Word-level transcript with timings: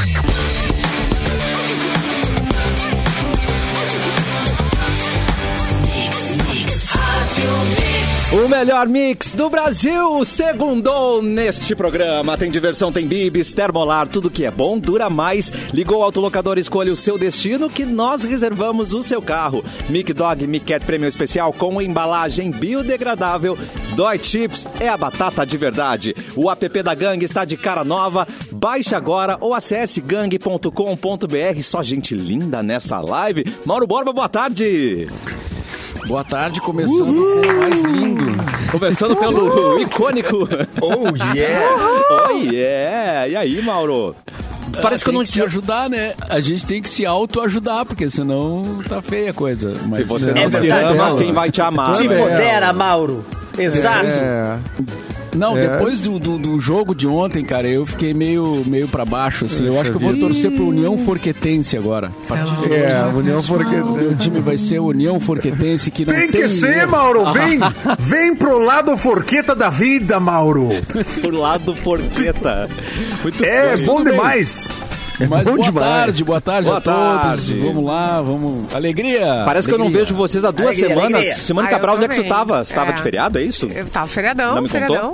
Bye. 0.00 0.49
Melhor 8.60 8.86
mix 8.86 9.32
do 9.32 9.48
Brasil, 9.48 10.22
segundou 10.22 11.22
neste 11.22 11.74
programa. 11.74 12.36
Tem 12.36 12.50
diversão, 12.50 12.92
tem 12.92 13.06
bibis, 13.06 13.54
termolar, 13.54 14.06
tudo 14.06 14.30
que 14.30 14.44
é 14.44 14.50
bom 14.50 14.78
dura 14.78 15.08
mais. 15.08 15.50
Ligou 15.72 16.00
o 16.00 16.02
autolocador, 16.02 16.58
escolha 16.58 16.92
o 16.92 16.96
seu 16.96 17.16
destino 17.16 17.70
que 17.70 17.86
nós 17.86 18.22
reservamos 18.22 18.92
o 18.92 19.02
seu 19.02 19.22
carro. 19.22 19.64
Mic 19.88 20.12
Dog 20.12 20.46
Mic 20.46 20.66
Cat 20.66 20.84
Prêmio 20.84 21.08
Especial 21.08 21.54
com 21.54 21.80
embalagem 21.80 22.50
biodegradável. 22.50 23.56
Dói 23.96 24.18
Chips 24.22 24.66
é 24.78 24.90
a 24.90 24.96
batata 24.96 25.46
de 25.46 25.56
verdade. 25.56 26.14
O 26.36 26.50
app 26.50 26.82
da 26.82 26.94
Gang 26.94 27.24
está 27.24 27.46
de 27.46 27.56
cara 27.56 27.82
nova. 27.82 28.28
Baixe 28.52 28.94
agora 28.94 29.38
ou 29.40 29.54
acesse 29.54 30.02
gang.com.br. 30.02 31.62
Só 31.62 31.82
gente 31.82 32.14
linda 32.14 32.62
nessa 32.62 33.00
live. 33.00 33.42
Mauro 33.64 33.86
Borba, 33.86 34.12
boa 34.12 34.28
tarde. 34.28 35.08
Boa 36.06 36.24
tarde, 36.24 36.60
começando 36.60 37.04
com 37.14 37.46
o 37.48 37.56
mais 37.60 37.82
lindo. 37.82 38.24
Começando 38.72 39.16
pelo 39.16 39.78
icônico. 39.80 40.48
Oh, 40.80 41.34
yeah! 41.34 41.76
Oh, 42.10 42.30
yeah! 42.36 43.28
E 43.28 43.36
aí, 43.36 43.62
Mauro? 43.62 44.14
Parece 44.82 45.02
Ah, 45.02 45.04
que 45.04 45.10
eu 45.10 45.14
não 45.14 45.24
se 45.26 45.32
tinha. 45.32 45.44
ajudar, 45.44 45.88
né? 45.90 46.14
A 46.28 46.40
gente 46.40 46.64
tem 46.66 46.80
que 46.82 46.88
se 46.88 47.04
autoajudar, 47.06 47.84
porque 47.84 48.08
senão 48.10 48.62
tá 48.88 49.00
feia 49.02 49.30
a 49.30 49.34
coisa. 49.34 49.74
Mas, 49.88 49.98
Se 49.98 50.04
você 50.04 50.30
É 50.30 50.34
não 50.34 50.50
se 50.50 50.60
verdade, 50.60 50.98
ama, 50.98 51.18
quem 51.18 51.32
vai 51.32 51.50
te 51.50 51.60
amar? 51.60 51.94
Te 51.94 52.02
é. 52.02 52.06
empodera, 52.06 52.72
Mauro. 52.72 53.24
Exato. 53.58 54.06
É. 54.06 54.58
Não, 55.34 55.56
É. 55.56 55.68
depois 55.68 56.00
do, 56.00 56.18
do, 56.18 56.38
do 56.38 56.58
jogo 56.58 56.94
de 56.94 57.06
ontem, 57.06 57.44
cara, 57.44 57.66
eu 57.68 57.86
fiquei 57.86 58.12
meio, 58.12 58.62
meio 58.66 58.88
pra 58.88 59.04
baixo, 59.04 59.44
assim. 59.46 59.66
Eu 59.66 59.80
acho 59.80 59.90
que 59.90 59.96
eu 59.96 60.00
vou 60.00 60.16
torcer 60.16 60.50
pro 60.50 60.66
União 60.68 60.98
Forquetense 60.98 61.76
agora. 61.76 62.10
De 62.66 62.72
É, 62.74 62.96
a 62.96 63.06
União 63.08 63.38
o 63.38 63.42
Forquetense. 63.42 64.16
time 64.18 64.40
vai 64.40 64.58
ser 64.58 64.78
União 64.80 65.18
Forquetense, 65.20 65.90
que 65.90 66.04
não 66.04 66.14
Tem 66.14 66.28
tem... 66.30 66.42
que 66.42 66.48
ser. 66.48 66.86
Mauro. 66.86 67.32
Vem, 67.32 67.58
vem 67.98 68.34
pro 68.34 68.58
lado 68.58 68.96
forqueta 68.96 69.54
da 69.54 69.70
vida, 69.70 70.18
Mauro. 70.18 70.68
Por 71.22 71.32
lado 71.34 71.74
forqueta. 71.76 72.68
Muito 73.22 73.44
É 73.44 73.76
bom. 73.78 73.84
bom 73.84 73.96
tudo 73.98 74.10
bem. 74.10 74.16
Demais. 75.20 75.44
Mas 75.44 75.44
bom 75.44 75.52
boa 75.56 75.64
demais. 75.64 75.86
tarde, 75.88 76.24
boa 76.24 76.40
tarde 76.40 76.66
Boa 76.66 76.78
a 76.78 76.80
todos. 76.80 77.22
tarde. 77.22 77.58
Vamos 77.60 77.84
lá, 77.84 78.20
vamos... 78.22 78.74
Alegria! 78.74 79.42
Parece 79.44 79.68
que 79.68 79.74
eu 79.74 79.78
não 79.78 79.86
alegria. 79.86 80.04
vejo 80.06 80.14
vocês 80.16 80.44
há 80.44 80.50
duas 80.50 80.68
Alegria, 80.70 80.88
semanas. 80.88 81.14
alegria. 81.14 81.34
Semana 81.34 81.68
Ah, 81.68 81.70
Cabral, 81.70 81.96
onde 81.96 82.04
é 82.04 82.08
que 82.08 82.14
você 82.14 82.22
também. 82.22 82.36
tava? 82.36 82.64
Você 82.64 82.74
tava 82.74 82.90
É. 82.90 82.94
de 82.94 83.02
feriado, 83.02 83.38
é 83.38 83.42
isso? 83.42 83.66
Eu 83.74 83.86
tava 83.86 84.08
feriadão, 84.08 84.54
Não 84.54 84.62
me 84.62 84.68
feriadão. 84.68 85.12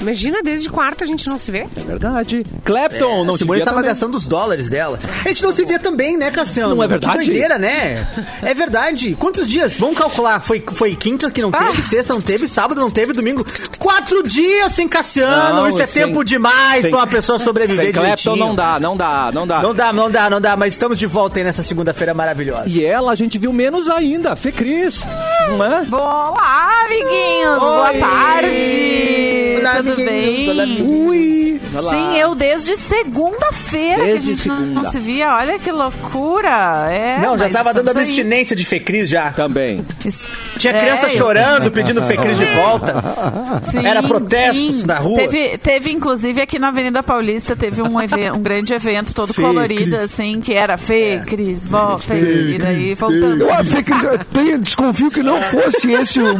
Imagina, 0.00 0.42
desde 0.42 0.68
quarta 0.70 1.04
a 1.04 1.06
gente 1.06 1.28
não 1.28 1.38
se 1.38 1.50
vê. 1.50 1.66
É 1.76 1.80
verdade. 1.86 2.44
Clapton, 2.64 3.24
não 3.24 3.34
a 3.34 3.36
te 3.36 3.40
Simone 3.40 3.58
via 3.58 3.64
tava 3.66 3.76
também. 3.78 3.90
gastando 3.90 4.14
os 4.16 4.26
dólares 4.26 4.68
dela. 4.68 4.98
A 5.24 5.28
gente 5.28 5.42
não 5.42 5.52
se 5.52 5.64
via 5.64 5.78
também, 5.78 6.16
né, 6.16 6.30
Cassiano? 6.30 6.74
Não 6.74 6.82
é 6.82 6.88
verdade? 6.88 7.18
Que 7.18 7.24
doideira, 7.26 7.58
né? 7.58 8.06
É 8.42 8.54
verdade. 8.54 9.14
Quantos 9.18 9.48
dias? 9.48 9.76
Vamos 9.76 9.98
calcular. 9.98 10.40
Foi, 10.40 10.62
foi 10.72 10.96
quinta 10.96 11.30
que 11.30 11.42
não 11.42 11.50
teve, 11.50 11.82
sexta 11.82 12.12
não 12.14 12.20
teve, 12.20 12.48
sábado 12.48 12.80
não 12.80 12.88
teve, 12.90 13.12
domingo. 13.12 13.44
Quatro 13.78 14.22
dias 14.22 14.72
sem 14.72 14.88
Cassiano. 14.88 15.56
Não, 15.56 15.68
Isso 15.68 15.82
é 15.82 15.86
sem- 15.86 16.06
tempo 16.06 16.24
demais 16.24 16.82
sem- 16.82 16.90
pra 16.90 17.00
uma 17.00 17.06
pessoa 17.06 17.38
sobreviver 17.38 17.84
Sem 17.86 17.92
Clapton 17.92 18.36
não 18.36 18.54
dá, 18.54 18.80
não 18.80 18.96
dá, 18.96 19.30
não 19.32 19.46
dá. 19.46 19.60
Não 19.62 19.74
dá, 19.74 19.92
não 19.92 20.10
dá, 20.10 20.30
não 20.30 20.40
dá. 20.40 20.56
Mas 20.56 20.74
estamos 20.74 20.98
de 20.98 21.06
volta 21.06 21.38
aí 21.40 21.44
nessa 21.44 21.62
segunda-feira 21.62 22.14
maravilhosa. 22.14 22.68
E 22.68 22.82
ela 22.84 23.12
a 23.12 23.14
gente 23.14 23.38
viu 23.38 23.52
menos 23.52 23.88
ainda, 23.88 24.34
Fê 24.34 24.50
Cris. 24.50 25.04
Não 25.48 25.62
é? 25.64 25.86
Olá, 25.92 26.84
amiguinhos! 26.86 27.58
Boa 27.58 27.92
tarde! 27.94 29.39
Olá, 29.60 29.76
Tudo 29.76 29.92
amiguinhos. 29.92 30.48
Olá, 30.48 30.66
bem? 30.66 30.82
Ui. 30.82 31.60
Olá. 31.72 31.90
Sim, 31.92 32.18
eu 32.18 32.34
desde 32.34 32.76
segunda-feira 32.76 34.04
que 34.04 34.10
a 34.10 34.20
gente 34.20 34.48
não, 34.48 34.56
segunda. 34.58 34.80
não 34.82 34.90
se 34.90 34.98
via. 34.98 35.34
Olha 35.36 35.58
que 35.58 35.70
loucura. 35.70 36.88
É, 36.90 37.18
Não, 37.22 37.38
já 37.38 37.48
tava 37.50 37.72
dando 37.72 37.88
estamos 37.88 37.96
aí. 37.98 38.04
abstinência 38.04 38.56
de 38.56 38.64
Fecris 38.64 39.08
já. 39.08 39.30
Também. 39.32 39.84
Tinha 40.58 40.72
É, 40.74 40.80
criança 40.80 41.06
eu- 41.06 41.10
chorando, 41.10 41.70
pedindo 41.70 42.02
Fecris 42.02 42.36
de 42.36 42.44
volta. 42.46 43.60
Sim, 43.62 43.86
Era 43.86 44.02
protestos 44.02 44.80
sim. 44.80 44.86
na 44.86 44.98
rua. 44.98 45.18
Teve, 45.18 45.58
teve, 45.58 45.92
inclusive, 45.92 46.40
aqui 46.42 46.58
na 46.58 46.68
Avenida 46.68 47.02
Paulista, 47.02 47.54
teve 47.54 47.80
um, 47.82 48.00
even- 48.00 48.32
um 48.32 48.40
grande 48.42 48.72
evento 48.74 49.14
todo 49.14 49.32
Fê, 49.32 49.42
colorido, 49.42 49.82
Cris. 49.96 50.00
assim, 50.02 50.40
que 50.40 50.52
era 50.52 50.76
Fê, 50.76 51.20
Cris, 51.26 51.66
vó, 51.66 51.96
Fê, 51.96 52.14
e 52.54 52.58
daí 52.58 52.94
voltando. 52.94 53.42
Eu 53.42 53.52
achei 53.52 53.82
que 53.82 53.92
eu 53.92 54.18
tenho- 54.32 54.58
desconfio 54.58 55.10
que 55.10 55.22
não 55.22 55.40
fosse 55.42 55.90
esse 55.92 56.20
o 56.20 56.38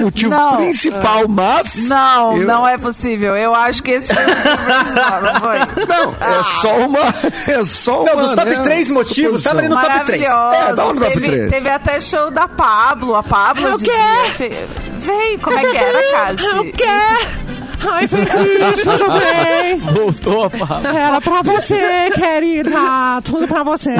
motivo 0.00 0.30
Não. 0.30 0.56
principal, 0.56 1.28
mas. 1.28 1.86
Não, 1.86 2.36
eu- 2.38 2.46
não 2.60 2.68
é 2.68 2.78
possível. 2.78 3.36
Eu 3.36 3.54
acho 3.54 3.82
que 3.82 3.90
esse 3.92 4.12
foi 4.12 4.22
o 4.22 4.26
principal, 4.26 5.22
não 5.22 5.34
foi? 5.40 5.86
Não, 5.86 6.14
é 6.20 6.44
só 6.60 6.76
uma. 6.86 7.00
É 7.48 7.64
só 7.64 8.04
Não, 8.04 8.12
uma. 8.14 8.22
dos 8.22 8.34
top 8.34 8.50
né, 8.50 8.62
3 8.62 8.90
motivos, 8.90 9.42
tava 9.42 9.58
ali 9.60 9.68
no 9.68 9.80
top 9.80 10.00
3. 10.06 10.22
Maravilhoso. 10.22 10.54
É, 10.70 10.74
dá 10.74 10.84
um 10.86 10.94
top 10.94 11.00
teve, 11.12 11.26
três. 11.28 11.50
teve 11.50 11.68
até 11.70 12.00
show 12.00 12.30
da 12.30 12.46
Pablo. 12.48 13.14
A 13.16 13.22
Pablo. 13.22 13.74
O 13.74 13.78
dizia, 13.78 13.94
"Fe- 14.36 14.66
Vem, 14.98 15.38
como 15.38 15.58
é 15.58 15.64
que 15.64 15.76
era, 15.76 16.02
Cassi? 16.12 16.44
O 16.58 16.72
quê? 16.72 16.84
Ai, 17.92 18.06
Fê 18.08 18.24
Cris, 18.26 18.82
tudo 18.82 19.06
bem? 19.18 19.78
Voltou, 19.94 20.50
pá. 20.50 20.80
Era 20.94 21.20
pra 21.20 21.42
você, 21.42 22.10
querida. 22.14 23.20
Tudo 23.24 23.46
pra 23.48 23.62
você. 23.62 23.94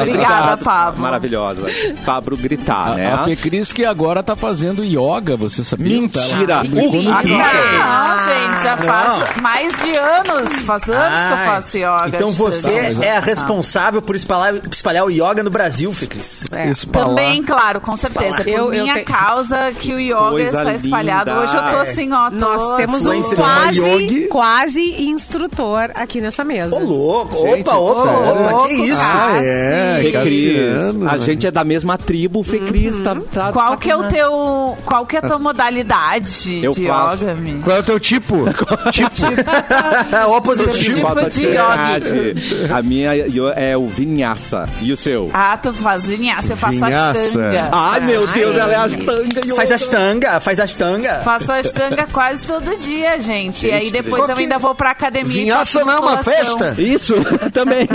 Obrigada, 0.00 0.56
Pablo. 0.56 1.00
Maravilhosa. 1.02 1.64
Pablo 2.04 2.36
gritar, 2.36 2.94
né? 2.94 3.12
A, 3.12 3.14
a 3.16 3.24
Fecris 3.24 3.72
que 3.72 3.84
agora 3.84 4.22
tá 4.22 4.36
fazendo 4.36 4.84
yoga, 4.84 5.36
você 5.36 5.62
sabia? 5.64 6.00
Mentira. 6.00 6.58
Publicou 6.60 7.02
no 7.02 7.10
Agora? 7.10 7.22
Twitter. 7.22 7.78
Não, 7.78 8.18
gente, 8.24 8.62
já 8.62 8.76
faz 8.76 9.36
mais 9.42 9.82
de 9.82 9.96
anos. 9.96 10.60
Faz 10.62 10.88
anos 10.88 11.18
que 11.26 11.32
eu 11.32 11.46
faço 11.52 11.76
yoga. 11.78 12.08
Então 12.08 12.30
você 12.32 12.92
Não, 12.94 13.02
é 13.02 13.16
a 13.16 13.20
responsável 13.20 14.02
por 14.02 14.14
espalhar, 14.16 14.54
espalhar 14.70 15.04
o 15.04 15.10
yoga 15.10 15.42
no 15.42 15.50
Brasil, 15.50 15.92
Fecris. 15.92 16.44
É. 16.52 16.68
Espalar. 16.68 17.08
Também, 17.08 17.42
claro, 17.42 17.80
com 17.80 17.96
certeza. 17.96 18.38
Por 18.44 18.48
Eu- 18.48 18.72
eu 18.72 18.82
minha 18.82 18.94
te- 18.94 19.04
causa 19.04 19.72
que 19.72 19.92
o 19.92 19.98
yoga 20.00 20.30
Coisa 20.30 20.58
está 20.58 20.72
espalhado. 20.72 21.30
linda. 21.30 21.42
Hoje 21.42 21.56
eu 21.56 21.62
tô 21.68 21.76
assim, 21.76 22.12
ó. 22.12 22.30
Nós 22.38 22.76
temos 22.76 23.04
um 23.06 23.14
influencer 23.14 23.36
quase, 23.38 23.80
yogi. 23.80 24.26
quase 24.28 25.02
instrutor 25.04 25.90
aqui 25.94 26.20
nessa 26.20 26.44
mesa. 26.44 26.76
Ô, 26.76 26.78
louco. 26.80 27.38
Gente, 27.42 27.68
opa, 27.68 27.76
opa, 27.76 28.08
sério? 28.08 28.44
opa. 28.56 28.68
Que 28.68 28.74
isso? 28.74 29.02
Ah, 29.02 29.28
Ah, 29.32 29.44
é. 29.44 30.00
Fê 30.02 30.12
Cris. 30.12 31.08
A 31.08 31.18
gente 31.18 31.46
é 31.46 31.50
da 31.50 31.64
mesma 31.64 31.98
tribo, 31.98 32.42
Fê 32.42 32.58
Cris. 32.60 33.00
Tá, 33.00 33.16
tá 33.32 33.52
Qual 33.52 33.76
que 33.76 33.90
é 33.90 33.96
o 33.96 34.04
teu. 34.08 34.76
Qual 34.84 35.04
que 35.06 35.16
é 35.16 35.18
a 35.18 35.22
tua 35.22 35.38
modalidade 35.38 36.60
Eu 36.62 36.72
de 36.72 36.86
faço. 36.86 37.24
yoga, 37.24 37.34
Mi? 37.34 37.60
Qual 37.62 37.76
é 37.76 37.80
o 37.80 37.82
teu 37.82 37.98
tipo? 38.00 38.44
tipo. 38.92 40.28
Opositivo. 40.36 40.98
Tipo 41.08 41.30
de 41.30 41.46
verdade. 41.46 42.34
A 42.72 42.82
minha 42.82 43.10
é 43.56 43.76
o 43.76 43.86
vinhaça. 43.88 44.68
E 44.80 44.92
o 44.92 44.96
seu? 44.96 45.30
Ah, 45.32 45.56
tu 45.56 45.72
faz 45.72 46.06
vinhaça, 46.06 46.52
eu 46.52 46.56
faço 46.56 46.78
Vinhaça. 46.84 47.20
ashtanga. 47.20 47.68
Ai, 47.72 48.00
meu 48.00 48.26
Deus, 48.26 48.56
ela 48.56 48.72
é 48.72 48.76
astanga. 48.76 49.40
e 49.46 49.54
Faz 49.54 49.72
astanga, 49.72 50.40
faz 50.40 50.60
astanga. 50.60 51.20
Faço 51.24 51.52
ashtanga 51.52 52.06
quase 52.12 52.27
todo 52.46 52.76
dia, 52.78 53.18
gente. 53.20 53.66
E 53.66 53.72
aí 53.72 53.90
depois 53.90 54.28
eu 54.28 54.36
ainda 54.36 54.58
vou 54.58 54.74
pra 54.74 54.90
academia 54.90 55.28
Vinhaça 55.44 55.84
não 55.84 55.92
é 55.92 55.98
uma 55.98 56.22
festa? 56.22 56.74
Isso, 56.78 57.14
também. 57.52 57.88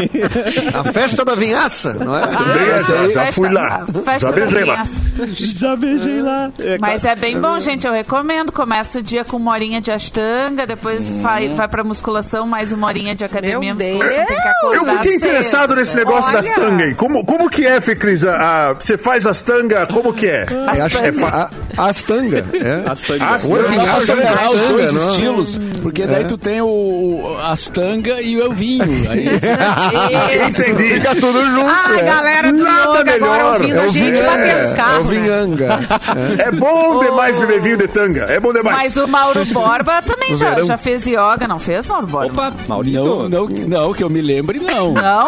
A 0.74 0.84
festa 0.92 1.24
da 1.26 1.36
vinhaça, 1.36 1.94
não 1.94 2.16
é? 2.16 2.24
Ah, 2.24 2.82
já- 2.82 3.08
já 3.10 3.26
festa- 3.26 3.32
fui 3.34 3.50
lá. 3.50 3.84
a 3.84 3.86
Festa 4.04 4.20
Já 4.20 4.30
da 4.30 4.36
beijei 4.36 4.64
lá. 4.66 4.74
vinhaça. 4.84 5.02
Já 5.36 5.76
beijei 5.76 6.22
lá. 6.22 6.52
Mas 6.80 7.06
é 7.06 7.16
bem 7.16 7.40
bom, 7.40 7.60
gente. 7.60 7.86
Eu 7.88 7.94
recomendo. 7.94 8.52
Começa 8.52 9.00
o 9.00 9.02
dia 9.02 9.24
com 9.24 9.38
uma 9.38 9.52
horinha 9.52 9.80
de 9.82 9.92
ashtanga, 9.92 10.66
depois 10.68 11.16
vai, 11.16 11.50
vai 11.50 11.68
pra 11.68 11.84
musculação, 11.84 12.46
mais 12.46 12.72
uma 12.72 12.88
horinha 12.88 13.16
de 13.16 13.24
academia. 13.24 13.74
Meu 13.74 13.76
musculação, 13.76 14.26
tem 14.26 14.38
que 14.38 14.76
Eu 14.78 14.86
fiquei 14.86 15.12
cedo. 15.14 15.26
interessado 15.26 15.76
nesse 15.76 15.96
negócio 15.96 16.32
Olha. 16.32 16.42
das 16.42 16.52
tanga 16.52 16.84
aí. 16.84 16.96
Como, 16.96 17.26
como 17.26 17.50
que 17.50 17.66
é, 17.66 17.80
Fê 17.82 17.96
Cris? 17.96 18.22
Você 18.80 18.98
faz 18.98 19.26
as 19.28 19.42
tanga, 19.42 19.86
como 19.88 20.14
que 20.14 20.28
é? 20.28 20.46
É 20.76 20.82
a, 20.82 21.50
a, 21.78 21.90
astanga. 21.90 22.46
É. 22.54 22.90
Astanga. 22.92 23.26
Astanga. 23.26 23.54
Ou 23.54 23.60
é 23.60 23.66
ou 24.16 24.20
é 24.22 24.23
Misturar 24.24 24.50
os 24.52 24.56
astanga, 24.58 24.74
dois 24.74 24.94
não? 24.94 25.10
estilos, 25.12 25.60
porque 25.82 26.06
daí 26.08 26.26
tu 26.26 26.38
tem 26.38 26.62
o, 26.62 26.68
o 26.68 27.38
astanga 27.42 28.22
e 28.22 28.42
o 28.42 28.52
vinho. 28.52 28.84
Aí, 29.10 29.28
Entendi. 30.50 30.94
Fica 30.96 31.16
tudo 31.16 31.46
junto. 31.46 31.68
Ah, 31.68 31.98
é. 32.00 32.04
galera 32.04 32.52
do 32.52 32.64
Nada 32.64 33.04
melhor. 33.04 33.54
ouvindo 33.54 33.78
É 33.78 33.84
a 33.84 33.86
o 33.86 33.90
gente 33.90 34.12
vinha- 34.14 34.24
bater 34.30 34.56
os 34.64 34.70
É 34.70 34.74
o 34.74 34.76
carros. 34.76 35.08
né? 35.08 35.20
vinhanga. 35.22 35.80
É 36.44 36.52
bom 36.52 37.00
demais 37.00 37.38
beber 37.38 37.62
vinho 37.62 37.78
de 37.78 37.88
tanga. 37.88 38.22
É 38.24 38.40
bom 38.40 38.52
demais. 38.54 38.78
Mas 38.78 38.98
o 38.98 39.08
Mauro 39.08 39.46
Borba 39.46 40.02
também 40.02 40.36
já, 40.36 40.62
já 40.64 40.78
fez 40.78 41.06
yoga, 41.08 41.48
não 41.48 41.60
fez, 41.60 41.88
Mauro 41.88 42.08
Borba? 42.08 42.48
Opa, 42.50 42.54
Maurito. 42.68 42.98
não, 43.04 43.30
não, 43.30 43.46
não, 43.48 43.94
que 43.94 44.04
eu 44.04 44.10
me 44.10 44.22
lembre, 44.22 44.60
não. 44.60 44.92
Não? 44.94 45.28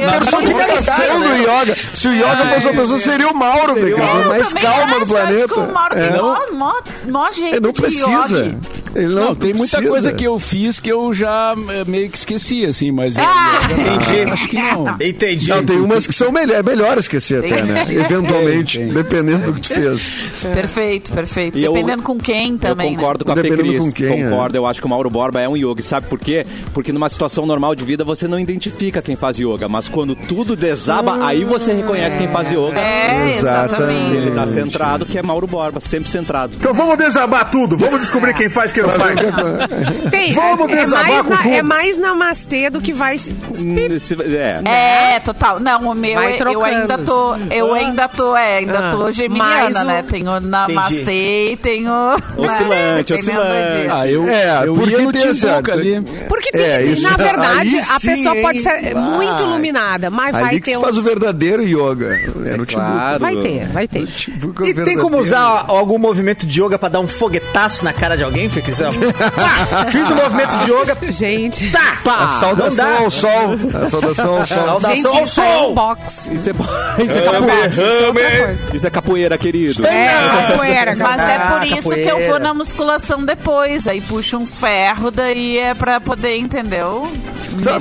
É 0.00 0.06
a 0.06 0.12
personificação 0.20 1.20
do 1.20 1.34
yoga. 1.36 1.76
Se 1.94 2.08
o 2.08 2.12
yoga 2.12 2.46
fosse 2.54 2.66
uma 2.68 2.80
pessoa, 2.80 2.98
seria 2.98 3.28
o 3.28 3.34
Mauro, 3.36 3.74
velho. 3.74 3.96
Eu 3.98 4.28
mais 4.28 4.52
calma 4.52 4.98
do 5.00 5.06
planeta. 5.06 5.44
acho 5.44 5.54
que 5.54 5.60
o 5.60 5.72
Mauro 5.72 5.94
tem 5.94 6.04
É. 6.04 6.16
mó, 6.20 6.38
mó, 6.52 6.72
mó 7.08 7.30
jeito 7.30 7.60
não 7.62 7.72
precisa. 7.86 8.58
Ele 8.94 9.06
não, 9.14 9.24
Não, 9.26 9.34
tem 9.34 9.52
muita 9.52 9.76
precisa. 9.76 9.90
coisa 9.90 10.12
que 10.12 10.24
eu 10.24 10.38
fiz 10.38 10.80
que 10.80 10.90
eu 10.90 11.12
já 11.12 11.54
eh, 11.70 11.84
meio 11.86 12.08
que 12.08 12.16
esqueci, 12.16 12.64
assim, 12.64 12.90
mas 12.90 13.16
eu- 13.16 13.24
Ah! 13.24 13.58
Entendi. 13.66 14.30
acho 14.32 14.48
que 14.48 14.56
não. 14.56 14.84
Entendi. 15.00 15.48
Não, 15.50 15.64
tem 15.64 15.78
umas 15.78 16.06
que 16.06 16.12
são 16.14 16.32
melhor, 16.32 16.56
é 16.58 16.62
melhor 16.62 16.96
esquecer 16.98 17.38
até, 17.44 17.62
né? 17.62 17.84
Eventualmente, 17.90 18.78
dependendo 18.78 19.46
do 19.46 19.52
que 19.54 19.60
tu 19.60 19.68
fez. 19.74 20.14
Perfeito, 20.54 21.12
perfeito. 21.12 21.58
E 21.58 21.64
eu- 21.64 21.72
Dependendo 21.72 22.02
com 22.02 22.16
quem 22.18 22.56
também, 22.56 22.92
eu 22.92 22.96
concordo 22.96 23.24
né? 23.24 23.26
com 23.26 23.32
a 23.32 23.42
Fê 23.42 23.50
Dependendo 23.50 23.68
Cris. 23.68 23.84
com 23.84 23.92
quem, 23.92 24.06
é. 24.22 24.24
concordo, 24.30 24.56
eu 24.56 24.66
acho 24.66 24.80
que 24.80 24.86
o 24.86 24.90
Mauro 24.90 25.10
Borba 25.10 25.40
é 25.40 25.48
um 25.48 25.56
yogi. 25.56 25.82
Sabe 25.82 26.06
por 26.06 26.18
quê? 26.18 26.46
Porque 26.72 26.92
numa 26.92 27.08
situação 27.08 27.44
normal 27.44 27.74
de 27.74 27.84
vida 27.84 28.02
você 28.04 28.26
não 28.26 28.38
identifica 28.40 29.02
quem 29.02 29.14
faz 29.16 29.38
yoga, 29.38 29.68
mas 29.68 29.88
quando 29.88 30.14
tudo 30.16 30.56
desaba, 30.56 31.24
aí 31.26 31.44
você 31.44 31.72
reconhece 31.74 32.16
quem 32.16 32.28
faz 32.28 32.50
yoga. 32.50 32.78
É, 32.80 33.36
exatamente. 33.36 34.14
Ele 34.16 34.30
tá 34.30 34.46
centrado, 34.46 35.04
que 35.04 35.18
é 35.18 35.22
Mauro 35.22 35.46
Borba, 35.46 35.80
sempre 35.80 36.10
centrado. 36.10 36.54
Então 36.58 36.72
vamos 36.72 36.96
desabar 36.96 37.50
tudo. 37.50 37.75
Vamos 37.76 38.00
descobrir 38.00 38.34
quem 38.34 38.48
faz, 38.48 38.72
quem 38.72 38.82
não 38.82 38.90
faz. 38.90 39.18
Tem, 40.10 40.32
Vamos 40.32 40.68
é, 40.68 40.72
é 40.72 40.76
desabar 40.84 41.08
mais 41.08 41.22
com 41.24 41.30
na, 41.30 41.36
tudo. 41.38 41.54
é 41.54 41.62
mais 41.62 41.98
namastê 41.98 42.70
do 42.70 42.80
que 42.80 42.92
vai. 42.92 43.18
se- 43.18 43.34
Se- 44.00 44.16
É. 44.22 44.60
É, 45.16 45.20
total. 45.20 45.60
Não, 45.60 45.90
o 45.90 45.94
meu, 45.94 46.14
Vai 46.14 46.36
eu 46.52 46.64
ainda 46.64 46.98
tô, 46.98 47.34
eu 47.50 47.72
ainda 47.74 48.08
tô, 48.08 48.36
é, 48.36 48.58
ainda 48.58 48.78
Ah, 48.88 48.90
tô 48.90 48.98
mais 48.98 49.16
geminiana, 49.16 49.80
o- 49.82 49.84
né? 49.84 50.02
Tenho 50.08 50.40
namastê 50.40 51.52
e 51.52 51.56
tenho... 51.56 51.90
Oscilante, 52.36 53.12
né, 53.12 53.18
oscilante. 53.18 53.90
Ah, 53.90 54.06
eu, 54.08 54.24
É, 54.28 54.66
eu 54.66 54.74
porque 54.74 54.90
ia 54.92 54.98
no 55.02 55.12
tem 55.12 55.22
Timbuca 55.22 55.46
essa- 55.48 55.72
ali. 55.72 56.00
Porque 56.28 56.50
tem, 56.52 56.60
É, 56.62 56.82
isso- 56.84 57.02
na 57.02 57.16
verdade, 57.16 57.76
a 57.78 58.00
sim, 58.00 58.06
pessoa 58.08 58.34
pode 58.36 58.60
ser 58.60 58.94
muito 58.94 59.32
Vai. 59.34 59.42
iluminada, 59.42 60.10
mas 60.10 60.34
Ali 60.34 60.44
vai 60.44 60.54
que 60.56 60.60
ter 60.62 60.76
se 60.76 60.80
faz 60.80 60.96
o 60.96 61.02
verdadeiro 61.02 61.62
yoga. 61.62 62.14
É, 62.46 62.56
no 62.56 62.66
claro. 62.66 63.18
Vai 63.20 63.36
ter, 63.36 63.66
vai 63.68 63.88
ter. 63.88 64.06
Timbuca. 64.06 64.66
E 64.68 64.74
tem 64.74 64.96
como 64.98 65.18
usar 65.18 65.64
algum 65.68 65.98
movimento 65.98 66.46
de 66.46 66.62
yoga 66.62 66.78
pra 66.78 66.88
dar 66.88 67.00
um 67.00 67.08
foguetaço 67.66 67.84
na 67.84 67.92
cara 67.92 68.16
de 68.16 68.24
alguém, 68.24 68.48
Fê? 68.48 68.62
Fiz 69.90 70.10
um 70.10 70.14
movimento 70.14 70.56
de 70.58 70.70
yoga. 70.70 70.96
Gente, 71.10 71.70
Tá! 71.70 71.98
A 72.06 72.20
Não 72.22 72.28
saudação 72.28 72.96
ao 73.04 73.10
sol. 73.10 73.30
A 73.82 73.88
saudação 73.90 74.36
ao 74.38 74.46
sol. 74.46 74.58
Saudação 74.66 74.94
gente, 74.94 75.06
ao 75.06 75.24
isso 75.24 75.40
aí 75.40 75.48
é 75.48 75.56
um 75.56 75.60
sol! 75.60 75.74
box. 75.74 76.30
Isso 76.32 76.48
é, 76.50 76.52
isso 77.02 77.18
é 77.18 77.22
Isso 77.22 77.30
capoeira. 77.30 77.82
é 77.82 78.06
outra 78.06 78.46
coisa. 78.46 78.76
Isso 78.76 78.86
é 78.86 78.90
capoeira, 78.90 79.38
querido. 79.38 79.86
É, 79.86 80.08
capoeira, 80.48 80.96
Mas 80.96 81.20
é 81.20 81.36
Ah, 81.36 81.58
por 81.58 81.66
isso 81.66 81.90
que 81.90 82.00
eu 82.00 82.26
vou 82.28 82.38
na 82.38 82.54
musculação 82.54 83.24
depois. 83.24 83.86
Aí 83.86 84.00
puxo 84.00 84.36
uns 84.38 84.56
ferros, 84.56 85.12
daí 85.12 85.58
é 85.58 85.74
pra 85.74 86.00
poder, 86.00 86.36
entendeu? 86.38 87.10
Tá, 87.64 87.76
a 87.76 87.80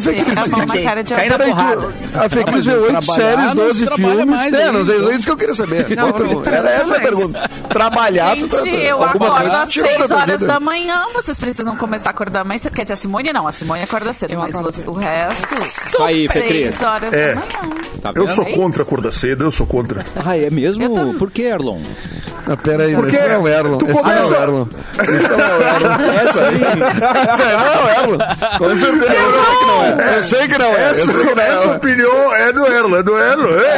a 2.26 2.30
Fê 2.30 2.44
Cris 2.46 2.64
vê 2.66 2.74
oito 2.76 2.92
trabalhar 2.92 3.02
séries, 3.14 3.46
não 3.54 3.56
12 3.56 3.80
se 3.80 3.86
trabalha 3.86 4.16
filmes. 4.16 4.30
mais 4.36 4.54
É, 4.54 4.72
não 4.72 4.86
sei, 4.86 4.96
é 4.96 5.12
isso 5.12 5.24
que 5.26 5.32
eu 5.32 5.38
queria 5.38 5.54
saber. 5.54 5.90
Não, 5.96 6.04
Boa 6.04 6.14
pergunta. 6.14 6.50
Era 6.50 6.70
essa 6.70 6.96
a 6.96 7.00
pergunta. 7.02 7.50
Trabalhar, 7.68 8.38
tu 8.38 8.48
tá- 8.48 8.64
Gente, 8.64 8.86
eu 8.86 9.04
acordo 9.04 9.65
às 9.66 9.74
tirou 9.74 9.90
6 9.90 10.08
tua 10.08 10.18
horas 10.18 10.40
vida. 10.42 10.54
da 10.54 10.60
manhã. 10.60 11.04
Vocês 11.14 11.38
precisam 11.38 11.76
começar 11.76 12.10
a 12.10 12.12
acordar 12.12 12.44
mais 12.46 12.62
cedo. 12.62 12.74
Quer 12.74 12.84
dizer, 12.84 12.94
a 12.94 12.98
Simone 12.98 13.34
não. 13.34 13.48
A 13.48 13.52
Simone 13.52 13.84
acorda 13.84 14.14
cedo. 14.14 14.34
Eu 14.34 14.40
mas 14.40 14.54
você- 14.56 14.80
cedo. 14.80 14.92
o 14.92 14.96
resto... 14.96 15.56
Isso 15.56 16.02
aí. 16.02 16.28
6 16.32 16.82
horas 16.84 17.14
É. 17.14 17.34
da 17.34 17.42
manhã. 17.42 17.82
Tá 18.02 18.12
Eu 18.16 18.28
sou 18.28 18.46
contra 18.48 18.84
acordar 18.84 19.12
cedo, 19.12 19.44
eu 19.44 19.52
sou 19.52 19.66
contra. 19.68 20.06
Ah, 20.26 20.38
é 20.38 20.50
mesmo? 20.50 20.90
Também. 20.94 21.14
Por 21.18 21.32
que, 21.32 21.42
Erlon? 21.44 21.80
Ah, 22.48 22.56
Pera 22.56 22.84
aí, 22.84 22.94
Porque 22.94 23.16
esse 23.16 23.28
não 23.28 23.34
é 23.34 23.38
o 23.40 23.48
Erlon. 23.48 23.78
tu 23.80 23.86
Esse 23.88 23.94
não 24.04 24.12
é 24.12 24.20
o 24.20 24.24
começa- 24.28 24.42
Erlon. 24.44 24.68
Esse 25.02 25.28
não 25.30 25.40
é 25.40 25.58
o 25.58 25.62
Erlon. 25.64 26.14
Essa 26.22 26.44
aí. 26.44 26.56
Esse 26.56 27.44
não 27.58 27.66
é 27.66 27.82
o 27.82 27.90
Erlon. 27.90 28.18
Com 28.60 28.76
certeza. 28.78 29.16
Eu 29.16 29.34
sei 29.34 29.58
que 29.58 29.66
não 29.66 29.82
é. 29.82 30.18
Eu 30.20 30.24
sei 30.24 30.48
que 30.48 30.58
não 30.60 30.66
é. 30.68 30.70
Eu 30.70 30.92
Essa, 30.92 31.06
sei 31.06 31.26
que 31.26 31.36
não 31.36 31.42
essa 31.44 31.66
é. 31.68 31.76
opinião 31.76 32.36
é 32.36 32.54
do 32.54 32.66
Erlo, 32.68 32.96
é 32.98 33.04
do 33.04 33.18
Erlo. 33.18 33.50
É, 33.60 33.78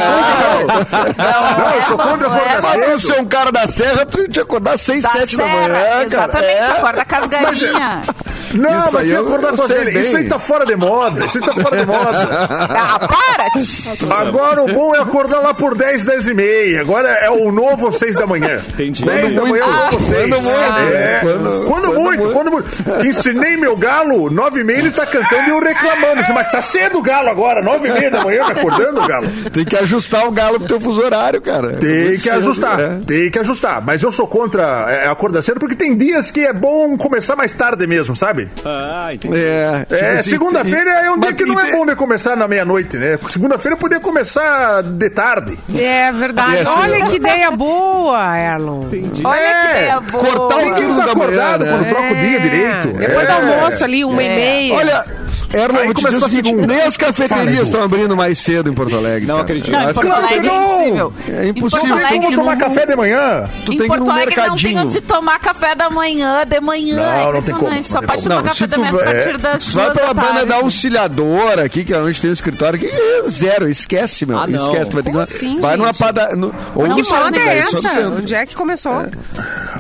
não, 1.18 1.76
eu 1.76 1.82
sou 1.84 1.98
contra 1.98 2.28
acordar 2.28 2.62
Mas 2.62 2.74
tu 2.74 2.86
cedo. 2.86 3.00
ser 3.00 3.22
um 3.22 3.26
cara 3.26 3.52
da 3.52 3.68
serra, 3.68 4.06
tu 4.06 4.18
tinha 4.18 4.30
que 4.30 4.40
acordar 4.42 4.74
às 4.74 4.82
6, 4.82 5.04
Da 5.04 5.10
7 5.12 5.38
da 5.38 5.44
serra, 5.44 5.56
manhã, 5.56 5.77
cara. 5.82 6.04
Exatamente. 6.04 6.52
É. 6.52 6.72
Acorda 6.72 7.06
com 7.06 7.16
as 7.16 7.28
galinhas. 7.28 8.06
Não, 8.54 8.70
Isso 8.70 8.80
mas 8.92 8.96
aí 8.96 9.02
tem 9.02 9.10
que 9.10 9.12
eu- 9.14 9.28
acordar 9.28 9.52
com 9.58 9.68
bem. 9.68 10.00
Isso 10.02 10.18
aí 10.18 10.24
tá 10.28 10.40
fora 10.40 10.66
de 10.66 10.76
moda. 10.76 11.26
Isso 11.26 11.38
aí 11.40 11.44
tá 11.46 11.54
fora 11.62 11.78
de 11.78 11.86
moda. 11.86 12.48
Ah, 12.50 13.00
para! 13.08 14.18
Agora 14.22 14.64
o 14.64 14.68
bom 14.74 14.96
é 14.96 15.00
acordar 15.00 15.40
lá 15.40 15.54
por 15.54 15.76
10, 15.76 16.06
10 16.06 16.28
e 16.28 16.34
meia. 16.34 16.82
Agora 16.82 17.08
é 17.10 17.30
o 17.30 17.52
novo 17.52 17.92
6 17.92 18.16
da 18.16 18.26
manhã. 18.28 18.58
Entendi. 18.70 19.06
10 19.06 19.34
da 19.34 19.46
manhã 19.46 19.64
é 19.64 19.66
o 19.66 19.72
muito. 19.72 19.92
novo 19.94 20.04
6. 20.08 20.30
Quando 20.30 20.42
muito. 20.42 20.58
É. 20.94 21.20
Quando- 21.22 21.38
Quando, 21.48 21.66
quando 21.68 21.94
muito, 21.96 22.20
muito. 22.24 22.34
quando 22.34 22.52
muito. 22.52 23.08
Ensinei 23.08 23.58
meu 23.58 23.76
galo, 23.76 24.30
9 24.30 24.62
e 24.62 24.64
meia 24.64 24.80
ele 24.80 24.92
tá 24.92 25.06
cantando 25.06 25.48
e 25.48 25.50
eu 25.50 25.60
reclamando. 25.60 26.22
Assim, 26.22 26.34
Mas 26.34 26.52
tá 26.52 26.62
cedo 26.62 27.00
o 27.00 27.02
galo 27.02 27.30
agora, 27.30 27.62
9 27.64 27.88
e 27.88 27.92
meia 27.92 28.12
da 28.12 28.24
manhã, 28.24 28.46
tá 28.46 28.52
acordando 28.52 29.02
o 29.02 29.08
galo. 29.08 29.28
Tem 29.52 29.66
que 29.66 29.76
ajustar 29.76 30.28
o 30.28 30.32
galo 30.32 30.60
pro 30.60 30.68
teu 30.68 30.80
fuso 30.82 31.02
horário, 31.02 31.42
cara. 31.42 31.74
Tem 31.78 31.90
Muito 31.90 32.12
que 32.14 32.20
cedo, 32.20 32.38
ajustar, 32.38 32.80
é. 32.80 32.90
tem 33.06 33.32
que 33.32 33.40
ajustar. 33.40 33.82
Mas 33.84 34.04
eu 34.04 34.12
sou 34.12 34.28
contra 34.28 34.86
é, 34.90 35.08
acordar 35.08 35.42
cedo 35.42 35.60
porque 35.60 35.76
tem 35.76 35.96
dias 35.96 36.30
que 36.32 36.42
é 36.46 36.54
bom 36.54 36.96
começar 36.98 37.36
mais 37.36 37.54
tarde 37.56 37.86
mesmo, 37.88 38.16
sabe? 38.16 38.37
Ah, 38.66 39.10
entendi. 39.14 39.38
É, 39.38 39.80
tipo 39.82 39.96
É, 39.96 40.20
assim, 40.20 40.30
segunda-feira 40.32 40.90
é 40.90 41.12
um 41.12 41.20
dia 41.20 41.34
que 41.34 41.46
não 41.46 41.60
é 41.60 41.72
bom 41.72 41.86
de 41.86 41.96
começar 41.96 42.36
na 42.36 42.48
meia-noite, 42.48 42.98
né? 42.98 43.18
Segunda-feira 43.30 43.76
eu 43.76 43.80
podia 43.80 44.00
começar 44.00 44.84
de 44.84 45.10
tarde. 45.10 45.58
É 45.76 46.12
verdade. 46.12 46.58
Assim, 46.60 46.80
Olha 46.80 47.06
que 47.06 47.16
ideia 47.16 47.52
boa, 47.52 48.38
Erlon. 48.38 48.84
Olha 49.24 49.40
que 49.40 49.68
É, 49.68 49.82
ideia 49.82 50.00
boa. 50.00 50.24
cortar 50.24 50.58
o 50.58 50.74
que 50.76 50.82
estar 50.84 51.06
da 51.06 51.12
acordado 51.12 51.60
manhã, 51.66 51.78
né? 51.78 51.78
quando 51.78 51.90
troca 51.90 52.14
o 52.14 52.16
dia 52.16 52.40
direito. 52.40 52.88
Depois 52.94 53.24
é. 53.24 53.26
do 53.26 53.32
almoço 53.32 53.84
ali, 53.84 54.06
uma 54.06 54.24
e 54.24 54.28
É. 54.28 54.36
meia. 54.36 54.74
Olha, 54.76 55.06
Erlon, 55.54 55.78
Aí 55.80 55.86
vou 55.86 55.94
te 55.94 55.98
dizer 56.04 56.08
começou 56.20 56.28
o 56.28 56.32
seguinte, 56.32 56.68
nem 56.68 56.82
as 56.82 56.98
cafeterias 56.98 57.68
estão 57.68 57.82
abrindo 57.82 58.16
mais 58.18 58.38
cedo 58.40 58.70
em 58.70 58.74
Porto 58.74 58.96
Alegre. 58.96 59.26
Não 59.28 59.36
cara. 59.36 59.44
acredito. 59.46 59.72
Não, 59.72 59.80
em 59.80 59.84
Porto 59.94 60.00
que- 60.02 60.08
Claro 60.08 60.28
que 60.28 60.34
Alegre 60.34 60.48
é 60.48 60.52
não. 60.52 60.68
impossível. 60.68 61.14
É 61.28 61.46
Em 61.46 61.50
impossível. 61.50 61.60
Porto 61.60 61.82
Tem 61.82 61.90
como 61.90 61.96
Alegre, 62.28 62.36
tomar 62.36 62.56
não- 62.58 62.68
café 62.68 62.86
de 62.86 62.96
manhã? 62.96 63.50
Tu 63.66 63.74
em 63.74 63.78
tem 63.78 63.78
que 63.78 63.84
ir 63.84 63.88
Porto 63.88 64.00
num 64.04 64.12
Alegre 64.12 64.36
não 64.36 64.44
mercadinho. 64.44 64.74
tem 64.74 64.80
onde 64.86 65.02
tomar 65.02 65.40
café 65.40 65.76
da 65.76 65.90
manhã, 65.90 66.42
de 66.46 66.60
manhã. 66.62 66.96
Não, 66.98 67.04
é 67.04 67.24
não 67.34 67.42
tem 67.42 67.56
como, 67.56 67.68
impressionante. 67.68 67.94
não 67.94 68.02
Só 68.02 68.08
pode 68.08 68.24
tomar 68.24 68.36
Não, 68.36 68.44
café 68.44 68.68
da 68.68 68.76
tu 68.76 68.80
manhã 68.82 68.92
a 68.92 69.04
partir 69.04 69.38
das 69.38 69.64
Tu 69.66 69.72
vai 69.72 69.84
duas 69.86 69.98
pela 69.98 70.14
da 70.14 70.22
banda 70.22 70.46
da 70.46 70.56
auxiliadora 70.56 71.64
aqui, 71.66 71.84
que 71.86 71.94
é 71.94 71.98
onde 72.00 72.20
tem 72.22 72.30
o 72.30 72.34
escritório, 72.34 72.80
que 72.80 72.86
é 72.88 73.24
zero, 73.30 73.68
esquece, 73.70 74.26
meu. 74.26 74.38
Ah, 74.38 74.48
não. 74.48 74.62
esquece, 74.72 74.90
tu 74.90 74.94
vai 74.96 75.04
ter 75.04 75.12
que 75.12 75.18
assim, 75.18 75.60
Vai 75.60 75.76
numa 75.78 75.88
gente? 75.88 76.00
pada... 76.00 76.36
No, 76.36 76.54
ou 76.76 76.84
Que 76.84 76.90
no 76.90 77.04
centro, 77.06 77.40
é 77.40 77.46
velho, 77.46 77.72
só 77.72 77.82
no 77.82 77.88
essa? 77.88 78.00
centro. 78.00 78.22
Onde 78.22 78.36
é 78.36 78.46
que 78.46 78.56
começou? 78.56 79.06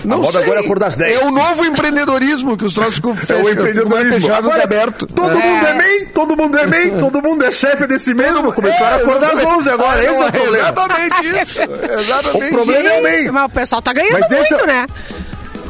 Não 0.05 0.17
A 0.17 0.19
moda 0.19 0.31
sei. 0.33 0.43
agora 0.43 0.59
é 0.59 0.63
acordar 0.63 0.87
às 0.87 0.95
10. 0.95 1.17
É 1.19 1.25
o 1.25 1.31
novo 1.31 1.65
empreendedorismo 1.65 2.55
que 2.57 2.65
os 2.65 2.73
troços 2.73 2.95
ficam 2.95 3.11
É 3.29 3.33
o 3.43 3.49
empreendedorismo. 3.49 4.13
fechados 4.13 4.43
do 4.43 4.49
que 4.49 4.61
Agora, 4.61 4.63
aberto. 4.63 5.07
todo 5.07 5.31
mundo 5.31 5.56
é 5.65 5.74
MEI, 5.74 6.06
todo 6.07 6.36
mundo 6.38 6.57
é 6.57 6.68
MEI, 6.68 6.92
todo 7.00 7.21
mundo 7.21 7.45
é 7.45 7.51
chefe 7.51 7.88
desse 7.88 8.13
mesmo. 8.13 8.51
Começaram 8.54 8.98
a 8.98 9.00
acordar 9.01 9.33
às 9.33 9.44
11 9.44 9.69
agora, 9.69 10.04
esse 10.04 10.21
é 10.21 10.25
o 10.25 10.31
problema. 10.31 10.57
Exatamente 10.57 11.42
isso. 11.42 11.62
Exatamente. 12.00 12.45
O 12.45 12.50
problema 12.56 12.89
é 12.89 13.00
o 13.00 13.04
MEI. 13.04 13.18
Gente, 13.21 13.31
mas 13.31 13.45
o 13.45 13.50
pessoal 13.50 13.81
tá 13.81 13.94
ganhando 13.94 14.13
Mas 14.19 14.27
deixa- 14.27 14.56
muito, 14.56 14.68
né? 14.68 14.88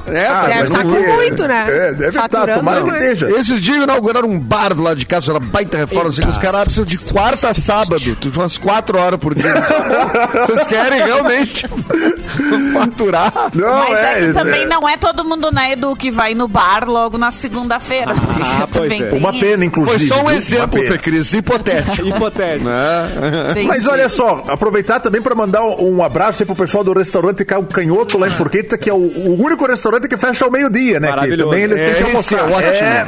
É, 0.08 0.26
Ah, 0.26 0.28
cara, 0.28 0.48
Deve 0.48 0.60
mas 0.60 0.70
estar 0.72 0.84
não 0.84 0.92
com 0.92 0.98
é. 1.04 1.16
muito, 1.16 1.48
né? 1.48 1.66
É, 1.68 1.92
deve 1.94 2.08
estar, 2.10 2.22
Faturando, 2.22 2.60
tomara 2.60 2.84
que 2.84 2.90
esteja. 2.92 3.30
Esses 3.40 3.62
dias 3.62 3.84
inauguraram 3.84 4.30
um 4.30 4.40
bar 4.40 4.74
do 4.74 4.82
lado 4.82 4.98
de 4.98 5.06
casa, 5.06 5.32
era 5.32 5.40
baita 5.40 5.78
reforma, 5.78 6.10
assim, 6.10 6.28
os 6.28 6.38
caras 6.38 6.62
precisam 6.64 6.86
de 6.86 6.98
quarta 7.00 7.50
a 7.50 7.54
sábado, 7.54 8.16
tu 8.20 8.32
umas 8.36 8.58
quatro 8.58 8.98
horas 9.00 9.20
por 9.20 9.34
dia. 9.36 9.54
Vocês 10.46 10.66
querem 10.68 11.04
realmente 11.04 11.66
faturar? 12.74 13.34
Não, 13.54 13.80
Mas 13.90 13.98
é, 14.00 14.16
que 14.20 14.24
é, 14.26 14.34
também 14.34 14.62
é. 14.64 14.68
não 14.68 14.88
é 14.88 14.98
todo 14.98 15.24
mundo, 15.24 15.52
né, 15.52 15.72
Edu, 15.74 15.96
que 15.96 16.12
vai 16.12 16.34
no 16.34 16.48
bar 16.48 16.88
logo 16.88 17.18
na 17.18 17.32
segunda-feira. 17.32 18.14
Ah, 18.16 18.68
pois 18.72 18.84
Também 18.84 19.04
é. 19.04 19.12
Uma 19.14 19.32
isso. 19.32 19.40
pena, 19.40 19.66
inclusive. 19.66 20.08
Foi 20.08 20.18
só 20.18 20.24
um 20.24 20.32
exemplo. 20.32 20.80
Fê 20.82 20.98
Cris, 20.98 21.34
hipotético. 21.34 22.08
Hipotético. 22.08 22.66
né? 22.70 23.64
Mas 23.68 23.88
olha 23.88 24.08
só, 24.10 24.44
aproveitar 24.48 25.00
também 25.00 25.22
para 25.22 25.34
mandar 25.36 25.64
um 25.64 26.04
abraço 26.04 26.44
aí 26.44 26.46
pro 26.46 26.56
pessoal 26.56 26.84
do 26.84 26.94
restaurante 26.94 27.44
Caio 27.44 27.64
Canhoto 27.64 28.18
lá 28.18 28.28
em 28.28 28.32
Forqueta, 28.32 28.78
que 28.78 28.90
é 28.90 28.94
o, 28.94 28.98
o 28.98 29.42
único 29.44 29.66
restaurante 29.66 29.97
que 30.06 30.18
fecha 30.18 30.44
ao 30.46 30.52
meio-dia, 30.52 31.00
né? 31.00 31.08
Que 31.08 31.16
Maravilhoso. 31.16 31.50
também 31.50 31.64
eles 31.64 31.80
têm 31.82 31.94
que 31.94 32.04
É, 32.04 32.06
almoçar. 32.06 32.40
é 32.74 33.08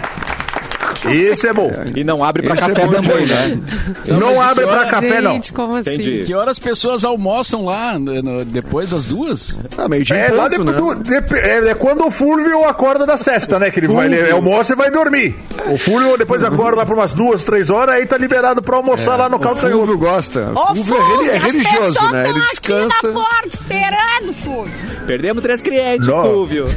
ótimo. 1.06 1.14
É. 1.14 1.50
É 1.50 1.54
bom. 1.54 1.72
E 1.96 2.04
não 2.04 2.24
abre 2.24 2.44
pra 2.44 2.54
Esse 2.56 2.64
é 2.64 2.68
café 2.68 2.86
bom 2.86 2.92
também, 2.92 3.26
demais, 3.26 3.30
né? 3.30 3.60
Não 4.08 4.42
abre 4.42 4.66
pra 4.66 4.76
horas, 4.78 4.92
café, 4.92 5.22
não. 5.22 5.32
Gente, 5.34 5.54
como 5.54 5.76
assim? 5.78 5.94
Entendi. 5.94 6.24
Que 6.26 6.34
horas 6.34 6.52
as 6.52 6.60
pessoas 6.60 7.04
almoçam 7.04 7.66
lá 7.66 7.98
no- 7.98 8.22
no- 8.22 8.46
depois 8.46 8.90
das 8.90 9.08
duas? 9.08 9.58
Ah, 9.78 9.88
meio 9.88 10.04
dia 10.04 10.16
É, 10.18 10.32
lá 10.32 10.50
ponto, 10.50 10.64
depois 10.66 10.76
né? 10.76 10.82
do- 10.82 10.96
dep- 11.04 11.34
é, 11.34 11.70
é 11.70 11.74
quando 11.74 12.06
o 12.06 12.12
Fulvio 12.12 12.64
acorda 12.66 13.06
da 13.06 13.18
cesta, 13.18 13.58
né? 13.60 13.72
Que 13.72 13.80
ele 13.80 13.88
vai, 13.88 14.08
ele 14.14 14.32
almoça 14.32 14.74
e 14.74 14.76
vai 14.76 14.92
dormir. 14.92 15.36
O 15.68 15.78
Fulvio 15.78 16.18
depois 16.18 16.44
acorda 16.44 16.78
lá 16.78 16.86
por 16.86 16.96
umas 16.96 17.14
duas, 17.14 17.44
três 17.44 17.70
horas, 17.70 17.96
aí 17.96 18.06
tá 18.06 18.18
liberado 18.18 18.62
pra 18.62 18.78
almoçar 18.78 19.16
lá 19.18 19.30
no 19.30 19.40
Caio 19.40 19.56
O. 19.56 19.58
Fulvio 19.58 19.98
gosta. 19.98 20.52
O 20.54 20.76
Fulvio 20.76 20.96
é, 20.96 21.18
reli- 21.18 21.30
é 21.30 21.38
as 21.38 21.44
religioso, 21.44 22.12
né? 22.12 22.30
Ele 22.30 22.40
descansa. 22.42 22.96
aqui 22.98 23.08
na 23.08 23.14
porta 23.14 23.48
esperando, 23.54 24.34
Fulvio. 24.34 24.90
Perdemos 25.08 25.42
três 25.44 25.62
clientes, 25.62 26.08
Não. 26.08 26.22
Fulvio. 26.24 26.68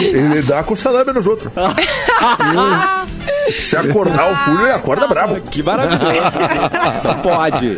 Ele 0.00 0.42
dá 0.42 0.62
com 0.62 0.76
salame 0.76 1.12
nos 1.12 1.26
outros. 1.26 1.50
啊 2.20 3.06
啊 3.06 3.15
Se 3.56 3.76
acordar 3.76 4.32
o 4.32 4.36
Fúlio, 4.36 4.62
ele 4.62 4.72
acorda 4.72 5.06
brabo. 5.06 5.40
Que 5.40 5.62
maravilha. 5.62 6.00
Pode. 7.22 7.76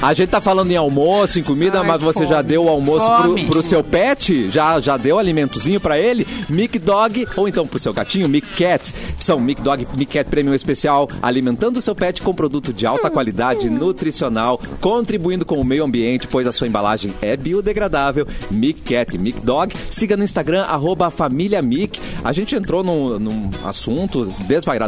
A 0.00 0.14
gente 0.14 0.28
tá 0.28 0.40
falando 0.40 0.70
em 0.70 0.76
almoço, 0.76 1.40
em 1.40 1.42
comida, 1.42 1.80
Ai, 1.80 1.86
mas 1.86 2.00
você 2.00 2.20
fome. 2.20 2.28
já 2.28 2.40
deu 2.40 2.64
o 2.64 2.68
almoço 2.68 3.06
pro, 3.20 3.46
pro 3.46 3.62
seu 3.64 3.82
pet? 3.82 4.48
Já, 4.48 4.78
já 4.78 4.96
deu 4.96 5.18
alimentozinho 5.18 5.80
pra 5.80 5.98
ele? 5.98 6.24
Mic 6.48 6.78
Dog, 6.78 7.26
ou 7.36 7.48
então 7.48 7.66
pro 7.66 7.80
seu 7.80 7.92
gatinho, 7.92 8.28
Mic 8.28 8.46
Cat. 8.56 8.94
São 9.18 9.40
Mic 9.40 9.60
Dog, 9.60 9.88
Mic 9.96 10.12
Cat 10.12 10.30
Premium 10.30 10.54
Especial, 10.54 11.08
alimentando 11.20 11.78
o 11.78 11.82
seu 11.82 11.96
pet 11.96 12.22
com 12.22 12.32
produto 12.32 12.72
de 12.72 12.86
alta 12.86 13.10
qualidade 13.10 13.68
nutricional, 13.68 14.60
contribuindo 14.80 15.44
com 15.44 15.60
o 15.60 15.64
meio 15.64 15.84
ambiente, 15.84 16.28
pois 16.28 16.46
a 16.46 16.52
sua 16.52 16.68
embalagem 16.68 17.12
é 17.20 17.36
biodegradável. 17.36 18.26
Mic 18.52 18.80
Cat, 18.82 19.18
Mic 19.18 19.40
Dog. 19.40 19.74
Siga 19.90 20.16
no 20.16 20.22
Instagram, 20.22 20.62
arroba 20.62 21.10
família 21.10 21.60
Mic. 21.60 22.00
A 22.22 22.32
gente 22.32 22.54
entrou 22.54 22.84
num, 22.84 23.18
num 23.18 23.50
assunto 23.64 24.32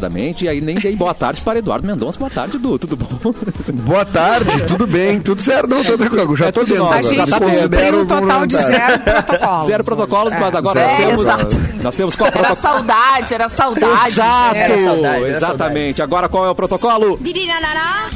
desvairadamente 0.05 0.45
e 0.45 0.49
aí 0.49 0.61
nem 0.61 0.77
dei 0.79 0.97
boa 0.97 1.13
tarde 1.15 1.43
para 1.43 1.59
Eduardo 1.59 1.87
Mendonça. 1.87 2.19
Boa 2.19 2.31
tarde, 2.31 2.57
Edu. 2.57 2.79
Tudo 2.79 2.97
bom? 2.97 3.35
Boa 3.85 4.05
tarde, 4.05 4.63
tudo 4.67 4.87
bem, 4.87 5.21
tudo 5.21 5.43
certo. 5.43 5.69
Não, 5.69 5.85
tô 5.85 5.97
tranquilo, 5.99 6.35
já 6.37 6.51
tô 6.51 6.61
tudo 6.61 6.69
dentro. 6.71 6.85
bom. 6.87 6.93
A 6.93 7.03
gente 7.03 7.31
considero 7.39 8.01
um 8.03 8.07
total 8.07 8.47
de 8.47 8.57
zero 8.57 8.99
protocolos. 9.01 9.67
Zero 9.67 9.85
protocolos, 9.85 10.35
mas 10.39 10.55
agora 10.55 10.81
É, 10.81 10.87
nós 10.87 10.97
temos. 11.07 11.21
exato. 11.21 11.57
Nós 11.83 11.97
temos 11.97 12.17
qual 12.17 12.29
Era 12.29 12.39
protocolo? 12.39 12.75
saudade, 12.75 13.35
era 13.35 13.49
saudade. 13.49 14.09
Exato, 14.09 14.57
Era 14.57 14.85
saudade, 14.85 15.25
era 15.25 15.29
exatamente. 15.37 16.03
Agora 16.03 16.29
qual 16.29 16.47
é 16.47 16.51
o 16.51 16.55
protocolo? 16.55 17.19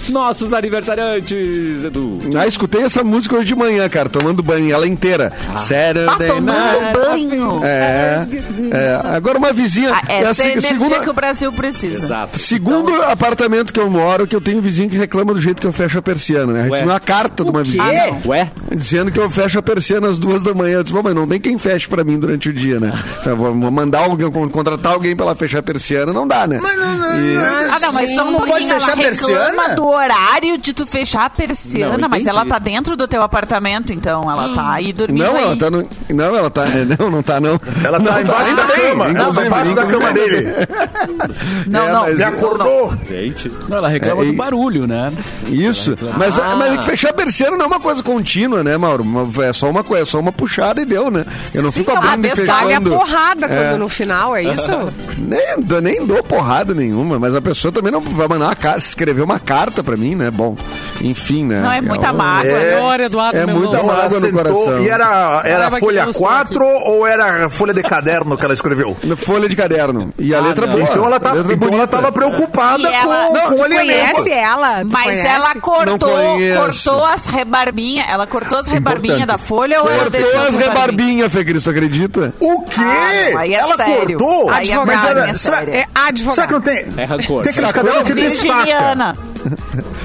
Nossos 0.08 0.52
aniversariantes, 0.52 1.82
Edu. 1.84 2.18
Ah, 2.38 2.46
escutei 2.46 2.82
essa 2.82 3.02
música 3.02 3.36
hoje 3.36 3.48
de 3.48 3.54
manhã, 3.54 3.88
cara, 3.88 4.08
tomando 4.08 4.42
banho, 4.42 4.72
ela 4.72 4.86
inteira. 4.86 5.30
Tá 5.30 5.58
Saturday 5.58 6.28
tomando 6.28 6.44
night. 6.52 6.92
banho. 6.94 7.64
É, 7.64 8.26
é, 8.70 9.00
agora 9.16 9.38
uma 9.38 9.52
vizinha. 9.52 9.90
Ah, 9.94 10.02
é 10.08 10.16
a 10.16 10.18
essa 10.18 10.26
é 10.26 10.30
a 10.30 10.34
se- 10.34 10.42
energia 10.42 10.68
segunda, 10.70 11.00
que 11.00 11.10
o 11.10 11.12
Brasil 11.14 11.52
precisa. 11.52 11.73
Exato. 11.82 12.38
segundo 12.38 12.94
apartamento 13.02 13.72
que 13.72 13.80
eu 13.80 13.90
moro, 13.90 14.26
que 14.26 14.34
eu 14.36 14.40
tenho 14.40 14.58
um 14.58 14.62
vizinho 14.62 14.88
que 14.88 14.96
reclama 14.96 15.34
do 15.34 15.40
jeito 15.40 15.60
que 15.60 15.66
eu 15.66 15.72
fecho 15.72 15.98
a 15.98 16.02
persiana, 16.02 16.52
né? 16.52 16.62
Recebi 16.62 16.84
uma 16.88 17.00
carta 17.00 17.42
de 17.44 17.50
uma 17.50 17.62
vizinha. 17.62 17.82
Ah, 17.84 18.06
não. 18.12 18.22
Ué? 18.30 18.50
Dizendo 18.74 19.10
que 19.10 19.18
eu 19.18 19.30
fecho 19.30 19.58
a 19.58 19.62
persiana 19.62 20.08
às 20.08 20.18
duas 20.18 20.42
da 20.42 20.54
manhã. 20.54 20.76
Eu 20.78 20.82
disse, 20.82 20.94
"Bom, 20.94 21.02
mas 21.02 21.14
não 21.14 21.26
tem 21.26 21.40
quem 21.40 21.58
feche 21.58 21.88
pra 21.88 22.04
mim 22.04 22.18
durante 22.18 22.48
o 22.48 22.52
dia, 22.52 22.78
né? 22.80 22.92
Eu 23.26 23.36
vou 23.36 23.54
mandar 23.54 24.00
alguém, 24.04 24.30
contratar 24.30 24.92
alguém 24.92 25.16
pra 25.16 25.26
ela 25.26 25.34
fechar 25.34 25.58
a 25.60 25.62
persiana, 25.62 26.12
não 26.12 26.26
dá, 26.28 26.46
né? 26.46 26.60
E- 26.60 27.70
Ah, 27.72 27.78
não, 27.80 27.92
mas 27.92 28.14
só 28.14 28.24
um 28.28 28.30
Não 28.32 28.40
pode 28.46 28.66
fechar 28.66 28.92
a 28.92 28.94
reclama 28.94 29.02
persiana? 29.02 29.74
do 29.74 29.86
horário 29.86 30.58
de 30.58 30.72
tu 30.74 30.86
fechar 30.86 31.24
a 31.26 31.30
persiana, 31.30 31.96
Não, 31.98 32.08
mas 32.08 32.26
ela 32.26 32.44
tá 32.44 32.58
dentro 32.58 32.96
do 32.96 33.08
teu 33.08 33.22
apartamento, 33.22 33.92
então 33.92 34.30
ela 34.30 34.54
tá 34.54 34.72
aí 34.74 34.92
dormindo 34.92 35.24
Não, 35.24 35.36
aí. 35.36 35.42
ela 35.42 35.56
tá 35.56 35.70
no. 35.70 35.88
Não, 36.10 36.36
ela 36.36 36.50
tá. 36.50 36.64
é, 36.66 36.84
Não, 36.98 37.10
não 37.10 37.22
tá, 37.22 37.40
não. 37.40 37.58
Ela 37.82 37.98
tá 38.00 38.12
Não 38.12 38.20
embaixo 38.20 38.50
ainda 38.50 38.62
da 38.64 38.74
cama. 38.74 39.04
Não, 39.08 39.10
inclusive, 39.30 39.46
embaixo 39.46 39.74
da 39.74 39.86
cama 39.86 40.12
dele. 40.12 40.46
Não, 41.66 41.88
É, 41.88 41.92
não. 41.92 42.00
mas- 42.02 42.16
Me 42.16 42.24
acordou. 42.24 42.94
Gente. 43.08 43.50
Não, 43.68 43.78
ela 43.78 43.88
reclama 43.88 44.22
É, 44.22 44.26
do 44.26 44.32
barulho, 44.34 44.86
né? 44.86 45.12
Isso. 45.46 45.96
Mas, 46.18 46.36
mas 46.36 46.72
é 46.74 46.76
que 46.78 46.84
fechar 46.84 47.10
a 47.10 47.12
persiana 47.14 47.56
não 47.56 47.64
é 47.64 47.68
uma 47.68 47.80
coisa 47.80 48.02
contínua, 48.02 48.62
né, 48.64 48.76
Mauro? 48.76 49.04
É 49.42 49.52
só 49.52 49.68
uma 49.70 49.82
coisa, 49.84 50.02
é 50.02 50.06
só 50.06 50.18
uma 50.20 50.32
puxada 50.32 50.80
e 50.80 50.84
deu, 50.84 51.10
né? 51.10 51.24
Eu 51.54 51.62
não 51.62 51.70
Sim, 51.72 51.78
fico 51.80 51.90
é 51.92 51.96
abrindo 51.96 52.26
e 52.26 52.34
vez 52.34 52.46
Paga 52.46 52.60
a 52.64 52.66
fechando. 52.68 52.90
porrada 52.90 53.46
É. 53.46 53.48
quando 53.70 53.78
no 53.78 53.88
final, 53.88 54.34
é 54.36 54.42
isso? 54.42 54.70
Nem, 55.18 55.60
dou- 55.62 55.80
nem 55.80 56.04
dou 56.04 56.22
porrada 56.22 56.74
nenhuma, 56.74 57.18
mas 57.18 57.34
a 57.34 57.40
pessoa 57.40 57.70
também 57.72 57.90
não 57.92 58.00
vai 58.00 58.28
mandar 58.28 58.46
uma 58.46 58.56
carta, 58.56 58.78
escrever 58.78 59.22
uma 59.22 59.38
carta 59.38 59.82
pra 59.82 59.96
mim, 59.96 60.14
né? 60.14 60.30
Bom, 60.30 60.56
enfim, 61.00 61.44
né? 61.44 61.60
Não 61.60 61.72
é 61.72 61.80
muita 61.80 62.12
um- 62.12 62.16
mágoa. 62.16 62.50
É. 62.50 62.74
Senhor 62.76 63.00
Eduardo 63.00 63.38
É 63.38 63.46
muita 63.46 63.82
mágoa 63.82 64.04
no 64.08 64.20
sentou 64.20 64.32
coração. 64.32 64.82
e 64.82 64.88
era, 64.88 65.42
era 65.44 65.70
folha 65.78 66.00
eu 66.02 66.12
sou 66.12 66.22
4 66.22 66.64
ou 66.64 67.06
era 67.06 67.48
folha 67.48 67.72
de 67.72 67.82
caderno 67.82 68.36
que 68.36 68.44
ela 68.44 68.54
escreveu? 68.54 68.96
Folha 69.16 69.48
de 69.48 69.56
caderno. 69.56 70.12
E 70.18 70.34
a 70.34 70.38
Ah, 70.38 70.42
letra 70.42 70.66
não. 70.66 70.74
boa. 70.74 70.84
Então 70.90 71.06
ela, 71.06 71.16
a 71.16 71.42
letra 71.54 71.66
então 71.68 71.78
ela 71.78 71.86
bonita. 71.86 71.96
tava 71.96 72.12
preocupada 72.12 72.82
E 72.82 72.86
ela- 72.92 73.26
com, 73.26 73.32
Não, 73.34 73.42
com 73.50 73.54
tu 73.56 73.62
alimento. 73.64 73.86
Conhece 74.14 74.30
ela? 74.32 74.80
Tu 74.80 74.88
Mas 74.92 75.04
conhece? 75.04 75.26
ela 75.28 75.54
cortou, 75.56 76.10
cortou 76.56 77.04
as 77.04 77.24
rebarbinhas. 77.26 78.08
Ela 78.08 78.26
cortou 78.26 78.58
as 78.58 78.66
rebarbinhas 78.66 79.26
da 79.26 79.38
folha 79.38 79.80
ou 79.82 79.88
ela 79.88 80.02
Cortou 80.04 80.20
deixou 80.20 80.40
as 80.40 80.56
rebarbinhas? 80.56 81.32
Fê 81.32 81.44
Cristo, 81.44 81.70
acredita? 81.70 82.32
O 82.40 82.62
quê? 82.62 82.80
Ah, 82.80 83.46
é 83.46 83.52
ela 83.52 83.76
sério. 83.76 84.18
cortou? 84.18 84.50
Aí 84.50 84.68
é 84.70 84.74
Advogado, 84.74 84.86
Mas 84.86 85.10
ela- 85.10 85.28
é 85.30 85.34
sério. 85.38 85.74
É 85.74 85.86
advogado. 85.94 86.34
será 86.34 86.46
que 86.46 86.52
não 86.52 86.60
tem? 86.60 86.86
É 86.96 87.04
rancor. 87.04 87.42
Tem 87.42 87.50
aqueles 87.50 87.54
Será 87.54 87.72
cadernos 87.72 88.06
que 88.08 88.14
destaca. 88.14 88.54
Virginiana. 88.54 89.16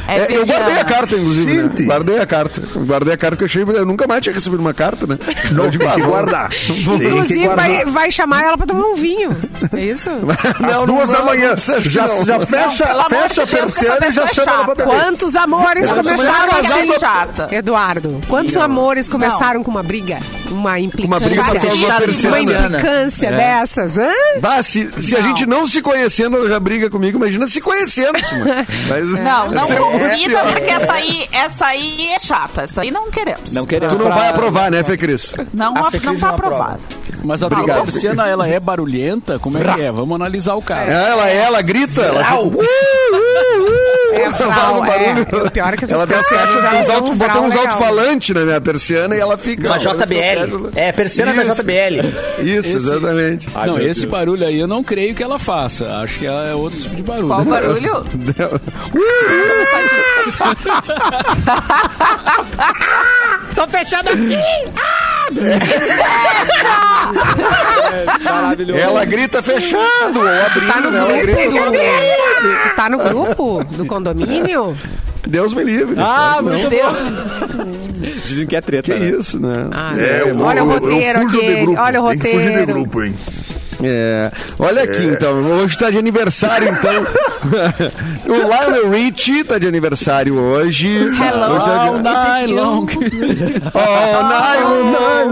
É 0.08 0.15
É, 0.19 0.38
eu 0.38 0.46
guardei 0.46 0.55
a 0.55 0.60
virginiana. 0.65 0.84
carta, 0.86 1.15
inclusive, 1.15 1.63
né? 1.63 1.72
Guardei 1.86 2.19
a 2.19 2.25
carta. 2.25 2.62
Guardei 2.75 3.13
a 3.13 3.17
carta 3.17 3.38
que 3.38 3.43
eu 3.43 3.46
achei. 3.46 3.62
Eu 3.63 3.86
nunca 3.86 4.08
mais 4.08 4.22
tinha 4.22 4.34
recebido 4.34 4.60
uma 4.60 4.74
carta, 4.74 5.05
né? 5.08 5.17
Não, 5.51 5.69
tem 5.69 5.88
ah, 5.88 5.93
que 5.93 6.01
guardar. 6.01 6.50
Que 6.60 6.74
Inclusive, 7.05 7.46
guardar. 7.46 7.67
vai, 7.69 7.86
vai 7.86 8.12
chamar 8.12 8.43
ela 8.43 8.58
pra 8.58 8.65
tomar 8.67 8.86
um 8.88 8.96
vinho. 8.96 9.36
É 9.75 9.84
isso? 9.84 10.10
Às 10.10 10.60
Não, 10.60 10.86
duas 10.86 11.10
não, 11.10 11.13
da 11.15 11.19
não, 11.19 11.25
manhã. 11.27 11.50
não, 11.50 11.81
Já, 11.81 12.08
não. 12.08 12.25
já 12.25 12.39
fecha, 12.39 12.86
amor 12.91 13.10
fecha 13.10 13.41
a 13.41 13.46
de 13.46 13.51
persiana 13.51 14.08
e 14.08 14.12
já 14.12 14.25
pessoa 14.27 14.46
chama 14.46 14.51
é 14.51 14.55
ela 14.55 14.75
pra 14.75 14.86
beber. 14.86 15.00
Quantos 15.03 15.36
amores 15.36 15.91
começaram 15.91 16.53
é 16.53 16.60
assim? 16.60 16.88
muito 16.88 17.00
chata. 17.00 17.48
Eduardo, 17.51 18.22
quantos 18.27 18.58
amores 18.58 19.08
começaram 19.10 19.63
com 19.63 19.72
uma 19.72 19.84
briga? 19.84 20.19
Uma 20.50 20.79
implicância. 20.79 21.27
briga 21.29 21.43
causa 21.43 21.60
de 21.60 22.27
uma 22.27 22.39
uma 22.39 22.39
implicância 22.41 23.31
dessas, 23.31 23.98
hã? 23.98 24.10
Bah, 24.41 24.63
se, 24.63 24.89
se 25.00 25.15
a 25.15 25.22
gente 25.22 25.46
não 25.46 25.67
se 25.67 25.81
conhecendo, 25.81 26.38
ela 26.38 26.50
já 26.50 26.60
briga 26.60 26.89
comigo, 26.89 27.17
imagina 27.17 27.48
se 27.48 27.62
conhecendo, 27.62 28.13
mano. 28.13 28.65
Mas, 28.89 29.19
Não, 29.30 29.52
não 29.52 29.64
é 29.64 29.76
convida, 29.76 30.40
pior. 30.40 30.52
porque 30.54 30.70
essa 30.72 30.94
aí, 30.94 31.28
essa 31.32 31.66
aí 31.68 32.08
é 32.12 32.20
chata. 32.20 32.62
Essa 32.64 32.82
aí 32.82 32.92
não 32.92 33.10
queremos. 33.12 33.54
Não 33.54 33.66
queremos. 33.66 33.94
Tu 33.96 34.00
não 34.00 34.08
pra- 34.08 34.16
vai 34.16 34.30
aprovar, 34.30 34.72
né, 34.72 34.84
Fê 34.84 34.98
Cris? 34.98 35.34
Não, 35.54 35.70
A 35.76 35.82
não 35.82 35.92
Fecris 35.92 36.20
tá 36.20 36.28
não 36.28 36.36
aprova. 36.36 36.56
aprovado. 36.56 36.82
Mas 37.24 37.44
a 37.44 37.48
Obrigado. 37.48 37.84
persiana, 37.84 38.28
ela 38.28 38.48
é 38.48 38.60
barulhenta? 38.60 39.38
Como 39.40 39.58
é 39.58 39.74
que 39.74 39.82
é? 39.82 39.92
Vamos 39.92 40.16
analisar 40.16 40.56
o 40.56 40.62
caso. 40.62 40.90
Ela, 40.90 41.28
ela 41.30 41.62
grita, 41.62 42.02
ela 42.02 42.24
fica, 42.24 42.48
uh, 42.48 42.48
uh, 42.48 42.62
uh, 42.62 44.14
É, 44.14 44.22
ela 44.24 44.34
frau, 44.34 44.82
um 44.82 44.86
barulho. 44.86 45.28
é. 45.32 45.36
O 45.48 45.52
pior 45.52 45.74
é 45.74 45.78
que 45.78 45.84
essas 45.84 45.98
ela 45.98 46.08
persianas, 46.08 46.88
dão 46.88 46.96
alto, 46.96 47.12
um 47.12 47.16
botou 47.16 47.42
uns 47.44 47.54
legal. 47.56 47.68
alto-falantes 47.74 48.36
na 48.36 48.42
minha 48.46 48.62
persiana 48.62 49.16
e 49.16 49.20
ela 49.20 49.38
fica. 49.38 49.68
Uma 49.68 49.78
JBL. 49.78 50.70
É, 50.76 50.92
persiana 50.92 51.34
da. 51.34 51.54
JBL. 51.54 52.00
Isso, 52.40 52.78
exatamente. 52.78 53.48
Ai, 53.54 53.68
não, 53.68 53.80
esse 53.80 54.02
Deus. 54.02 54.12
barulho 54.12 54.48
aí 54.48 54.60
eu 54.60 54.68
não 54.68 54.84
creio 54.84 55.14
que 55.14 55.22
ela 55.24 55.38
faça. 55.38 55.88
Acho 55.98 56.18
que 56.20 56.26
ela 56.26 56.48
é 56.48 56.56
outro 56.56 56.80
tipo 56.80 56.96
de 56.96 57.04
barulho. 57.04 57.28
Qual 57.28 57.42
o 57.42 57.46
barulho? 57.46 58.04
Tô 63.60 63.68
fechando 63.68 64.10
aqui! 64.10 64.38
Maravilhoso. 68.24 68.80
Ela 68.80 69.04
grita 69.06 69.44
fechando 69.44 70.20
ou 70.22 70.28
abrindo, 70.28 70.68
Tá 70.72 70.80
no 70.82 70.92
né? 70.92 70.98
Ela 71.00 71.08
grupo, 71.18 71.25
grita. 71.36 71.50
Jamile? 71.51 71.82
Tu 72.63 72.75
tá 72.75 72.89
no 72.89 72.98
grupo 73.00 73.63
do 73.66 73.86
condomínio? 73.86 74.78
Deus 75.28 75.54
me 75.54 75.63
livre. 75.66 75.96
Ah, 76.00 76.39
Não. 76.42 76.44
meu 76.54 76.70
Deus. 76.70 76.94
Dizem 78.25 78.48
que 78.48 78.56
é 78.56 78.62
treta. 78.62 78.94
Que 78.94 78.98
né? 78.98 79.10
isso, 79.10 79.38
né? 79.39 79.68
Ah, 79.74 79.94
É, 79.98 80.22
eu- 80.25 80.39
olha 80.39 80.60
eu- 80.60 80.66
o 80.66 80.72
eu 80.72 80.80
roteiro 80.80 81.20
olha 81.78 82.01
o 82.01 82.10
Tem 82.12 82.20
que 82.20 82.28
fugir 82.32 82.42
de 82.44 82.50
roteiro. 82.60 82.74
grupo, 82.74 83.04
hein? 83.04 83.13
É. 83.84 84.32
Olha 84.60 84.84
aqui, 84.84 85.06
então. 85.06 85.34
Hoje 85.52 85.78
tá 85.78 85.90
de 85.90 85.98
aniversário, 85.98 86.68
então. 86.70 87.04
o 88.28 88.34
Lionel 88.34 88.90
Richie 88.90 89.44
tá 89.44 89.58
de 89.58 89.68
aniversário 89.68 90.36
hoje. 90.38 90.88
Hello, 90.98 91.56
Hoje 91.56 91.66
tá 91.66 91.88
de- 91.90 92.02
night 92.04 92.54
long. 92.54 92.86
All 93.74 94.24
night 94.24 94.64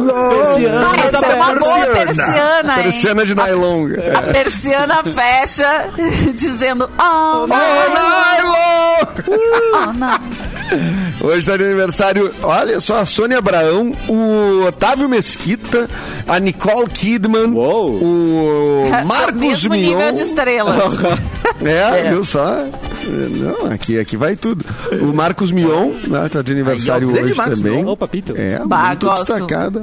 long. 0.02 0.68
Ah, 0.70 1.08
essa 1.08 1.26
é 1.26 1.36
uma 1.36 1.56
boa 1.56 1.86
persiana. 1.88 2.78
hein? 2.78 2.84
Persiana 2.84 3.26
de 3.26 3.36
nylon. 3.36 3.88
A 4.16 4.22
persiana 4.34 5.04
fecha 5.04 5.90
dizendo 6.34 6.90
Oh, 6.98 7.02
All 7.04 7.48
night 7.48 8.44
long. 8.44 9.38
oh, 9.74 9.94
não. 9.94 10.20
Hoje 11.20 11.48
tá 11.48 11.58
de 11.58 11.64
aniversário, 11.64 12.32
olha 12.44 12.80
só, 12.80 12.98
a 13.00 13.06
Sônia 13.06 13.40
Abraão, 13.40 13.92
o 14.08 14.66
Otávio 14.68 15.10
Mesquita, 15.10 15.90
a 16.28 16.40
Nicole 16.40 16.88
Kidman, 16.90 17.48
Uou. 17.54 17.96
o 17.96 18.90
Marcos 19.06 19.34
Mesmo 19.42 19.72
Mion. 19.72 19.82
nível 19.98 20.12
de 20.14 20.22
estrelas. 20.22 20.76
É, 21.64 22.12
viu 22.12 22.24
só? 22.24 22.66
Não, 23.08 23.72
aqui, 23.72 23.98
aqui 24.00 24.16
vai 24.16 24.36
tudo. 24.36 24.64
O 25.02 25.06
Marcos 25.08 25.52
Mion, 25.52 25.92
né, 26.08 26.30
tá 26.30 26.44
de 26.44 26.52
aniversário 26.52 27.10
Aí, 27.10 27.24
hoje 27.24 27.34
Marcos 27.34 27.60
também. 27.60 27.82
Mion. 27.84 27.92
Ô, 27.92 27.98
papito. 27.98 28.34
É, 28.38 28.62
Bah, 28.64 28.88
muito 28.90 29.08
gosto. 29.08 29.34
destacada. 29.34 29.82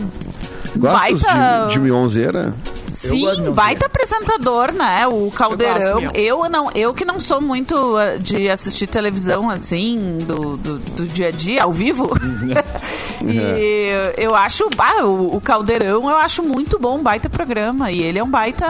Gostas 0.77 1.23
Baita- 1.23 1.67
de, 1.67 1.73
de 1.73 1.81
Mionzeira? 1.81 2.55
Sim, 2.95 3.51
baita 3.53 3.87
apresentador, 3.87 4.73
né? 4.73 5.07
O 5.07 5.31
Caldeirão. 5.31 6.01
Eu 6.15 6.45
Eu, 6.45 6.49
não, 6.51 6.71
eu 6.75 6.95
que 6.95 7.05
não 7.05 7.19
sou 7.21 7.41
muito 7.41 7.75
uh, 7.75 8.19
de 8.19 8.49
assistir 8.49 8.87
televisão 8.87 9.51
assim, 9.51 10.19
do, 10.27 10.57
do, 10.57 10.79
do 10.79 11.07
dia 11.07 11.29
a 11.29 11.31
dia, 11.31 11.63
ao 11.65 11.73
vivo. 11.73 12.11
e 13.27 13.91
eu 14.17 14.35
acho, 14.35 14.69
bah, 14.77 15.05
o, 15.05 15.37
o 15.37 15.41
Caldeirão 15.41 16.09
eu 16.09 16.17
acho 16.17 16.43
muito 16.43 16.79
bom, 16.79 16.99
um 16.99 17.03
baita 17.03 17.29
programa. 17.29 17.91
E 17.91 18.01
ele 18.03 18.19
é 18.19 18.25
um 18.25 18.31
baita 18.31 18.67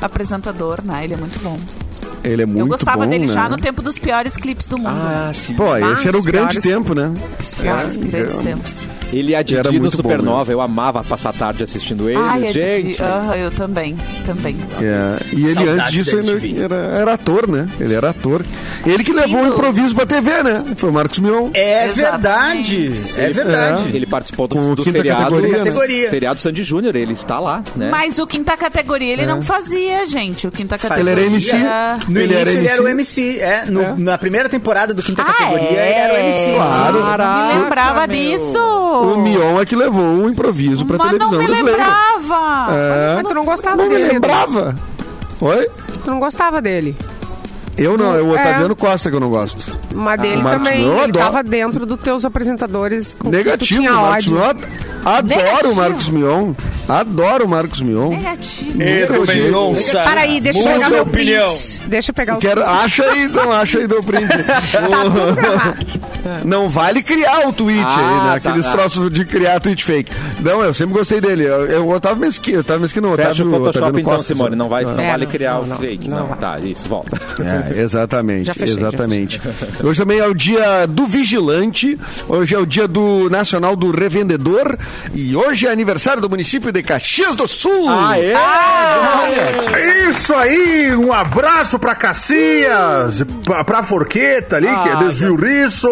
apresentador, 0.00 0.80
né? 0.84 1.04
Ele 1.04 1.14
é 1.14 1.16
muito 1.16 1.38
bom. 1.40 1.58
Ele 2.24 2.42
é 2.42 2.46
muito 2.46 2.60
eu 2.60 2.66
gostava 2.66 3.04
bom, 3.04 3.10
dele 3.10 3.26
né? 3.26 3.32
já 3.32 3.48
no 3.48 3.58
tempo 3.58 3.82
dos 3.82 3.98
piores 3.98 4.36
clipes 4.36 4.68
do 4.68 4.78
mundo. 4.78 4.90
Ah, 4.96 5.32
sim. 5.34 5.54
Pô, 5.54 5.76
esse 5.76 6.06
era 6.06 6.16
o 6.16 6.22
grande 6.22 6.60
piores. 6.60 6.62
tempo, 6.62 6.94
né? 6.94 7.12
Os 7.42 7.54
piores, 7.54 7.96
É, 7.96 8.42
tempos. 8.42 8.78
Ele 9.12 9.34
a 9.34 9.38
Era 9.38 9.44
Didi 9.44 9.62
no 9.76 9.82
muito 9.82 9.96
bom 10.02 10.08
Supernova. 10.08 10.52
Eu 10.52 10.60
amava 10.60 11.04
passar 11.04 11.30
a 11.30 11.32
tarde 11.32 11.62
assistindo 11.62 12.08
eles. 12.08 12.22
Ai, 12.22 12.48
a 12.48 12.52
gente. 12.52 12.82
Didi. 12.94 13.02
Aham, 13.02 13.34
eu 13.36 13.50
também. 13.50 13.96
Também. 14.24 14.56
É, 14.80 15.18
e 15.36 15.44
ele 15.44 15.54
Saudades 15.54 15.80
antes 15.80 15.90
disso 15.92 16.18
ele 16.18 16.60
era, 16.62 16.74
era 16.74 17.12
ator, 17.14 17.46
né? 17.48 17.68
Ele 17.78 17.94
era 17.94 18.10
ator. 18.10 18.44
Ele 18.86 19.04
que 19.04 19.12
levou 19.12 19.40
o 19.42 19.44
Sim, 19.44 19.50
improviso 19.50 19.94
pra 19.94 20.06
TV, 20.06 20.42
né? 20.42 20.64
Foi 20.76 20.88
o 20.90 20.92
Marcos 20.92 21.18
Mion. 21.18 21.50
É 21.54 21.86
Exatamente. 21.86 22.88
verdade. 22.88 23.20
É 23.20 23.28
verdade. 23.30 23.96
Ele 23.96 24.06
participou 24.06 24.48
do, 24.48 24.54
Com 24.56 24.74
do 24.74 24.82
quinta 24.82 24.98
seriado. 24.98 25.22
categoria, 25.24 25.52
né? 25.52 25.58
Categoria. 25.58 26.10
Seriado 26.10 26.40
Sandy 26.40 26.62
Júnior, 26.64 26.96
ele 26.96 27.12
está 27.12 27.38
lá, 27.38 27.62
né? 27.76 27.88
Mas 27.90 28.18
o 28.18 28.26
Quinta 28.26 28.56
Categoria 28.56 29.12
ele 29.12 29.26
não 29.26 29.42
fazia, 29.42 30.06
gente. 30.06 30.46
O 30.46 30.50
Quinta. 30.50 30.78
Categoria. 30.78 31.02
Ele 31.12 31.20
era 31.20 31.30
MC. 31.30 31.56
No 32.08 32.18
Ele 32.20 32.24
início 32.34 32.40
era 32.40 32.50
ele 32.50 32.66
era 32.68 32.82
o 32.82 32.88
MC. 32.88 33.20
MC. 33.22 33.40
É, 33.40 33.64
no- 33.66 33.96
Na 33.98 34.16
primeira 34.16 34.48
temporada 34.48 34.94
do 34.94 35.02
Quinta 35.02 35.22
Ah, 35.22 35.26
Categoria, 35.32 35.68
é? 35.68 35.90
ele 35.90 35.98
era 35.98 36.14
o 36.14 36.16
MC. 36.16 36.54
Claro. 36.54 37.18
Não 37.18 37.46
me 37.58 37.62
lembrava 37.64 38.06
meu. 38.06 38.16
disso. 38.16 39.01
O 39.02 39.16
Mion 39.18 39.60
é 39.60 39.66
que 39.66 39.74
levou 39.76 40.02
o 40.24 40.28
improviso 40.30 40.86
pra 40.86 40.96
Mas 40.98 41.12
não 41.12 41.18
televisão 41.30 41.38
me 41.40 41.46
brasileira. 41.46 41.78
lembrava. 41.78 42.66
É. 42.74 43.14
Mas 43.16 43.28
tu 43.28 43.34
não 43.34 43.44
gostava 43.44 43.76
Não 43.76 43.88
me 43.88 43.96
dele. 43.96 44.12
lembrava. 44.12 44.76
Oi? 45.40 45.68
Tu 46.04 46.10
não 46.10 46.20
gostava 46.20 46.62
dele. 46.62 46.96
Eu 47.76 47.96
não, 47.96 48.14
é 48.14 48.20
o 48.20 48.36
É. 48.36 48.40
Otaviano 48.40 48.76
Costa 48.76 49.08
que 49.08 49.16
eu 49.16 49.20
não 49.20 49.30
gosto. 49.30 49.78
Mas 49.94 50.20
dele 50.20 50.42
Marcos 50.42 50.68
também. 50.68 50.80
Mion 50.82 50.88
eu 50.90 50.94
ele 50.98 51.04
adoro. 51.04 51.24
tava 51.24 51.42
dentro 51.42 51.86
dos 51.86 52.00
teus 52.02 52.22
apresentadores 52.24 53.14
com 53.14 53.30
quem 53.30 53.40
tu 53.42 53.44
Negativo, 53.44 53.80
tinha 53.80 53.92
Marcos 53.92 54.26
ódio. 54.26 54.32
Mion. 54.34 54.54
Adoro 55.04 55.26
Negativo. 55.26 55.72
o 55.72 55.76
Marcos 55.76 56.08
Mion. 56.10 56.52
Adoro 56.86 57.44
o 57.46 57.48
Marcos 57.48 57.80
Mion. 57.80 58.08
Negativo. 58.10 58.72
Nunca 58.78 59.18
gostei. 59.18 59.94
Para 60.04 60.20
aí, 60.20 60.38
deixa 60.40 60.58
eu 60.58 60.64
Muda 60.64 60.74
pegar 60.74 60.90
meu 60.90 61.02
opinião. 61.02 61.54
Deixa 61.86 62.10
eu 62.10 62.14
pegar 62.14 62.34
o 62.36 62.38
Quero, 62.38 62.62
acha 62.62 63.04
aí, 63.04 63.28
não 63.28 63.50
acha 63.50 63.78
aí 63.78 63.86
do 63.86 64.02
print. 64.02 64.28
não 66.44 66.68
vale 66.68 67.02
criar 67.02 67.48
o 67.48 67.52
tweet 67.52 67.80
Ah, 67.84 67.96
aí, 67.98 68.04
né? 68.34 68.40
tá, 68.40 68.50
Aqueles 68.50 68.66
tá. 68.66 68.72
troços 68.72 69.10
de 69.10 69.24
criar 69.24 69.60
tweet 69.60 69.84
fake. 69.84 70.12
Não, 70.40 70.62
eu 70.62 70.72
sempre 70.74 70.94
gostei 70.94 71.20
dele. 71.20 71.44
Eu, 71.44 71.66
eu 71.66 71.88
Otávio 71.90 72.18
Mesquita, 72.20 72.60
Otávio 72.60 72.82
Mesquita 72.82 73.06
não, 73.06 73.14
Fecha 73.16 73.28
Otávio, 73.30 73.46
o 73.46 73.50
Photoshop 73.50 73.68
Otaviano 73.78 73.98
então, 74.00 74.12
Costa, 74.12 74.32
Simone. 74.34 74.56
Não, 74.56 74.68
vai, 74.68 74.84
não 74.84 74.98
É, 74.98 75.10
vale 75.10 75.24
não, 75.24 75.32
criar 75.32 75.52
não, 75.54 75.62
o 75.62 75.66
não, 75.66 75.76
fake. 75.78 76.08
não 76.10 76.28
tá, 76.28 76.58
isso, 76.60 76.88
volta. 76.88 77.16
É, 77.42 77.80
exatamente, 77.80 78.52
fechei, 78.52 78.76
exatamente. 78.76 79.40
Hoje 79.82 80.00
também 80.00 80.18
é 80.18 80.26
o 80.26 80.34
dia 80.34 80.86
do 80.86 81.06
vigilante, 81.06 81.98
hoje 82.28 82.54
é 82.54 82.58
o 82.58 82.66
dia 82.66 82.86
do 82.88 83.28
Nacional 83.30 83.74
do 83.76 83.90
Revendedor 83.90 84.76
e 85.14 85.34
hoje 85.36 85.66
é 85.66 85.70
aniversário 85.72 86.20
do 86.20 86.28
município 86.28 86.70
de 86.72 86.82
Caxias 86.82 87.34
do 87.36 87.46
Sul. 87.48 87.88
Aê! 87.88 88.32
Isso 90.10 90.34
aí, 90.34 90.94
um 90.94 91.12
abraço 91.12 91.78
pra 91.78 91.94
Cacias, 91.94 93.24
pra, 93.44 93.64
pra 93.64 93.82
Forqueta 93.82 94.56
ali, 94.56 94.66
que 94.68 94.88
é 94.88 94.96
desvio 94.96 95.36
riço, 95.36 95.88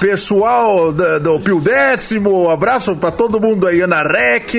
pessoal 0.00 0.92
da- 0.92 1.18
do 1.18 1.38
Pio 1.40 1.60
Décimo, 1.60 2.50
abraço 2.50 2.94
pra 2.96 3.10
todo 3.10 3.40
mundo 3.40 3.66
aí, 3.66 3.80
Ana 3.80 4.02
Rec. 4.02 4.54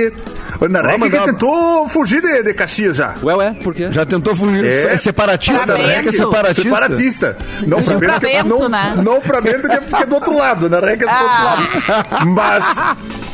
Ana 0.59 0.81
Rec 0.81 1.01
que 1.01 1.19
tentou 1.19 1.87
fugir 1.87 2.21
de, 2.21 2.43
de 2.43 2.53
Caxias 2.53 2.97
já. 2.97 3.13
Ué, 3.21 3.35
ué, 3.35 3.55
por 3.63 3.73
quê? 3.75 3.89
Já 3.91 4.05
tentou 4.05 4.35
fugir? 4.35 4.65
É. 4.65 4.93
É, 4.93 4.97
separatista? 4.97 5.77
Né? 5.77 5.83
Que 5.83 5.91
é 5.91 6.01
Bento. 6.03 6.11
separatista? 6.17 6.63
Separatista. 6.63 7.37
Não 7.67 7.81
pra 7.83 7.97
pra 7.97 8.07
Bento, 8.13 8.19
que 8.21 8.25
é- 8.27 8.43
Bento, 8.43 8.59
não, 8.61 8.69
né? 8.69 8.93
não 9.03 9.21
pra 9.21 9.41
Bento, 9.41 9.67
que 9.67 9.73
é, 9.73 9.79
que 9.79 9.95
é 10.03 10.05
do 10.05 10.15
outro 10.15 10.35
lado. 10.37 10.65
Ana 10.65 10.79
Rec 10.79 11.01
é 11.01 11.05
do 11.05 11.11
outro 11.11 11.43
lado. 11.43 12.27
Mas, 12.27 12.65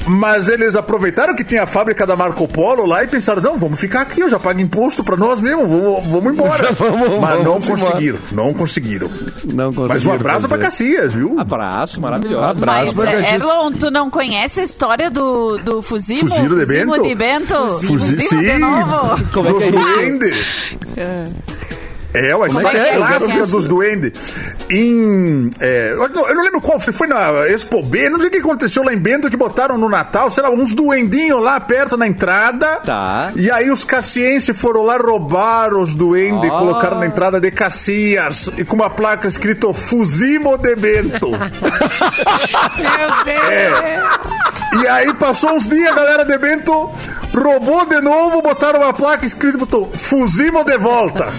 mas 0.07 0.47
eles 0.49 0.75
aproveitaram 0.75 1.35
que 1.35 1.43
tinha 1.43 1.63
a 1.63 1.67
fábrica 1.67 2.05
da 2.05 2.15
Marco 2.15 2.47
Polo 2.47 2.85
lá 2.85 3.03
e 3.03 3.07
pensaram, 3.07 3.41
não, 3.41 3.57
vamos 3.57 3.79
ficar 3.79 4.01
aqui, 4.01 4.21
eu 4.21 4.29
já 4.29 4.39
pago 4.39 4.59
imposto 4.59 5.03
pra 5.03 5.15
nós 5.15 5.39
mesmo, 5.41 5.67
vamos, 5.67 6.07
vamos 6.07 6.33
embora. 6.33 6.71
Vamos, 6.73 7.19
mas 7.19 7.43
não 7.43 7.61
conseguiram, 7.61 8.19
não 8.31 8.53
conseguiram. 8.53 9.09
Não 9.45 9.71
conseguiram 9.73 9.87
Mas 9.87 10.05
um 10.05 10.11
abraço 10.11 10.39
pra 10.41 10.49
fazer. 10.49 10.61
Cacias, 10.63 11.13
viu? 11.13 11.39
Abraço, 11.39 12.01
maravilhoso. 12.01 12.43
Abraço 12.43 12.85
Mas, 12.87 12.93
pra 12.95 13.11
Caxias. 13.11 13.33
Erlon, 13.41 13.71
tu 13.71 13.91
não 13.91 14.09
conhece 14.09 14.59
a 14.59 14.63
história 14.63 15.09
do, 15.09 15.57
do 15.59 15.81
Fuzimo? 15.81 16.21
Fuzilo 16.29 16.59
de 16.59 16.65
Fuzimo 16.65 16.91
Bento? 16.93 17.03
de 17.07 17.15
Bento? 17.15 17.55
Fuzi- 17.67 17.87
Fuzimo 17.87 18.17
de 18.17 18.23
sim, 18.51 18.57
novo? 18.57 19.23
Como 19.33 19.49
é 19.49 19.53
que 19.53 20.99
é. 20.99 21.27
É, 22.13 22.35
uma 22.35 22.45
é 22.45 22.49
história 22.49 22.69
que 22.83 22.89
é? 22.89 22.97
Eu 22.97 23.05
quero 23.07 23.47
dos 23.47 23.67
duendes. 23.67 24.11
Em. 24.69 25.49
é, 25.59 25.91
eu, 25.93 26.09
não, 26.09 26.27
eu 26.27 26.35
não 26.35 26.43
lembro 26.43 26.61
qual, 26.61 26.79
se 26.79 26.91
foi 26.91 27.07
na 27.07 27.47
Expo 27.47 27.81
B, 27.83 28.09
não 28.09 28.19
sei 28.19 28.29
o 28.29 28.31
que 28.31 28.37
aconteceu 28.37 28.83
lá 28.83 28.93
em 28.93 28.97
Bento 28.97 29.29
que 29.29 29.37
botaram 29.37 29.77
no 29.77 29.89
Natal, 29.89 30.29
sei 30.31 30.43
lá, 30.43 30.49
uns 30.49 30.73
duendinhos 30.73 31.41
lá 31.41 31.59
perto 31.59 31.97
na 31.97 32.07
entrada. 32.07 32.77
Tá. 32.85 33.31
E 33.35 33.49
aí 33.49 33.69
os 33.71 33.83
cacienses 33.83 34.57
foram 34.59 34.83
lá 34.83 34.97
roubar 34.97 35.73
os 35.73 35.95
duendes 35.95 36.47
e 36.49 36.51
Ah. 36.51 36.57
colocaram 36.59 36.99
na 36.99 37.05
entrada 37.07 37.39
de 37.41 37.51
Cacias 37.51 38.49
e 38.57 38.63
com 38.63 38.75
uma 38.75 38.89
placa 38.89 39.27
escrito 39.27 39.73
Fuzimo 39.73 40.57
de 40.57 40.75
Bento. 40.75 41.29
Meu 42.77 43.23
Deus. 43.25 43.49
É. 43.49 44.03
E 44.81 44.87
aí 44.87 45.13
passou 45.13 45.51
uns 45.53 45.67
dias, 45.67 45.91
a 45.91 45.95
galera 45.95 46.25
de 46.25 46.37
Bento 46.37 46.89
roubou 47.35 47.85
de 47.85 47.99
novo, 48.01 48.41
botaram 48.41 48.79
uma 48.81 48.93
placa 48.93 49.25
escrita 49.25 49.57
botou 49.57 49.91
Fuzimo 49.95 50.63
de 50.63 50.77
volta. 50.77 51.31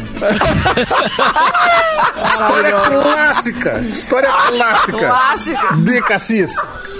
História 2.24 2.72
clássica. 3.02 3.78
História 3.80 4.30
clássica. 4.48 4.98
Clássica. 4.98 5.76
De 5.76 6.02
Cacias. 6.02 6.54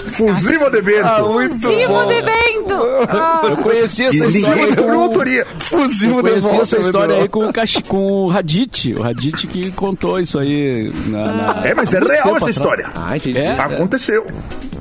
Fuzimo 0.07 0.69
de 0.69 0.81
Bento. 0.81 1.07
Ah, 1.07 1.21
muito 1.23 1.55
Fuzimo 1.55 1.87
bom. 1.87 2.07
de 2.07 2.21
Bento. 2.21 2.75
Ah, 3.09 3.41
Eu 3.49 3.57
conheci 3.57 4.03
essa 4.05 4.25
Ninguém 4.25 4.41
história 4.41 4.73
a 4.73 4.75
com... 4.75 5.01
autoria. 5.01 5.47
Fuzil 5.59 6.09
Eu 6.11 6.15
de 6.23 6.29
conheci 6.29 6.47
volta, 6.47 6.63
essa 6.63 6.77
história 6.77 7.15
aí 7.15 7.27
com 7.29 7.47
o, 7.47 7.53
Caxi- 7.53 7.83
com 7.83 7.97
o 7.97 8.27
Radit. 8.27 8.93
O 8.93 9.01
Radit 9.01 9.47
que 9.47 9.71
contou 9.71 10.19
isso 10.19 10.37
aí. 10.37 10.91
Na, 11.07 11.25
na- 11.55 11.61
É, 11.67 11.73
mas 11.73 11.93
é 11.93 11.99
real 11.99 12.11
essa 12.11 12.29
atrás. 12.37 12.47
história. 12.55 12.87
Ah, 12.95 13.17
entendi. 13.17 13.37
É? 13.39 13.51
Aconteceu. 13.59 14.27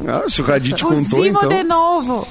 Ah, 0.06 0.24
se 0.28 0.40
o 0.40 0.44
Radit 0.44 0.82
contou, 0.82 1.02
Fuzimo 1.04 1.26
então. 1.38 1.48
de 1.48 1.62
novo. 1.64 2.28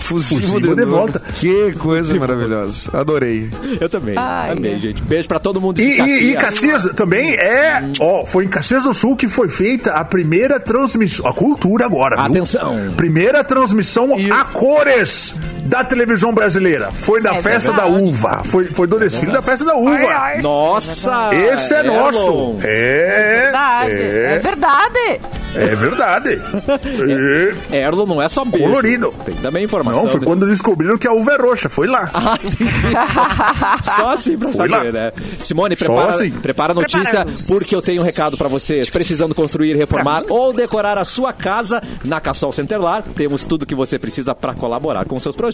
Fuzil 0.00 0.60
de, 0.60 0.68
de 0.68 0.68
novo. 0.68 0.86
volta. 0.86 1.20
Que 1.38 1.72
coisa 1.72 2.14
maravilhosa. 2.14 2.96
Adorei. 2.96 3.50
Eu 3.78 3.88
também. 3.90 4.14
Ai, 4.16 4.52
Amei, 4.52 4.74
é. 4.76 4.78
gente. 4.78 5.02
Beijo 5.02 5.28
pra 5.28 5.38
todo 5.38 5.60
mundo 5.60 5.80
E, 5.80 6.00
e, 6.00 6.30
e. 6.30 6.34
Caxias 6.36 6.84
também 6.96 7.34
é. 7.34 7.82
Ó, 8.00 8.24
foi 8.24 8.44
em 8.44 8.48
Caxias 8.48 8.84
do 8.84 8.94
Sul 8.94 9.16
que 9.16 9.28
foi 9.28 9.48
feita 9.50 9.92
a 9.92 10.04
primeira 10.04 10.58
transmissão. 10.58 11.26
A 11.26 11.32
cultura 11.34 11.84
agora, 11.84 12.16
viu? 12.16 12.24
Atenção. 12.26 12.76
Primeira 12.96 13.44
transmissão 13.44 14.14
a 14.32 14.44
cores 14.44 15.34
da 15.64 15.84
televisão 15.84 16.32
brasileira. 16.32 16.90
Foi 16.92 17.20
na 17.20 17.36
É 17.36 17.42
festa 17.42 17.72
da 17.72 17.84
verdade. 17.84 18.04
uva. 18.08 18.42
Foi, 18.44 18.64
foi 18.66 18.86
do 18.86 18.98
desfile 18.98 19.32
da 19.32 19.42
festa 19.42 19.64
da 19.64 19.74
uva. 19.76 19.98
Nossa! 20.42 21.30
Esse 21.34 21.74
é 21.74 21.78
Erlon. 21.80 21.94
nosso. 21.94 22.56
É. 22.62 23.40
Verdade. 23.42 23.92
É, 23.92 24.34
É, 24.34 24.38
verdade. 24.38 25.20
é 25.54 25.76
verdade. 25.76 26.42
É. 27.70 27.78
Erlon 27.82 28.06
não 28.06 28.22
é 28.22 28.28
só 28.28 28.44
beijo. 28.44 28.66
Colorido. 28.66 29.14
Tem 29.24 29.34
também 29.36 29.64
informação. 29.64 30.02
Não, 30.04 30.10
foi 30.10 30.20
quando 30.20 30.46
descobriram 30.46 30.96
que 30.98 31.06
a 31.06 31.12
uva 31.12 31.32
é 31.32 31.36
roxa. 31.36 31.68
Foi 31.68 31.86
lá. 31.86 32.10
Ah. 32.12 32.38
Só 33.82 34.12
assim 34.12 34.36
pra 34.36 34.48
Foi 34.52 34.68
saber, 34.68 34.92
lá. 34.92 34.92
né? 34.92 35.12
Simone, 35.42 35.76
prepara, 35.76 36.10
assim. 36.10 36.30
prepara 36.30 36.72
a 36.72 36.74
notícia, 36.74 37.00
Preparamos. 37.02 37.46
porque 37.46 37.74
eu 37.74 37.82
tenho 37.82 38.02
um 38.02 38.04
recado 38.04 38.36
pra 38.36 38.48
vocês. 38.48 38.90
Precisando 38.90 39.34
construir, 39.34 39.74
reformar 39.76 40.22
ou 40.28 40.52
decorar 40.52 40.98
a 40.98 41.04
sua 41.04 41.32
casa 41.32 41.80
na 42.04 42.20
Cassol 42.20 42.52
Centerlar, 42.52 43.02
temos 43.14 43.44
tudo 43.44 43.66
que 43.66 43.74
você 43.74 43.98
precisa 43.98 44.34
pra 44.34 44.54
colaborar 44.54 45.04
com 45.06 45.18
seus 45.20 45.34
projetos. 45.36 45.47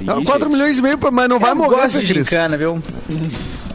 Não, 0.00 0.22
4 0.24 0.48
milhões 0.48 0.78
e 0.78 0.82
meio, 0.82 0.96
mas 1.10 1.28
não 1.28 1.40
vai 1.40 1.50
eu 1.50 1.56
morrer, 1.56 1.74
gosto 1.82 1.98
Cris. 1.98 2.06
gincana, 2.08 2.56
viu? 2.56 2.80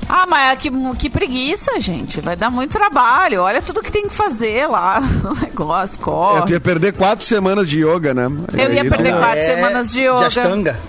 Ah, 0.07 0.25
mas 0.25 0.57
que, 0.57 0.71
que 0.97 1.09
preguiça, 1.09 1.81
gente. 1.81 2.21
Vai 2.21 2.37
dar 2.37 2.49
muito 2.49 2.71
trabalho. 2.71 3.41
Olha 3.41 3.61
tudo 3.61 3.81
que 3.81 3.91
tem 3.91 4.07
que 4.07 4.15
fazer 4.15 4.67
lá 4.67 5.01
no 5.21 5.33
negócio, 5.35 5.99
É, 5.99 6.03
corre. 6.03 6.45
tu 6.45 6.51
ia 6.53 6.61
perder 6.61 6.93
quatro 6.93 7.25
semanas 7.25 7.67
de 7.67 7.79
yoga, 7.85 8.13
né? 8.13 8.29
Eu 8.53 8.73
ia 8.73 8.85
perder 8.85 9.11
tu- 9.13 9.19
quatro 9.19 9.45
semanas 9.45 9.91
de 9.91 10.01
yoga. 10.03 10.17
De 10.19 10.23
Ashtanga. 10.39 10.79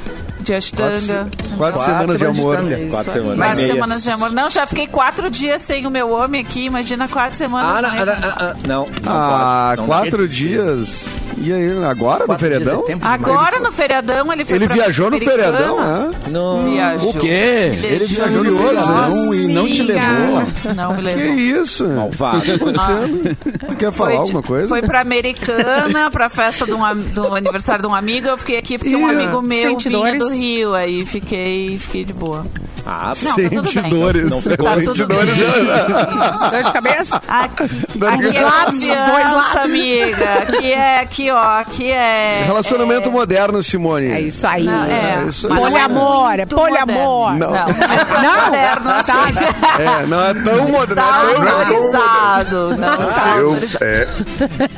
De 0.42 0.54
Ashtanga. 0.54 1.28
Quatro, 1.56 1.80
semanas 1.84 2.18
de 2.18 2.24
amor. 2.26 2.56
Ashtanga. 2.56 2.88
Quatro 2.90 3.12
semanas. 3.12 3.38
Quatro 3.38 3.66
semanas 3.66 4.02
de 4.02 4.10
amor. 4.10 4.32
Não, 4.32 4.50
já 4.50 4.66
fiquei 4.66 4.86
quatro 4.86 5.30
dias 5.30 5.62
sem 5.62 5.86
o 5.86 5.90
meu 5.90 6.10
homem 6.10 6.40
aqui. 6.40 6.64
Imagina 6.64 7.06
quatro 7.08 7.38
semanas. 7.38 7.76
Ah, 7.76 7.82
não, 7.82 7.90
sem- 7.90 8.00
ah, 8.00 8.18
ah, 8.22 8.34
ah, 8.38 8.54
não. 8.66 8.86
não 8.86 8.88
Ah, 9.06 9.66
pode. 9.76 9.80
Não 9.80 9.86
quatro 9.86 10.28
dias. 10.28 11.06
E 11.42 11.52
aí, 11.52 11.84
agora 11.84 12.26
no 12.26 12.38
feriadão? 12.38 12.84
é. 12.88 12.96
Agora 13.02 13.60
no 13.60 13.72
feriadão 13.72 14.32
ele 14.32 14.44
foi 14.44 14.56
Ele 14.56 14.68
viajou 14.68 15.10
no 15.10 15.18
feriadão, 15.18 15.80
né? 15.80 16.10
Não. 16.30 16.70
Viajou. 16.70 17.10
O 17.10 17.14
quê? 17.18 17.26
Ele 17.72 17.98
deixou 17.98 18.16
viajou 18.26 18.44
no 18.44 18.58
feriadão 18.58 19.34
e 19.34 19.52
não 19.52 19.66
te 19.66 19.82
levou. 19.82 20.42
Não 20.76 20.90
me 20.96 20.96
Que 20.98 21.02
levou. 21.02 21.34
isso? 21.62 21.88
Malvado. 21.88 22.38
O 22.38 22.40
que 22.42 22.58
tá 22.58 22.64
acontecendo? 22.64 23.36
Tu 23.70 23.76
quer 23.76 23.92
falar 23.92 24.10
Foi, 24.10 24.18
alguma 24.18 24.42
coisa? 24.42 24.68
Foi 24.68 24.82
pra 24.82 25.00
Americana, 25.00 26.10
pra 26.10 26.28
festa 26.28 26.64
de 26.64 26.72
um 26.72 26.82
do 27.12 27.34
aniversário 27.34 27.82
de 27.82 27.88
um 27.88 27.94
amigo. 27.94 28.28
Eu 28.28 28.38
fiquei 28.38 28.58
aqui 28.58 28.78
porque 28.78 28.94
um 28.96 29.10
Ih, 29.10 29.14
amigo 29.14 29.42
meu 29.42 29.70
sente 29.70 29.88
vinha 29.88 30.00
dores? 30.00 30.18
do 30.18 30.28
Rio. 30.30 30.74
Aí 30.74 31.04
fiquei, 31.04 31.78
fiquei 31.78 32.04
de 32.04 32.12
boa. 32.12 32.46
Ah, 32.84 33.12
Não, 33.22 33.30
tá 33.30 33.34
Sente 33.34 33.80
dores. 33.90 34.30
Não 34.30 34.40
ficou- 34.40 34.66
Tá 34.66 34.74
Sente 34.76 35.04
dores. 35.06 35.30
Dor 35.36 36.62
de 36.64 36.72
cabeça? 36.72 37.20
Aqui, 37.28 37.62
aqui 37.64 38.36
é 38.38 38.42
lados, 38.42 38.80
dos 38.80 38.88
dois 38.88 39.32
lados. 39.32 39.56
amiga. 39.70 40.32
Aqui 40.42 40.72
é, 40.72 41.00
aqui 41.00 41.30
ó, 41.30 41.58
aqui 41.60 41.92
é... 41.92 42.42
Relacionamento 42.46 43.10
moderno, 43.10 43.62
Simone. 43.62 44.06
É 44.10 44.20
isso 44.20 44.46
aí. 44.46 44.64
Não, 44.64 44.84
é. 44.84 45.22
É 45.22 45.28
isso 45.28 45.46
aí. 45.46 45.52
Não 45.54 45.60
Poliamor, 45.62 46.32
é 46.40 46.46
poliamor. 46.46 47.32
moderno. 47.36 47.38
Não. 47.38 47.52
Não, 47.52 47.66
não 47.66 47.94
é 47.94 48.04
tão 48.04 48.22
Não? 48.22 48.44
moderno 48.44 48.90
assim. 48.90 49.82
É, 49.82 50.06
não 50.06 50.24
é 50.24 50.34
tão 50.34 50.68
moderno. 50.68 50.94
Tá 50.94 51.22
Não, 51.22 51.30
é 51.30 51.34
tão- 51.44 51.58
autorizado. 51.60 52.76
Não 52.76 52.96
tá 52.96 53.34
Eu, 53.38 53.58
é, 53.80 54.08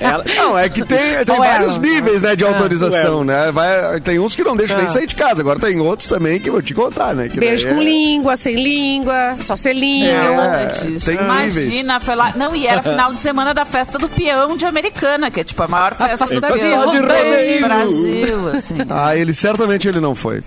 Ela- 0.01 0.25
não, 0.37 0.59
é 0.59 0.69
que 0.69 0.85
tem, 0.85 1.25
tem 1.25 1.35
é? 1.37 1.39
vários 1.39 1.79
níveis 1.79 2.23
né, 2.23 2.37
de 2.37 2.45
autorização, 2.45 3.25
né? 3.25 3.51
Vai, 3.53 4.01
tem 4.01 4.19
uns 4.19 4.35
que 4.37 4.45
não 4.45 4.57
deixam 4.57 4.77
nem 4.79 4.89
sair 4.89 5.07
de 5.07 5.15
casa, 5.15 5.41
agora 5.41 5.59
tem 5.59 5.81
outros 5.81 6.09
também 6.09 6.39
que 6.39 6.49
eu 6.49 6.53
vou 6.55 6.63
te 6.63 6.75
contar, 6.75 7.15
né? 7.15 7.29
Que 7.29 7.39
Beijo 7.39 7.67
com 7.69 7.81
é- 7.81 7.85
língua, 7.95 8.37
sem 8.37 8.55
língua, 8.55 9.37
só 9.41 9.55
selinho. 9.57 10.11
É, 10.11 10.67
tem 11.05 11.17
níveis. 11.19 11.57
Imagina, 11.57 12.01
foi 12.01 12.15
lá. 12.17 12.33
Não, 12.37 12.55
e 12.55 12.67
era 12.67 12.83
final 12.83 13.13
de 13.13 13.21
semana 13.21 13.55
da 13.55 13.65
festa 13.65 13.99
do 13.99 14.09
peão 14.09 14.57
de 14.57 14.67
Americana, 14.67 15.31
que 15.31 15.41
é 15.41 15.45
tipo 15.45 15.63
a 15.63 15.69
maior 15.69 15.95
festa 15.95 16.27
do 16.27 16.41
da 16.41 16.51
peão 16.51 16.91
de 16.91 16.99
do 16.99 17.03
rodeio. 17.07 17.61
Brasil, 17.61 18.49
assim. 18.57 18.75
Ah, 18.91 19.17
ele 19.17 19.35
certamente 19.35 19.89
ele 19.89 20.01
não 20.01 20.15
foi. 20.15 20.43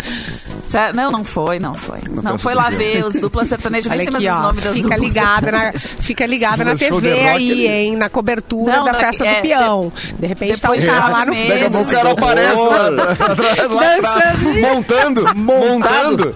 Não, 0.94 1.12
não 1.12 1.24
foi, 1.24 1.60
não 1.60 1.74
foi. 1.74 2.00
Não, 2.10 2.22
festa 2.24 2.38
foi 2.38 2.54
lá 2.54 2.70
ver 2.70 3.06
os 3.06 3.16
duplas 3.16 3.48
sertanejos, 3.48 3.90
nem 3.90 4.00
sei 4.00 4.12
mais 4.12 4.24
os 4.24 4.42
nomes 4.42 4.64
das 4.64 4.74
Fica 4.74 4.90
duplas 4.90 5.02
ligada, 5.02 5.52
na, 5.52 5.72
fica 5.74 6.26
ligada 6.26 6.66
na 6.66 6.76
TV 6.76 7.14
aí, 7.28 7.68
hein? 7.68 7.96
Na 7.96 8.10
cobertura 8.10 8.78
Não, 8.78 8.86
da 8.86 8.94
festa 8.94 9.26
é, 9.26 9.36
do 9.36 9.42
peão. 9.42 9.92
De 10.20 10.28
repente 10.28 10.62
tá 10.62 10.70
um 10.70 10.72
depois 10.72 10.86
cara 10.86 11.08
lá 11.08 11.26
no 11.26 11.32
meses, 11.32 11.48
Daqui 11.50 11.64
a 11.66 11.70
pouco 11.72 11.90
o 11.90 11.94
cara 11.94 12.12
aparece 12.12 12.62
lá, 12.62 12.88
atrás, 13.32 13.72
lá 13.72 13.96
atrás, 13.96 14.62
montando, 14.62 15.36
montando. 15.36 16.36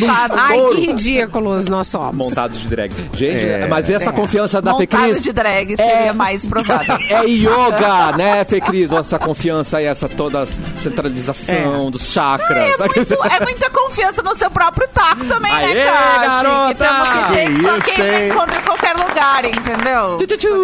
Montado, 0.00 0.34
Ai, 0.36 0.58
que 0.74 0.80
ridículos 0.86 1.68
nós 1.68 1.88
somos. 1.88 2.28
Montados 2.28 2.60
de 2.60 2.68
drag. 2.68 2.92
Gente, 3.14 3.46
É. 3.46 3.66
mas 3.68 3.88
essa 3.90 4.12
confiança 4.12 4.60
da 4.60 4.72
Montado 4.72 5.00
Fecris 5.02 5.22
de 5.22 5.32
drag 5.32 5.76
seria 5.76 6.12
mais 6.12 6.44
provável. 6.44 6.96
é 7.08 7.24
yoga, 7.26 8.16
né, 8.16 8.44
Fecris? 8.44 8.90
Essa 8.92 9.18
confiança 9.18 9.80
e 9.80 9.86
essa 9.86 10.08
toda 10.08 10.46
centralização 10.80 11.90
dos 11.90 12.12
chakras. 12.12 12.73
É, 12.80 12.96
muito- 12.96 13.14
é 13.34 13.40
muita 13.40 13.70
confiança 13.70 14.22
no 14.22 14.34
seu 14.34 14.50
próprio 14.50 14.86
taco 14.88 15.24
também, 15.26 15.52
Aê, 15.52 15.74
né, 15.74 15.84
cara? 15.84 16.18
Que 16.20 16.26
garota! 16.26 16.88
que 17.28 17.34
tem 17.36 17.54
Que 17.54 17.62
só 17.62 17.76
isso, 17.76 17.90
quem 17.92 18.04
hein? 18.06 18.28
encontra 18.28 18.58
em 18.58 18.62
qualquer 18.62 18.96
lugar, 18.96 19.44
entendeu? 19.44 20.16
Tchu, 20.18 20.26
tchu, 20.26 20.36
tchu. 20.36 20.54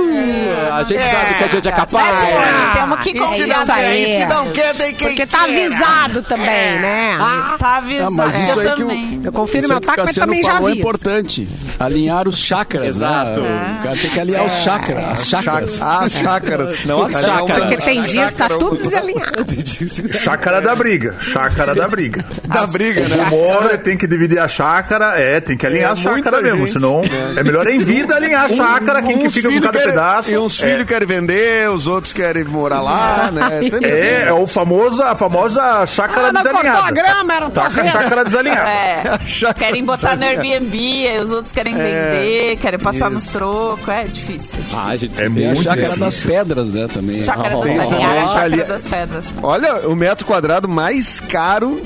A 0.72 0.82
gente 0.84 1.02
sabe 1.04 1.34
que 1.38 1.44
a 1.44 1.46
gente 1.48 1.68
é 1.68 1.72
capaz. 1.72 2.22
É, 2.22 2.78
temos 2.78 2.98
que 3.00 3.10
É 3.10 3.14
confiar 3.14 3.62
isso 3.62 3.72
aí. 3.72 4.16
se 4.20 4.26
não 4.26 4.50
quer, 4.50 4.74
tem 4.76 4.94
quem 4.94 5.08
Porque 5.08 5.26
tá 5.26 5.44
avisado 5.44 6.22
também, 6.22 6.78
né? 6.80 7.16
Tá 7.58 7.76
avisado. 7.76 8.06
Ah, 8.08 8.10
mas 8.10 8.38
isso 8.38 8.52
eu 8.52 8.60
aí 8.60 8.68
que 8.74 8.76
também. 8.82 9.20
Eu 9.24 9.32
confiro 9.32 9.64
Isso 9.64 9.68
meu 9.72 9.80
taco, 9.80 10.02
mas 10.04 10.14
também 10.16 10.42
já 10.42 10.52
falou 10.54 10.68
é 10.70 10.72
vi. 10.72 10.78
importante. 10.78 11.48
Alinhar 11.78 12.28
os 12.28 12.38
chakras, 12.38 12.86
Exato. 12.96 13.40
né? 13.40 13.76
O 13.78 13.82
cara 13.82 13.96
tem 13.96 14.10
que 14.10 14.20
alinhar 14.20 14.44
os 14.44 14.52
chakras, 14.52 15.04
as 15.04 15.26
chakras. 15.26 15.76
Chac- 15.76 16.02
As 16.02 16.12
chácaras. 16.12 16.84
Não, 16.84 17.04
as 17.06 17.14
é 17.14 17.22
chácaras. 17.24 17.60
Porque 17.64 17.76
tem 17.78 18.02
dias 18.02 18.30
que 18.30 18.36
tá 18.36 18.48
tudo 18.48 18.76
desalinhado. 18.76 19.46
chácara 20.18 20.60
da 20.60 20.74
briga. 20.74 21.16
Chácara 21.20 21.74
da 21.74 21.88
briga. 21.88 21.99
Da 22.46 22.66
briga, 22.66 23.02
O 23.02 23.08
né? 23.08 23.24
humor 23.30 23.78
tem 23.78 23.96
que 23.96 24.06
dividir 24.06 24.38
a 24.38 24.48
chácara, 24.48 25.18
é, 25.20 25.40
tem 25.40 25.56
que 25.56 25.66
alinhar 25.66 25.90
É, 25.90 25.92
a 25.92 25.96
chácara 25.96 26.40
mesmo, 26.40 26.60
gente, 26.60 26.72
senão 26.72 27.00
né? 27.02 27.34
é 27.36 27.42
melhor 27.44 27.66
em 27.68 27.78
vida 27.78 28.14
alinhar 28.16 28.44
a 28.44 28.48
chácara, 28.48 29.02
quem 29.02 29.18
que 29.18 29.30
fica 29.30 29.48
com 29.50 29.60
cada 29.60 29.72
querem- 29.78 29.88
pedaço. 29.94 30.30
E 30.30 30.38
uns 30.38 30.60
é, 30.62 30.66
filhos 30.70 30.86
querem 30.86 31.06
vender, 31.06 31.70
os 31.70 31.86
outros 31.86 32.12
querem 32.12 32.44
morar 32.44 32.80
lá, 32.80 33.30
né? 33.32 33.60
Sempre 33.68 33.90
É, 33.90 34.24
é 34.28 34.32
o 34.32 34.46
famoso, 34.46 35.02
a 35.02 35.14
famosa 35.14 35.84
chácara 35.86 36.28
Ah, 36.28 36.32
cortou 36.32 36.50
a 36.50 36.52
desalinhada. 36.62 36.92
grama, 36.92 37.34
era 37.34 37.50
Tá 37.50 37.70
com 37.70 37.80
a 37.80 37.84
chácara 37.84 38.24
desalinhada. 38.24 38.70
É, 38.70 39.18
Chácara 39.26 39.54
querem 39.66 39.84
botar 39.84 40.12
no 40.16 40.20
desalinhada. 40.20 40.46
Airbnb, 40.48 41.08
aí 41.08 41.20
os 41.20 41.30
outros 41.32 41.52
querem 41.52 41.74
vender, 41.74 42.56
querem 42.60 42.78
passar 42.78 43.10
nos 43.10 43.26
trocos. 43.28 43.88
É 43.88 44.04
difícil. 44.04 44.60
Ah, 44.74 44.96
gente, 44.96 45.12
É 45.14 45.16
Tem 45.16 45.26
a 45.26 45.30
muito 45.30 45.62
chácara 45.62 45.80
difícil. 45.82 46.04
das 46.04 46.18
pedras, 46.20 46.72
né, 46.72 46.88
também. 46.92 47.24
Chácara 47.24 47.50
das 47.56 47.64
tem 47.64 47.72
pedras. 47.76 47.88
também, 47.90 48.04
a 48.06 48.24
chácara 48.24 48.64
das 48.64 48.86
pedras. 48.86 49.24
Olha, 49.42 49.88
o 49.88 49.96
metro 49.96 50.26
quadrado 50.26 50.68
mais 50.68 51.20
caro 51.20 51.80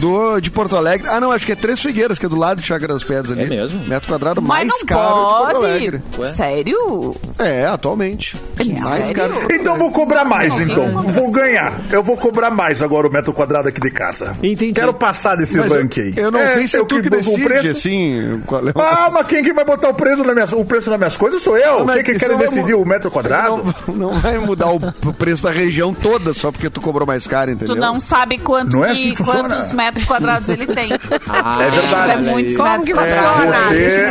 Do, 0.00 0.40
de 0.40 0.50
Porto 0.50 0.76
Alegre. 0.76 1.08
Ah, 1.08 1.20
não, 1.20 1.30
acho 1.30 1.46
que 1.46 1.52
é 1.52 1.56
Três 1.56 1.80
Figueiras, 1.80 2.18
que 2.18 2.26
é 2.26 2.28
do 2.28 2.36
lado 2.36 2.60
de 2.60 2.66
Chácara 2.66 2.92
das 2.92 3.04
Pedras 3.04 3.32
ali. 3.32 3.42
É 3.42 3.46
mesmo? 3.46 3.86
Metro 3.86 4.08
quadrado 4.08 4.42
Mas 4.42 4.68
mais 4.68 4.82
caro 4.82 5.08
de 5.08 5.20
Porto 5.20 5.52
pode. 5.52 5.66
Alegre. 5.66 6.02
Ué? 6.18 6.28
Sério? 6.32 7.16
É, 7.38 7.66
atualmente. 7.66 8.36
Mais 8.64 9.06
Sério? 9.08 9.14
caro. 9.14 9.48
Então 9.52 9.76
vou 9.78 9.90
cobrar 9.92 10.24
mais, 10.24 10.52
Não, 10.54 10.62
então. 10.62 10.88
não. 10.88 11.02
Vou 11.02 11.30
ganhar. 11.30 11.72
Eu 11.90 12.02
vou 12.02 12.16
cobrar 12.16 12.50
mais 12.50 12.82
agora 12.82 13.06
o 13.06 13.10
metro 13.12 13.32
quadrado 13.32 13.68
aqui 13.68 13.80
de 13.80 13.90
casa. 13.90 14.34
Entendi. 14.42 14.72
Quero 14.72 14.92
passar 14.94 15.36
desse 15.36 15.56
Mas 15.58 15.72
ranking 15.72 16.00
aí. 16.00 16.12
eu, 16.16 16.24
eu 16.24 16.30
não 16.30 16.40
sei 16.54 16.66
se 16.66 16.76
é 16.76 16.80
eu 16.80 16.84
tu 16.84 17.00
que 17.00 17.08
o 17.08 17.10
decide, 17.10 17.42
preço. 17.44 17.70
assim, 17.70 18.42
qual 18.46 18.60
é 18.68 18.70
o... 18.70 18.80
Ah, 18.80 19.10
mas 19.12 19.26
quem 19.26 19.42
que 19.42 19.52
vai 19.52 19.64
botar 19.64 19.88
o 19.88 19.94
preço 19.94 20.22
nas 20.24 20.34
minhas, 20.34 20.52
o 20.52 20.64
preço 20.64 20.90
nas 20.90 20.98
minhas 20.98 21.16
coisas 21.16 21.42
sou 21.42 21.56
eu. 21.56 21.84
Mas 21.84 21.96
Quem 22.02 22.14
que 22.14 22.20
quer 22.20 22.28
não 22.28 22.38
decidir 22.38 22.74
o 22.74 22.84
metro 22.84 23.10
quadrado? 23.10 23.74
Não, 23.88 23.94
não 24.12 24.14
vai 24.20 24.38
mudar 24.38 24.68
o, 24.70 24.76
o 25.06 25.12
preço 25.12 25.42
da 25.44 25.50
região 25.50 25.92
toda 25.94 26.32
só 26.32 26.50
porque 26.52 26.68
tu 26.70 26.80
cobrou 26.80 27.06
mais 27.06 27.26
caro, 27.26 27.50
entendeu? 27.50 27.74
Tu 27.74 27.80
não 27.80 27.98
sabe 28.00 28.38
quanto 28.38 28.76
Não 28.76 28.84
é 28.84 28.90
assim 28.90 29.12
que 29.14 29.22
quantos 29.22 29.72
metros 29.72 30.04
quadrados 30.04 30.48
ele 30.48 30.66
tem. 30.66 30.88
Ah, 31.30 31.52
É 31.62 31.70
verdade. 31.70 32.12
É 32.12 32.16
muitos 32.16 32.56
Como 32.56 32.68
metros 32.68 32.86
que 32.86 32.94
quadrados. 32.94 33.48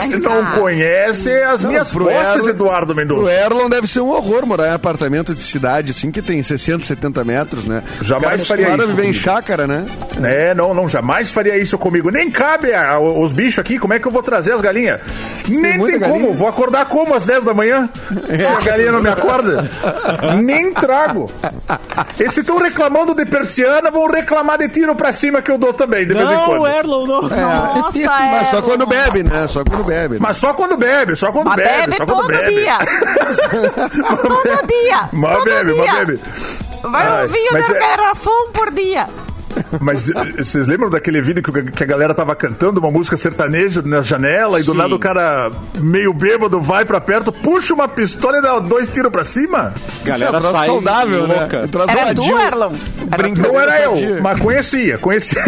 Você 0.03 0.17
não 0.19 0.45
conhece 0.60 1.31
as 1.43 1.63
Não, 1.63 1.69
minhas 1.71 1.91
posses, 1.91 2.47
Eduardo 2.47 2.93
Mendonça. 2.95 3.31
Erlon 3.31 3.69
deve 3.69 3.88
ser 3.88 4.01
um 4.01 4.10
horror 4.10 4.37
morar 4.45 4.67
em 4.69 4.73
apartamento 4.73 5.34
de 5.34 5.41
cidade, 5.41 5.91
assim, 5.91 6.12
que 6.12 6.21
tem 6.21 6.41
60, 6.43 6.86
70 6.86 7.23
metros, 7.23 7.65
né? 7.65 7.84
Jamais 8.02 8.36
cara 8.36 8.45
faria 8.45 8.73
a 8.73 8.78
isso 8.78 8.88
viver 8.88 9.06
em 9.06 9.13
chácara, 9.13 9.65
né? 9.67 9.86
É, 10.23 10.54
não, 10.54 10.73
não, 10.73 10.88
jamais 10.89 11.32
faria 11.32 11.58
isso 11.58 11.78
comigo. 11.78 12.10
Nem 12.10 12.30
cabe 12.32 12.73
a- 12.73 13.00
os 13.00 13.32
bichos 13.32 13.60
aqui, 13.60 13.78
como 13.80 13.93
é 13.93 14.00
que 14.00 14.08
eu 14.08 14.12
vou 14.12 14.23
trazer 14.23 14.54
as 14.54 14.62
galinhas? 14.62 15.00
Nem 15.47 15.84
tem 15.86 16.00
galinha. 16.00 16.19
como, 16.21 16.34
vou 16.34 16.47
acordar 16.47 16.86
como 16.86 17.13
às 17.13 17.26
10 17.26 17.43
da 17.43 17.54
manhã? 17.54 17.89
Se 18.38 18.45
a 18.45 18.60
galinha 18.62 18.91
não 18.91 19.02
me 19.02 19.10
acorda? 19.10 19.69
Nem 20.43 20.73
trago. 20.73 21.32
E 22.19 22.30
se 22.30 22.41
estão 22.41 22.58
reclamando 22.58 23.13
de 23.15 23.26
persiana, 23.26 23.89
vão 23.91 24.08
reclamar 24.08 24.58
de 24.58 24.67
tiro 24.69 24.95
pra 24.95 25.13
cima 25.13 25.41
que 25.41 25.52
eu 25.52 25.58
dou 25.58 25.73
também, 25.73 26.08
de 26.08 26.13
vez 26.13 26.28
em 26.30 26.32
Não, 26.34 26.45
quando. 26.45 26.67
Erlon, 26.67 27.06
não. 27.08 27.21
Nossa, 27.21 27.97
Mas 28.08 28.47
só 28.50 28.58
é. 28.60 28.62
quando 28.62 28.86
bebe, 28.86 29.23
né? 29.23 29.47
Só 29.47 29.63
quando 29.63 29.84
bebe. 29.84 30.17
Mas 30.19 30.38
só 30.38 30.54
quando 30.54 30.78
bebe, 30.78 31.15
só 31.15 31.32
quando 31.32 31.47
Mas 31.47 31.56
bebe, 31.58 31.69
bebe 31.91 31.95
só 31.97 32.06
quando 32.06 32.17
todo 32.17 32.28
bebe. 32.28 32.65
todo 34.29 34.67
dia. 34.67 35.09
Mas 35.11 35.33
todo 35.37 35.45
bebe, 35.45 35.73
dia. 35.73 35.83
mas 35.85 36.05
bebe. 36.05 36.21
Vai 36.83 37.07
Ai, 37.07 37.23
ouvir 37.23 37.49
o 37.49 37.53
mas 37.53 37.69
é- 37.69 37.79
garrafão 37.79 38.51
por 38.53 38.71
dia. 38.71 39.07
Mas 39.81 40.09
eh, 40.09 40.13
vocês 40.37 40.67
lembram 40.67 40.89
daquele 40.89 41.21
vídeo 41.21 41.41
que, 41.43 41.49
o- 41.49 41.71
que 41.71 41.83
a 41.83 41.85
galera 41.85 42.13
tava 42.13 42.35
cantando 42.35 42.79
uma 42.79 42.91
música 42.91 43.17
sertaneja 43.17 43.81
na 43.83 44.01
janela 44.01 44.59
e 44.59 44.63
do 44.63 44.71
Sim. 44.71 44.77
nada 44.77 44.95
o 44.95 44.99
cara 44.99 45.51
meio 45.79 46.13
bêbado 46.13 46.59
vai 46.61 46.85
pra 46.85 46.99
perto, 47.01 47.31
puxa 47.31 47.73
uma 47.73 47.87
pistola 47.87 48.37
e 48.37 48.41
dá 48.41 48.59
dois 48.59 48.87
tiros 48.89 49.11
pra 49.11 49.23
cima? 49.23 49.73
Galera 50.03 50.37
é 50.37 50.39
troço 50.39 50.55
sai 50.55 50.67
saudável, 50.67 51.25
louca. 51.25 51.59
né? 51.59 51.65
Um 51.65 51.67
troço 51.67 51.89
Era 51.91 52.15
tu. 52.15 52.21
Erlon? 52.39 52.71
Era 53.11 53.27
Não 53.29 53.59
era 53.59 53.81
eu, 53.81 54.21
mas 54.21 54.39
conhecia, 54.39 54.97
conhecia. 54.97 55.43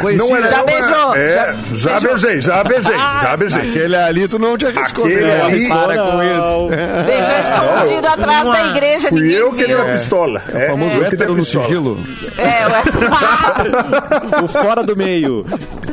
Conhecia. 0.00 0.26
Não 0.26 0.36
era 0.36 0.48
Já 0.48 0.58
eu, 0.60 0.66
beijou, 0.66 1.14
É, 1.16 1.54
já 1.72 1.90
já, 1.92 2.00
beijei, 2.00 2.40
já 2.40 2.64
beijei, 2.64 2.96
já 2.96 3.36
beijei. 3.36 3.70
Aquele 3.70 3.96
ali 3.96 4.28
tu 4.28 4.38
não 4.38 4.56
te 4.56 4.66
arriscou. 4.66 5.04
Aquele 5.04 5.20
né? 5.22 5.42
ali- 5.42 5.68
Para 5.68 5.96
com 5.96 6.12
Não. 6.16 6.22
isso. 6.22 7.04
Beijou 7.06 7.82
escondido 7.82 8.06
atrás 8.08 8.44
da 8.44 8.66
igreja, 8.68 9.08
Fui 9.08 9.20
ninguém 9.20 9.36
eu 9.36 9.52
que 9.52 9.64
dei 9.66 9.74
a 9.74 9.84
pistola. 9.92 10.42
É, 10.54 10.66
O 10.66 10.70
famoso 10.70 10.90
eu 10.94 10.94
que 10.94 10.98
dei 11.00 11.14
hétero 11.14 11.32
a 11.32 11.36
no 11.36 11.44
sigilo. 11.44 12.04
É, 12.38 12.66
ué. 12.68 12.82
O 14.42 14.48
fora 14.48 14.82
do 14.82 14.96
meio. 14.96 15.44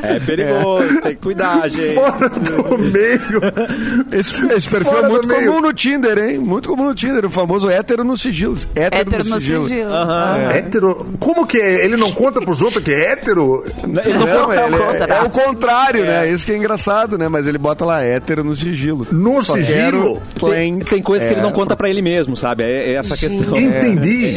É 0.06 0.20
perigoso, 0.20 1.02
tem 1.02 1.16
que 1.16 1.22
cuidar, 1.22 1.68
gente. 1.70 1.96
Fora 1.96 2.30
do 2.30 2.78
meio. 2.78 3.42
Esse, 4.12 4.46
esse 4.54 4.68
perfil 4.70 4.92
Fora 4.92 5.08
é 5.08 5.10
muito 5.10 5.28
meio. 5.28 5.46
comum 5.48 5.62
no 5.62 5.74
Tinder, 5.74 6.18
hein? 6.18 6.40
Muito 6.40 6.70
comum 6.70 6.86
no 6.86 6.96
Tinder. 6.96 7.26
O 7.26 7.30
famoso 7.30 7.70
hétero 7.70 8.04
no 8.04 8.18
sigilo. 8.18 8.58
Hétero, 8.76 9.02
Hétero 9.02 9.24
no 9.30 9.40
sigilo. 9.40 9.68
Hétero. 10.54 11.08
Como 11.20 11.46
que 11.48 11.58
é? 11.58 11.86
Ele 11.86 11.98
não 11.98 12.12
conta 12.12 12.42
pros 12.42 12.62
outros 12.62 12.84
que 12.84 12.92
é 12.92 13.12
hétero? 13.14 13.64
Ele 13.84 14.18
não 14.18 14.26
Não, 14.26 14.54
ele 14.54 14.78
conta, 14.78 15.14
é, 15.14 15.18
é 15.18 15.22
o 15.22 15.30
contrário, 15.30 16.04
né? 16.06 16.30
Isso 16.32 16.46
que 16.46 16.52
é 16.52 16.58
engraçado, 16.58 17.18
né? 17.18 17.28
Mas 17.28 17.48
ele 17.48 17.58
bota 17.58 17.86
lá 17.86 18.02
hétero 18.04 18.44
no 18.44 18.56
sigilo. 18.56 19.08
No 19.12 19.42
Só 19.42 19.56
sigilo? 19.56 20.22
Tem, 20.40 20.80
tem 20.80 21.02
coisa 21.02 21.26
que 21.26 21.34
ele 21.34 21.40
É. 21.40 21.44
não 21.44 21.52
conta 21.52 21.76
pra 21.76 21.90
ele 21.90 22.02
mesmo, 22.02 22.36
sabe? 22.38 22.64
É, 22.64 22.92
é 22.92 22.94
essa 22.94 23.14
a 23.14 23.18
questão. 23.18 23.58
Entendi. 23.58 24.36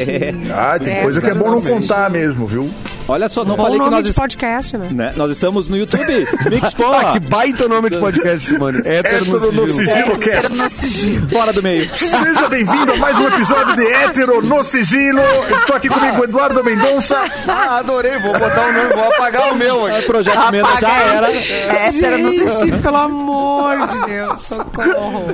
Ah, 0.55 0.79
tem 0.79 0.95
É, 0.99 1.03
coisa 1.03 1.21
que 1.21 1.27
é 1.31 1.35
bom 1.35 1.51
não 1.51 1.61
contar 1.61 2.11
mesmo, 2.11 2.47
viu? 2.47 2.71
Olha 3.11 3.27
só, 3.29 3.43
não 3.43 3.57
Bom 3.57 3.63
falei 3.63 3.79
que 3.79 3.85
nome 3.87 3.97
nós, 3.97 4.07
de 4.07 4.13
podcast, 4.13 4.77
né? 4.77 4.89
né? 4.93 5.13
nós 5.17 5.31
estamos 5.31 5.67
no 5.67 5.79
YouTube. 5.79 6.29
Mix 6.51 6.75
Ah, 6.79 7.13
que 7.15 7.21
baita 7.21 7.67
nome 7.67 7.89
de 7.89 7.97
podcast, 7.97 8.47
Simone. 8.47 8.79
Hétero, 8.85 9.17
Hétero 9.37 9.53
no 9.53 9.67
sigilo. 9.67 9.91
Hétero 9.91 10.19
Cast. 10.19 10.53
no 10.53 10.71
sigilo. 10.71 11.29
Fora 11.29 11.53
do 11.53 11.63
meio. 11.63 11.89
Seja 11.97 12.49
bem-vindo 12.51 12.93
a 12.93 12.97
mais 12.97 13.19
um 13.19 13.27
episódio 13.29 13.77
de 13.77 13.87
Hétero 13.87 14.43
no 14.43 14.63
Sigilo. 14.63 15.23
Estou 15.59 15.75
aqui 15.77 15.89
comigo, 15.89 16.23
Eduardo 16.23 16.63
Mendonça. 16.63 17.19
Ah, 17.47 17.79
adorei. 17.79 18.19
Vou 18.19 18.33
botar 18.39 18.69
o 18.69 18.73
nome, 18.75 18.93
vou 18.95 19.05
apagar 19.05 19.53
o 19.53 19.57
meu 19.57 19.83
O 19.83 19.87
aqui. 19.87 20.07
projeto 20.07 20.53
Mena 20.53 20.69
já 20.81 20.99
era. 21.03 21.31
Hétero 21.33 22.19
no 22.19 22.31
sigilo. 22.31 22.79
Pelo 22.83 22.97
amor 22.97 23.87
de 23.87 24.07
Deus, 24.07 24.43
socorro. 24.43 25.25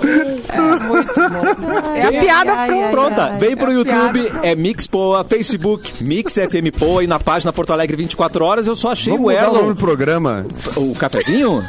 É 0.48 0.60
muito 0.60 1.14
bom. 1.14 1.94
É 1.96 2.02
a 2.04 2.20
piada 2.20 2.52
ai, 2.52 2.68
pronta. 2.68 2.84
ai, 2.86 2.90
Pronta, 2.92 3.22
ai. 3.32 3.38
vem 3.38 3.56
pro 3.56 3.70
É 3.70 3.74
YouTube, 3.74 4.32
é 4.42 4.54
Mix 4.54 4.86
Poa, 4.86 5.24
Facebook, 5.24 6.04
Mix 6.04 6.34
FM 6.34 6.70
Poa 6.78 7.02
e 7.02 7.06
na 7.08 7.18
página 7.18 7.52
Porto 7.64 7.72
Alegre 7.72 7.96
24 7.96 8.44
horas 8.44 8.66
eu 8.66 8.76
só 8.76 8.92
achei 8.92 9.10
Vamos 9.10 9.26
o 9.26 9.30
mudar 9.34 9.48
o 9.48 9.54
nome 9.54 9.68
do 9.70 9.76
programa. 9.76 10.46
O 10.76 10.94
cafezinho? 10.94 11.64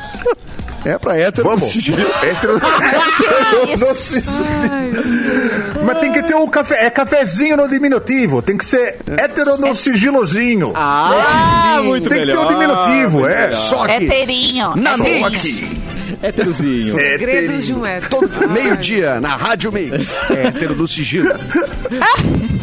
É 0.84 0.97
pra 0.97 1.17
hétero 1.17 1.49
no 1.49 1.55
Vamos. 1.55 1.73
Hétero 2.21 2.60
no 3.79 3.95
sigilo. 3.95 4.45
Mas 5.86 5.99
tem 5.99 6.12
que 6.12 6.21
ter 6.21 6.36
o 6.36 6.47
café. 6.49 6.86
É 6.86 6.89
cafezinho 6.89 7.55
no 7.55 7.69
diminutivo. 7.69 8.41
Tem 8.41 8.58
que 8.58 8.65
ser 8.65 8.97
hétero 9.17 9.58
no 9.58 9.73
sigilozinho. 9.73 10.73
Ah, 10.75 11.79
muito 11.81 12.10
tem 12.10 12.19
que 12.19 12.25
ter 12.25 12.36
melhor. 12.36 12.45
o 12.45 12.49
diminutivo, 12.49 13.25
é. 13.25 13.53
Só 13.53 13.86
que 13.86 13.93
Héterinho. 13.93 14.75
na. 14.75 14.97
Mix. 14.97 15.63
Héterozinho. 16.21 16.95
Segredos 16.95 17.65
de 17.67 17.73
um 17.73 17.86
hétero. 17.86 18.10
Todo 18.10 18.49
meio-dia 18.49 19.21
na 19.21 19.38
Rádio 19.38 19.71
Mix. 19.71 20.13
Hétero 20.29 20.75
no 20.75 20.88
sigilo. 20.88 21.29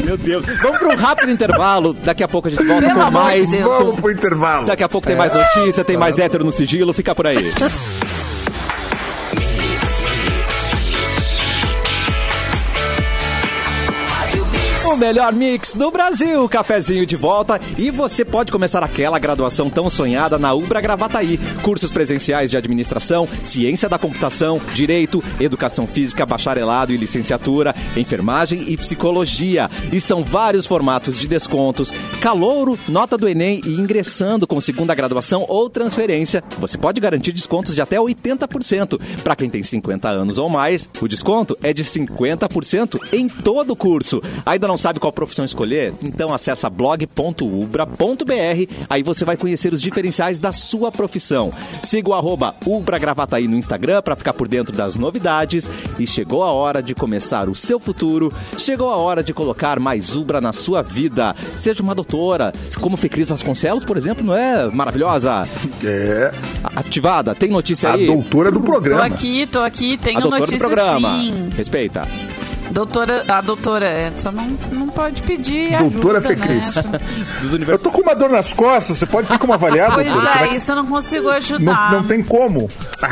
Meu 0.02 0.16
Deus. 0.16 0.44
Vamos 0.60 0.78
para 0.78 0.88
um 0.88 0.96
rápido 0.96 1.30
intervalo. 1.30 1.92
Daqui 1.94 2.22
a 2.22 2.28
pouco 2.28 2.48
a 2.48 2.50
gente 2.50 2.64
volta 2.64 2.86
Pelo 2.86 3.00
com 3.00 3.06
de 3.06 3.12
mais. 3.12 3.50
Deus. 3.50 3.64
Vamos 3.64 4.00
pro 4.00 4.10
intervalo. 4.10 4.66
Daqui 4.66 4.82
a 4.82 4.88
pouco 4.88 5.06
tem 5.06 5.16
mais 5.16 5.32
notícia, 5.32 5.84
tem 5.84 5.96
mais 5.96 6.18
hétero 6.18 6.44
no 6.44 6.52
sigilo. 6.52 6.92
Fica 6.92 7.14
por 7.14 7.26
aí. 7.26 7.52
Melhor 15.02 15.32
mix 15.32 15.74
do 15.74 15.90
Brasil, 15.90 16.48
cafezinho 16.48 17.04
de 17.04 17.16
volta 17.16 17.60
e 17.76 17.90
você 17.90 18.24
pode 18.24 18.52
começar 18.52 18.84
aquela 18.84 19.18
graduação 19.18 19.68
tão 19.68 19.90
sonhada 19.90 20.38
na 20.38 20.54
Ubra 20.54 20.80
Gravataí. 20.80 21.40
Cursos 21.60 21.90
presenciais 21.90 22.52
de 22.52 22.56
administração, 22.56 23.28
ciência 23.42 23.88
da 23.88 23.98
computação, 23.98 24.60
direito, 24.72 25.20
educação 25.40 25.88
física, 25.88 26.24
bacharelado 26.24 26.92
e 26.92 26.96
licenciatura, 26.96 27.74
enfermagem 27.96 28.66
e 28.68 28.76
psicologia. 28.76 29.68
E 29.92 30.00
são 30.00 30.22
vários 30.22 30.68
formatos 30.68 31.18
de 31.18 31.26
descontos, 31.26 31.92
calouro, 32.20 32.78
nota 32.86 33.18
do 33.18 33.28
Enem 33.28 33.60
e 33.66 33.70
ingressando 33.80 34.46
com 34.46 34.60
segunda 34.60 34.94
graduação 34.94 35.44
ou 35.48 35.68
transferência. 35.68 36.44
Você 36.60 36.78
pode 36.78 37.00
garantir 37.00 37.32
descontos 37.32 37.74
de 37.74 37.80
até 37.80 37.96
80%. 37.96 39.00
Para 39.24 39.34
quem 39.34 39.50
tem 39.50 39.64
50 39.64 40.08
anos 40.08 40.38
ou 40.38 40.48
mais, 40.48 40.88
o 41.00 41.08
desconto 41.08 41.58
é 41.60 41.72
de 41.72 41.84
50% 41.84 43.00
em 43.12 43.26
todo 43.26 43.72
o 43.72 43.76
curso. 43.76 44.22
Ainda 44.46 44.68
não 44.68 44.78
sabe 44.78 44.91
qual 45.00 45.12
profissão 45.12 45.44
escolher? 45.44 45.92
Então 46.02 46.32
acessa 46.32 46.68
blog.ubra.br, 46.70 48.74
aí 48.88 49.02
você 49.02 49.24
vai 49.24 49.36
conhecer 49.36 49.72
os 49.72 49.82
diferenciais 49.82 50.38
da 50.38 50.52
sua 50.52 50.90
profissão. 50.92 51.52
Siga 51.82 52.10
o 52.10 52.14
arroba 52.14 52.54
Ubra 52.66 52.98
Gravataí 52.98 53.48
no 53.48 53.56
Instagram 53.56 54.02
para 54.02 54.16
ficar 54.16 54.32
por 54.32 54.48
dentro 54.48 54.74
das 54.74 54.96
novidades. 54.96 55.68
E 55.98 56.06
chegou 56.06 56.42
a 56.42 56.50
hora 56.52 56.82
de 56.82 56.94
começar 56.94 57.48
o 57.48 57.54
seu 57.56 57.78
futuro, 57.78 58.32
chegou 58.58 58.90
a 58.90 58.96
hora 58.96 59.22
de 59.22 59.32
colocar 59.34 59.78
mais 59.78 60.16
Ubra 60.16 60.40
na 60.40 60.52
sua 60.52 60.82
vida. 60.82 61.34
Seja 61.56 61.82
uma 61.82 61.94
doutora, 61.94 62.52
como 62.80 62.96
Fecris 62.96 63.28
Vasconcelos, 63.28 63.84
por 63.84 63.96
exemplo, 63.96 64.24
não 64.24 64.34
é 64.34 64.66
maravilhosa? 64.70 65.46
É. 65.84 66.32
Ativada, 66.76 67.34
tem 67.34 67.50
notícia 67.50 67.90
A 67.90 67.94
aí? 67.94 68.06
doutora 68.06 68.50
do 68.50 68.60
Tô 68.60 68.64
programa. 68.66 69.04
aqui, 69.04 69.46
tô 69.46 69.60
aqui, 69.60 69.94
A 69.94 69.98
tenho 70.04 70.20
doutora 70.20 70.46
do 70.46 70.52
notícia 70.52 70.66
programa. 70.68 71.20
sim. 71.20 71.48
Respeita. 71.56 72.02
Doutora, 72.70 73.22
a 73.28 73.40
doutora, 73.42 74.12
só 74.16 74.32
não, 74.32 74.44
não 74.70 74.88
pode 74.88 75.20
pedir 75.22 75.76
Doutora 75.76 76.18
ajuda, 76.18 76.34
Fecris. 76.36 76.74
né? 76.76 76.82
Eu 77.68 77.78
tô 77.78 77.90
com 77.90 78.00
uma 78.00 78.14
dor 78.14 78.30
nas 78.30 78.52
costas, 78.52 78.96
você 78.96 79.04
pode 79.06 79.28
ter 79.28 79.38
como 79.38 79.52
avaliar, 79.52 79.92
Pois 79.92 80.08
doutora? 80.08 80.46
É, 80.46 80.56
isso 80.56 80.72
eu 80.72 80.76
não 80.76 80.86
consigo 80.86 81.24
Não, 81.24 81.32
ajudar. 81.32 81.92
não 81.92 82.04
tem 82.04 82.22
como. 82.22 82.68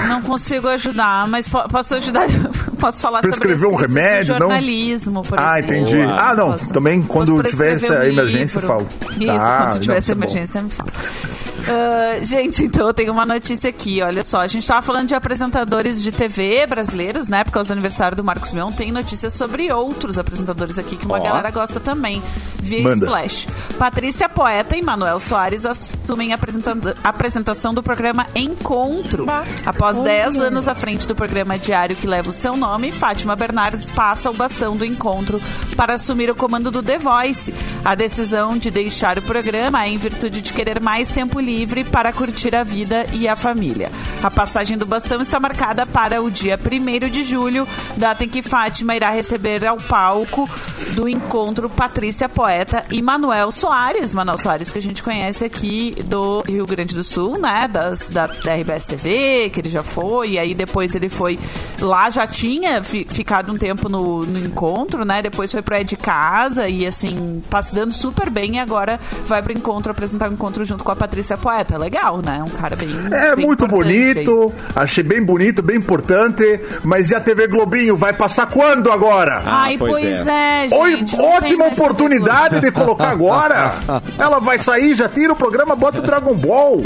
Não 0.09 0.23
consigo 0.23 0.67
ajudar, 0.69 1.27
mas 1.29 1.47
po- 1.47 1.69
posso 1.69 1.95
ajudar, 1.97 2.27
posso 2.79 3.03
falar 3.03 3.21
Prescrever 3.21 3.59
sobre 3.59 3.75
um 3.75 3.79
remédio, 3.79 4.33
não? 4.35 4.41
jornalismo, 4.49 5.23
por 5.23 5.39
Ah, 5.39 5.59
exemplo. 5.59 5.77
entendi. 5.77 6.01
Ah, 6.03 6.35
não, 6.35 6.57
também 6.57 7.03
quando 7.03 7.33
posso 7.37 7.49
tiver 7.49 7.73
essa 7.75 7.99
um 7.99 8.03
emergência, 8.05 8.61
livro. 8.61 8.75
falo. 8.75 8.89
Isso, 9.11 9.27
Tá, 9.27 9.59
quando 9.67 9.81
tiver 9.81 9.93
não, 9.93 9.99
essa 9.99 10.15
tá 10.15 10.15
bom. 10.15 10.25
emergência, 10.25 10.63
me 10.63 10.71
fala. 10.71 10.91
Ah, 11.69 12.25
gente, 12.25 12.65
então 12.65 12.87
eu 12.87 12.95
tenho 12.95 13.13
uma 13.13 13.27
notícia 13.27 13.71
aqui, 13.71 14.03
olha 14.03 14.23
só. 14.23 14.41
A 14.41 14.47
gente 14.47 14.67
tava 14.67 14.83
falando 14.83 15.09
de 15.09 15.15
apresentadores 15.15 16.03
de 16.03 16.11
TV 16.13 16.67
brasileiros, 16.67 17.29
né? 17.29 17.45
Por 17.45 17.53
causa 17.53 17.69
do 17.69 17.73
aniversário 17.73 18.17
do 18.17 18.25
Marcos 18.25 18.53
Mion. 18.53 18.73
Tem 18.73 18.91
notícias 18.91 19.33
sobre 19.35 19.73
outros 19.73 20.19
apresentadores 20.19 20.79
aqui 20.79 20.97
que 20.97 21.07
uma 21.07 21.19
Ó. 21.19 21.23
galera 21.23 21.51
gosta 21.51 21.79
também. 21.79 22.23
Via 22.63 22.83
Manda. 22.83 23.07
Splash. 23.07 23.47
Patrícia 23.79 24.29
Poeta 24.29 24.77
e 24.77 24.83
Manuel 24.83 25.21
Soares 25.21 25.65
assumem 25.67 26.33
a 26.33 26.37
apresenta- 26.37 26.97
a 27.05 27.09
apresentação 27.09 27.75
do 27.75 27.83
programa 27.83 28.27
Encontro. 28.35 29.27
Bah. 29.27 29.45
Após 29.67 29.97
Olha. 29.97 30.05
10 30.05 30.37
anos 30.41 30.69
à 30.69 30.75
frente 30.75 31.07
do 31.07 31.15
programa 31.15 31.59
diário 31.59 31.97
que 31.97 32.07
leva 32.07 32.31
o 32.31 32.33
seu 32.33 32.57
nome, 32.57 32.91
Fátima 32.93 33.37
Bernardes 33.37 33.91
passa 33.91 34.31
o 34.31 34.35
bastão 34.35 34.77
do 34.77 34.85
encontro 34.85 35.41
para 35.77 35.95
assumir 35.95 36.31
o 36.31 36.35
comando 36.35 36.71
do 36.71 36.83
The 36.83 36.99
Voice. 36.99 37.55
A 37.85 37.95
decisão 37.95 38.57
de 38.57 38.71
deixar 38.71 39.19
o 39.19 39.23
programa 39.23 39.85
é 39.85 39.89
em 39.89 39.99
virtude 39.99 40.41
de 40.41 40.53
querer 40.53 40.81
mais 40.81 41.09
tempo 41.09 41.39
livre 41.41 41.50
para 41.91 42.13
curtir 42.13 42.55
a 42.55 42.63
vida 42.63 43.05
e 43.13 43.27
a 43.27 43.35
família. 43.35 43.91
A 44.23 44.31
passagem 44.31 44.79
do 44.79 44.87
bastão 44.87 45.21
está 45.21 45.41
marcada 45.41 45.85
para 45.85 46.23
o 46.23 46.31
dia 46.31 46.59
1 46.59 47.09
de 47.09 47.25
julho, 47.25 47.67
data 47.97 48.25
em 48.25 48.29
que 48.29 48.41
Fátima 48.43 48.95
irá 48.95 49.11
receber 49.11 49.67
ao 49.67 49.77
palco 49.77 50.49
do 50.95 51.09
encontro 51.09 51.69
Patrícia 51.69 52.29
Poeta 52.29 52.85
e 52.91 53.03
Manuel 53.03 53.51
Soares. 53.51 54.15
Manuel 54.15 54.39
Soares, 54.39 54.71
que 54.71 54.79
a 54.79 54.83
gente 54.83 55.03
conhece 55.03 55.45
aqui 55.45 55.97
do 56.05 56.43
Rio 56.47 56.65
Grande 56.67 56.95
do 56.95 57.03
Sul, 57.03 57.39
né? 57.39 57.67
Das, 57.69 58.09
da, 58.11 58.27
da 58.29 58.55
RBS 58.55 58.87
TV, 58.87 59.51
que 59.53 59.61
ele 59.61 59.71
já 59.71 59.83
foi, 59.83 60.33
e 60.33 60.39
aí 60.39 60.55
depois 60.55 60.95
ele 60.95 61.09
foi. 61.09 61.39
Lá 61.81 62.11
já 62.11 62.27
tinha 62.27 62.83
fi- 62.83 63.07
ficado 63.09 63.53
um 63.53 63.57
tempo 63.59 63.89
no, 63.89 64.25
no 64.25 64.39
encontro, 64.39 65.05
né? 65.05 65.21
Depois 65.23 65.51
foi 65.51 65.63
pro 65.63 65.75
É 65.75 65.83
de 65.83 65.97
Casa 65.97 66.69
e 66.69 66.87
assim, 66.87 67.43
tá 67.51 67.63
se 67.63 67.75
dando 67.75 67.93
super 67.93 68.31
bem 68.31 68.57
e 68.57 68.59
agora 68.59 69.01
vai 69.27 69.43
pro 69.43 69.53
encontro 69.53 69.91
apresentar 69.91 70.31
o 70.31 70.33
encontro 70.35 70.65
junto 70.65 70.85
com 70.85 70.91
a 70.93 70.97
Patrícia 70.97 71.37
Poeta. 71.41 71.79
Legal, 71.79 72.19
né? 72.19 72.43
Um 72.43 72.51
cara 72.51 72.77
bem. 72.77 72.91
É 73.11 73.37
bem 73.37 73.47
muito 73.47 73.65
importante 73.65 73.93
aí. 73.93 74.15
bonito, 74.15 74.53
achei 74.75 75.05
bem 75.05 75.23
bonito, 75.23 75.63
bem 75.63 75.77
importante. 75.77 76.61
Mas 76.85 77.11
e 77.11 77.15
a 77.15 77.21
TV 77.21 77.47
Globinho 77.47 77.97
vai 77.97 78.13
passar 78.13 78.47
quando 78.47 78.91
agora? 78.91 79.43
Ai, 79.45 79.77
pois 79.79 79.91
pois, 79.91 80.27
é. 80.27 80.67
é, 80.67 80.69
gente. 80.69 81.17
Oi, 81.17 81.25
ótima 81.37 81.67
oportunidade 81.67 82.61
de 82.61 82.71
colocar 82.71 83.11
agora. 83.11 83.75
Ela 84.19 84.39
vai 84.41 84.59
sair, 84.59 84.95
já 84.95 85.09
tira 85.09 85.33
o 85.33 85.37
programa, 85.37 85.75
bota 85.77 85.99
o 85.99 86.03
Dragon 86.03 86.35
Ball. 86.35 86.83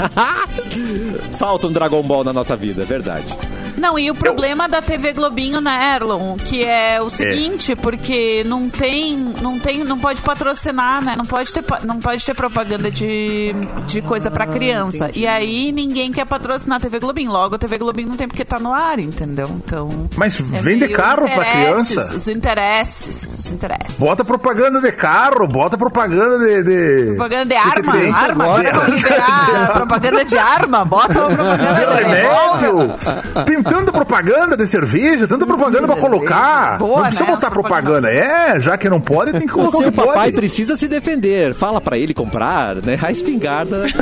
Falta 1.37 1.67
um 1.67 1.71
Dragon 1.71 2.01
Ball 2.03 2.23
na 2.23 2.33
nossa 2.33 2.55
vida, 2.55 2.83
é 2.83 2.85
verdade. 2.85 3.35
Não, 3.77 3.97
e 3.99 4.09
o 4.09 4.15
problema 4.15 4.67
da 4.67 4.81
TV 4.81 5.13
Globinho, 5.13 5.61
né, 5.61 5.93
Erlon, 5.95 6.37
que 6.37 6.63
é 6.63 7.01
o 7.01 7.09
seguinte, 7.09 7.75
porque 7.75 8.43
não 8.45 8.69
tem, 8.69 9.17
não 9.41 9.59
tem, 9.59 9.83
não 9.83 9.99
pode 9.99 10.21
patrocinar, 10.21 11.03
né? 11.03 11.15
Não 11.17 11.25
pode 11.25 11.53
ter, 11.53 11.63
não 11.83 11.99
pode 11.99 12.25
ter 12.25 12.33
propaganda 12.33 12.89
de, 12.89 13.53
de 13.85 14.01
coisa 14.01 14.29
pra 14.31 14.45
criança. 14.47 15.09
E 15.13 15.27
aí 15.27 15.71
ninguém 15.71 16.11
quer 16.11 16.25
patrocinar 16.25 16.77
a 16.77 16.81
TV 16.81 16.99
Globinho. 16.99 17.31
Logo 17.31 17.55
a 17.55 17.57
TV 17.59 17.77
Globinho 17.77 18.09
não 18.09 18.17
tem 18.17 18.27
porque 18.27 18.45
tá 18.45 18.59
no 18.59 18.73
ar, 18.73 18.99
entendeu? 18.99 19.49
Então. 19.49 20.09
Mas 20.15 20.39
é 20.39 20.43
vende 20.61 20.87
carro 20.89 21.25
pra 21.25 21.45
interesses, 21.45 21.93
criança? 21.93 22.15
Os 22.15 22.27
interesses, 22.27 23.37
os 23.39 23.51
interesses. 23.51 23.99
Bota 23.99 24.23
propaganda 24.23 24.81
de 24.81 24.91
carro, 24.91 25.47
bota 25.47 25.77
propaganda 25.77 26.39
de. 26.39 26.63
de... 26.63 27.15
Propaganda 27.15 27.45
de 27.45 27.55
arma, 27.55 27.91
tem? 27.93 28.11
arma, 28.11 28.43
Agora- 28.45 28.71
vão 28.71 28.85
liberar 28.89 29.71
propaganda 29.73 30.25
de 30.25 30.37
arma, 30.37 30.85
bota 30.85 31.19
uma 31.27 31.35
propaganda 31.35 31.95
de 31.95 32.03
revólver. 32.03 32.55
Remédio! 32.65 33.45
Tem 33.45 33.63
tanta 33.67 33.91
propaganda 33.91 34.55
de 34.57 34.67
cerveja, 34.67 35.27
tanta 35.27 35.45
propaganda 35.45 35.87
pra 35.87 35.95
colocar. 35.97 36.77
Boa, 36.77 36.97
não 36.97 37.07
precisa 37.07 37.25
né? 37.25 37.31
botar 37.35 37.49
propaganda. 37.51 38.09
É, 38.11 38.59
já 38.59 38.77
que 38.77 38.89
não 38.89 38.99
pode, 39.01 39.31
tem 39.31 39.41
que 39.47 39.53
O 39.53 39.55
colocar 39.55 39.77
o 39.77 39.81
seu 39.81 39.91
que 39.91 39.97
papai 39.97 40.13
pode. 40.25 40.35
precisa 40.35 40.77
se 40.77 40.87
defender. 40.87 41.53
Fala 41.53 41.81
pra 41.81 41.97
ele 41.97 42.13
comprar, 42.13 42.75
né? 42.77 42.97
A 43.01 43.11
espingarda. 43.11 43.85
Isso, 43.87 43.97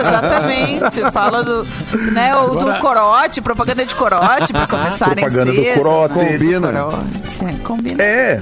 exatamente. 0.00 1.10
Fala 1.12 1.42
do, 1.42 1.66
né, 2.12 2.34
o, 2.36 2.50
do 2.50 2.58
Agora- 2.70 2.80
corote, 2.80 3.40
propaganda 3.40 3.84
de 3.84 3.94
corote, 3.94 4.52
pra 4.52 4.66
começarem 4.66 5.14
Propaganda 5.24 5.52
do 5.52 5.62
cedo. 5.62 5.74
corote. 5.76 6.14
Combina. 6.14 6.72
Corote, 6.72 7.44
é, 7.44 7.52
combina. 7.64 8.02
É. 8.02 8.40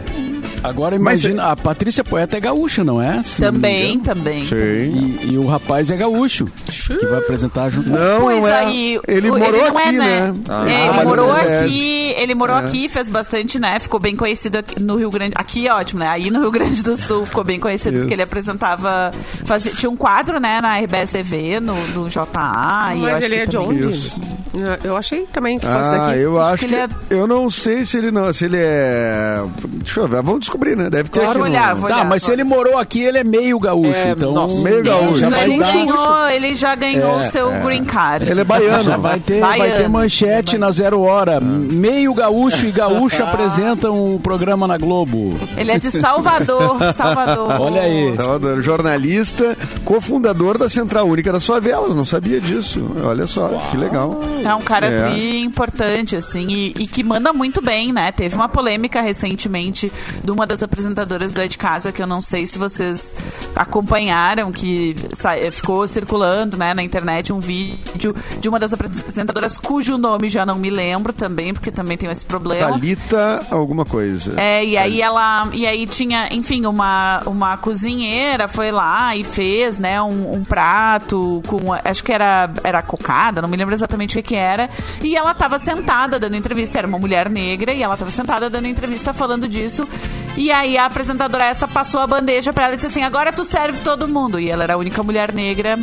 Agora 0.62 0.98
Mas 0.98 1.22
imagina, 1.24 1.50
a 1.52 1.56
Patrícia 1.56 2.02
Poeta 2.02 2.36
é 2.36 2.40
gaúcha, 2.40 2.82
não 2.82 3.00
é? 3.00 3.22
Se 3.22 3.40
não 3.40 3.52
Também, 3.52 3.94
engano. 3.94 4.04
também. 4.04 4.44
Sim. 4.44 4.56
E, 5.22 5.28
e 5.32 5.38
o 5.38 5.46
rapaz 5.46 5.90
é 5.90 5.96
gaúcho, 5.96 6.46
que 6.66 7.06
vai 7.06 7.18
apresentar 7.18 7.68
junto. 7.70 7.88
Não, 7.90 8.20
Pois 8.22 8.40
não 8.40 8.48
é. 8.48 8.56
aí, 8.64 9.00
ele 9.06 9.30
o- 9.30 9.38
morou 9.38 9.68
não 9.68 9.78
é, 9.78 9.84
aqui, 9.84 9.98
né? 9.98 10.34
É, 10.68 10.86
ele 10.96 11.04
morou 11.04 11.30
aqui, 11.32 12.14
ele 12.16 12.34
morou 12.34 12.56
aqui, 12.56 12.88
fez 12.88 13.08
bastante, 13.08 13.58
né? 13.58 13.78
Ficou 13.78 14.00
bem 14.00 14.16
conhecido 14.16 14.58
aqui 14.58 14.82
no 14.82 14.96
Rio 14.96 15.10
Grande. 15.10 15.34
Aqui 15.36 15.68
é 15.68 15.72
ótimo, 15.72 16.00
né? 16.00 16.08
Aí 16.08 16.30
no 16.30 16.40
Rio 16.40 16.50
Grande 16.50 16.82
do 16.82 16.96
Sul 16.96 17.24
ficou 17.26 17.44
bem 17.44 17.60
conhecido 17.60 17.92
Isso. 17.94 18.00
porque 18.02 18.14
ele 18.14 18.22
apresentava. 18.22 19.12
Fazia, 19.44 19.72
tinha 19.72 19.90
um 19.90 19.96
quadro, 19.96 20.40
né, 20.40 20.60
na 20.60 20.78
RBS 20.78 21.12
TV, 21.12 21.60
no, 21.60 21.74
no 21.88 22.08
JA. 22.08 22.92
e 22.94 22.96
eu 22.98 23.02
Mas 23.02 23.14
acho 23.14 23.24
ele 23.24 23.34
que 23.36 23.40
é 23.42 23.46
de 23.46 23.56
onde? 23.56 23.88
Isso. 23.88 24.16
Eu 24.82 24.96
achei 24.96 25.26
também 25.26 25.58
que 25.58 25.66
fosse 25.66 25.90
Ah, 25.90 26.06
daqui. 26.08 26.20
eu 26.20 26.40
Acho 26.40 26.54
acho 26.54 26.62
que 26.62 26.68
que. 26.68 26.74
ele 26.74 26.82
é- 26.82 26.88
Eu 27.10 27.26
não 27.26 27.50
sei 27.50 27.84
se 27.84 27.98
ele 27.98 28.10
não. 28.10 28.32
Se 28.32 28.46
ele 28.46 28.56
é. 28.58 29.42
Deixa 29.68 30.00
eu 30.00 30.08
ver, 30.08 30.22
vamos 30.22 30.45
descobrir, 30.46 30.76
né? 30.76 30.88
Deve 30.90 31.08
ter 31.08 31.20
Vou 31.20 31.28
aqui. 31.30 31.38
no- 31.38 31.44
olhar, 31.44 31.74
vou 31.74 31.88
Tá, 31.88 31.96
olhar. 31.96 32.06
mas 32.08 32.22
se 32.22 32.32
ele 32.32 32.44
morou 32.44 32.78
aqui, 32.78 33.02
ele 33.02 33.18
é 33.18 33.24
meio 33.24 33.58
gaúcho, 33.58 33.98
É, 33.98 34.10
então... 34.10 34.32
nossa, 34.32 34.60
meio 34.62 34.82
gaúcho. 34.82 35.18
Já 35.18 35.26
Ele, 35.42 35.58
vai, 35.58 35.72
ganhou, 35.72 36.28
ele 36.30 36.56
já 36.56 36.74
ganhou 36.74 37.20
É, 37.22 37.26
o 37.26 37.30
seu 37.30 37.50
green 37.62 37.84
card. 37.84 38.30
Ele 38.30 38.40
é 38.40 38.44
baiano. 38.44 38.84
já 38.84 38.96
vai 38.96 39.20
ter, 39.20 39.40
vai 39.40 39.58
Baiano. 39.58 39.78
ter 39.82 39.88
manchete 39.88 40.58
na 40.58 40.70
zero 40.70 41.00
hora. 41.02 41.40
Meio 41.40 42.14
gaúcho 42.14 42.66
e 42.66 42.72
gaúcha 42.72 43.24
apresentam 43.28 44.14
o 44.14 44.20
programa 44.20 44.66
na 44.66 44.76
Globo. 44.78 45.36
Ele 45.56 45.72
é 45.72 45.78
de 45.78 45.90
Salvador, 45.90 46.78
Salvador. 46.94 47.60
Olha 47.60 47.82
aí. 47.82 48.14
Salvador, 48.16 48.60
jornalista, 48.62 49.56
cofundador 49.84 50.58
da 50.58 50.68
Central 50.68 51.06
Única 51.08 51.32
das 51.32 51.44
Favelas. 51.46 51.94
Não 51.96 52.04
sabia 52.04 52.40
disso. 52.40 52.82
Olha 53.04 53.26
só, 53.26 53.48
que 53.70 53.76
legal. 53.76 54.20
É 54.44 54.54
um 54.54 54.62
cara 54.62 54.86
É. 54.86 55.16
importante, 55.38 56.14
assim, 56.16 56.46
e, 56.48 56.74
e 56.78 56.86
que 56.86 57.02
manda 57.02 57.32
muito 57.32 57.60
bem, 57.62 57.92
né? 57.92 58.12
Teve 58.12 58.34
uma 58.34 58.48
polêmica 58.48 59.00
recentemente 59.00 59.90
de 60.22 60.30
uma 60.36 60.46
das 60.46 60.62
apresentadoras 60.62 61.32
do 61.32 61.40
É 61.40 61.48
de 61.48 61.56
Casa, 61.56 61.90
que 61.90 62.02
eu 62.02 62.06
não 62.06 62.20
sei 62.20 62.46
se 62.46 62.58
vocês 62.58 63.16
acompanharam, 63.54 64.52
que 64.52 64.94
eh, 65.24 65.50
ficou 65.50 65.88
circulando 65.88 66.58
né, 66.58 66.74
na 66.74 66.82
internet 66.82 67.32
um 67.32 67.40
vídeo 67.40 68.14
de 68.38 68.48
uma 68.48 68.58
das 68.58 68.74
apresentadoras 68.74 69.56
cujo 69.56 69.96
nome 69.96 70.28
já 70.28 70.44
não 70.44 70.56
me 70.56 70.68
lembro 70.68 71.12
também, 71.14 71.54
porque 71.54 71.70
também 71.70 71.96
tem 71.96 72.10
esse 72.10 72.24
problema. 72.24 72.70
Thalita, 72.70 73.46
alguma 73.50 73.86
coisa. 73.86 74.34
É, 74.36 74.62
e 74.62 74.76
aí 74.76 75.00
ela. 75.00 75.48
E 75.54 75.66
aí 75.66 75.86
tinha, 75.86 76.28
enfim, 76.30 76.66
uma, 76.66 77.22
uma 77.24 77.56
cozinheira 77.56 78.46
foi 78.46 78.70
lá 78.70 79.16
e 79.16 79.24
fez, 79.24 79.78
né, 79.78 80.00
um, 80.02 80.34
um 80.34 80.44
prato 80.44 81.42
com. 81.46 81.72
Acho 81.72 82.04
que 82.04 82.12
era, 82.12 82.50
era 82.62 82.82
cocada, 82.82 83.40
não 83.40 83.48
me 83.48 83.56
lembro 83.56 83.74
exatamente 83.74 84.18
o 84.18 84.22
que, 84.22 84.28
que 84.30 84.36
era. 84.36 84.68
E 85.02 85.16
ela 85.16 85.32
tava 85.32 85.58
sentada 85.58 86.18
dando 86.18 86.36
entrevista, 86.36 86.78
era 86.78 86.86
uma 86.86 86.98
mulher 86.98 87.30
negra, 87.30 87.72
e 87.72 87.82
ela 87.82 87.96
tava 87.96 88.10
sentada 88.10 88.50
dando 88.50 88.66
entrevista 88.66 89.14
falando 89.14 89.48
disso. 89.48 89.88
E 90.36 90.52
aí 90.52 90.76
a 90.76 90.84
apresentadora 90.84 91.44
essa 91.44 91.66
passou 91.66 92.00
a 92.00 92.06
bandeja 92.06 92.52
pra 92.52 92.64
ela 92.64 92.74
e 92.74 92.76
disse 92.76 92.88
assim: 92.88 93.02
agora 93.02 93.32
tu 93.32 93.44
serve 93.44 93.80
todo 93.80 94.06
mundo. 94.08 94.38
E 94.38 94.50
ela 94.50 94.64
era 94.64 94.74
a 94.74 94.76
única 94.76 95.02
mulher 95.02 95.32
negra 95.32 95.78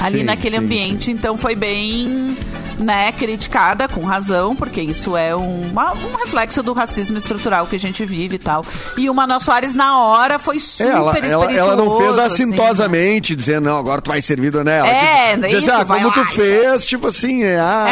ali 0.00 0.18
Sim, 0.18 0.24
naquele 0.24 0.56
sim, 0.56 0.62
ambiente, 0.62 1.10
então 1.10 1.36
foi 1.36 1.54
bem 1.54 2.36
né, 2.80 3.12
criticada 3.12 3.86
com 3.88 4.02
razão, 4.04 4.56
porque 4.56 4.80
isso 4.80 5.16
é 5.16 5.34
um, 5.36 5.66
uma- 5.70 5.92
um 5.92 6.14
reflexo 6.16 6.62
do 6.62 6.72
racismo 6.72 7.18
estrutural 7.18 7.66
que 7.66 7.76
a 7.76 7.78
gente 7.78 8.04
vive 8.04 8.36
e 8.36 8.38
tal. 8.38 8.64
E 8.96 9.08
o 9.10 9.14
Manoel 9.14 9.40
Soares, 9.40 9.74
na 9.74 9.98
hora, 9.98 10.38
foi 10.38 10.56
É, 10.56 10.60
super 10.60 10.86
ela, 10.90 11.16
ela, 11.18 11.52
ela 11.52 11.76
não 11.76 11.96
fez 11.98 12.10
espirituoso, 12.10 12.20
assim, 12.20 12.42
assintosamente, 12.44 13.36
dizendo, 13.36 13.64
não, 13.70 13.78
agora 13.78 14.00
tu 14.00 14.10
vai 14.10 14.22
servir, 14.22 14.52
né? 14.64 14.78
Ela 14.78 14.88
É, 14.88 15.34
assim, 15.34 15.58
isso, 15.58 15.70
ah, 15.70 15.84
vai 15.84 16.00
como 16.00 16.12
tu 16.12 16.24
fez, 16.26 16.84
tipo 16.84 17.06
assim, 17.08 17.42
é, 17.44 17.58
ah, 17.60 17.88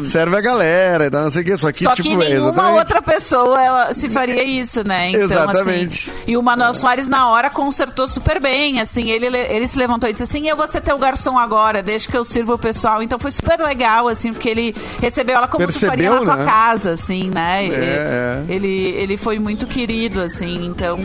É. 0.00 0.04
serve 0.04 0.36
a 0.36 0.40
galera 0.40 1.06
e 1.06 1.10
tal, 1.10 1.22
não 1.24 1.30
sei 1.30 1.42
o 1.42 1.44
que. 1.44 1.56
Só 1.56 1.72
que, 1.72 1.84
Só 1.84 1.94
tipo, 1.94 2.08
que 2.08 2.16
nenhuma 2.16 2.50
exatamente. 2.50 2.78
outra 2.78 3.02
pessoa 3.02 3.62
ela 3.62 3.94
se 3.94 4.08
faria 4.08 4.42
isso, 4.44 4.86
né? 4.86 5.10
Então, 5.10 5.22
Exatamente. 5.22 6.10
Assim, 6.10 6.20
e 6.26 6.36
o 6.36 6.42
Manuel 6.42 6.74
Soares, 6.74 7.08
na 7.08 7.28
hora, 7.28 7.48
consertou 7.50 8.06
super 8.08 8.40
bem. 8.40 8.80
Assim, 8.80 9.10
ele, 9.10 9.26
ele 9.26 9.66
se 9.66 9.78
levantou 9.78 10.08
e 10.08 10.12
disse 10.12 10.24
assim: 10.24 10.46
Eu 10.48 10.56
vou 10.56 10.66
ser 10.66 10.80
teu 10.80 10.98
garçom 10.98 11.38
agora, 11.38 11.82
deixa 11.82 12.10
que 12.10 12.16
eu 12.16 12.24
sirva 12.24 12.54
o 12.54 12.58
pessoal. 12.58 13.02
Então 13.02 13.18
foi 13.18 13.30
super 13.32 13.58
legal, 13.60 14.08
assim, 14.08 14.25
porque 14.32 14.48
ele 14.48 14.74
recebeu 15.00 15.36
ela 15.36 15.48
como 15.48 15.66
tu 15.66 15.72
faria 15.72 16.10
Percebeu, 16.10 16.14
na 16.14 16.24
tua 16.24 16.36
né? 16.36 16.44
casa, 16.50 16.90
assim, 16.92 17.30
né? 17.30 17.66
É, 17.66 18.42
Ele, 18.48 18.68
ele 18.68 19.16
foi 19.16 19.38
muito 19.38 19.66
querido, 19.66 20.20
assim. 20.20 20.66
Então 20.66 20.98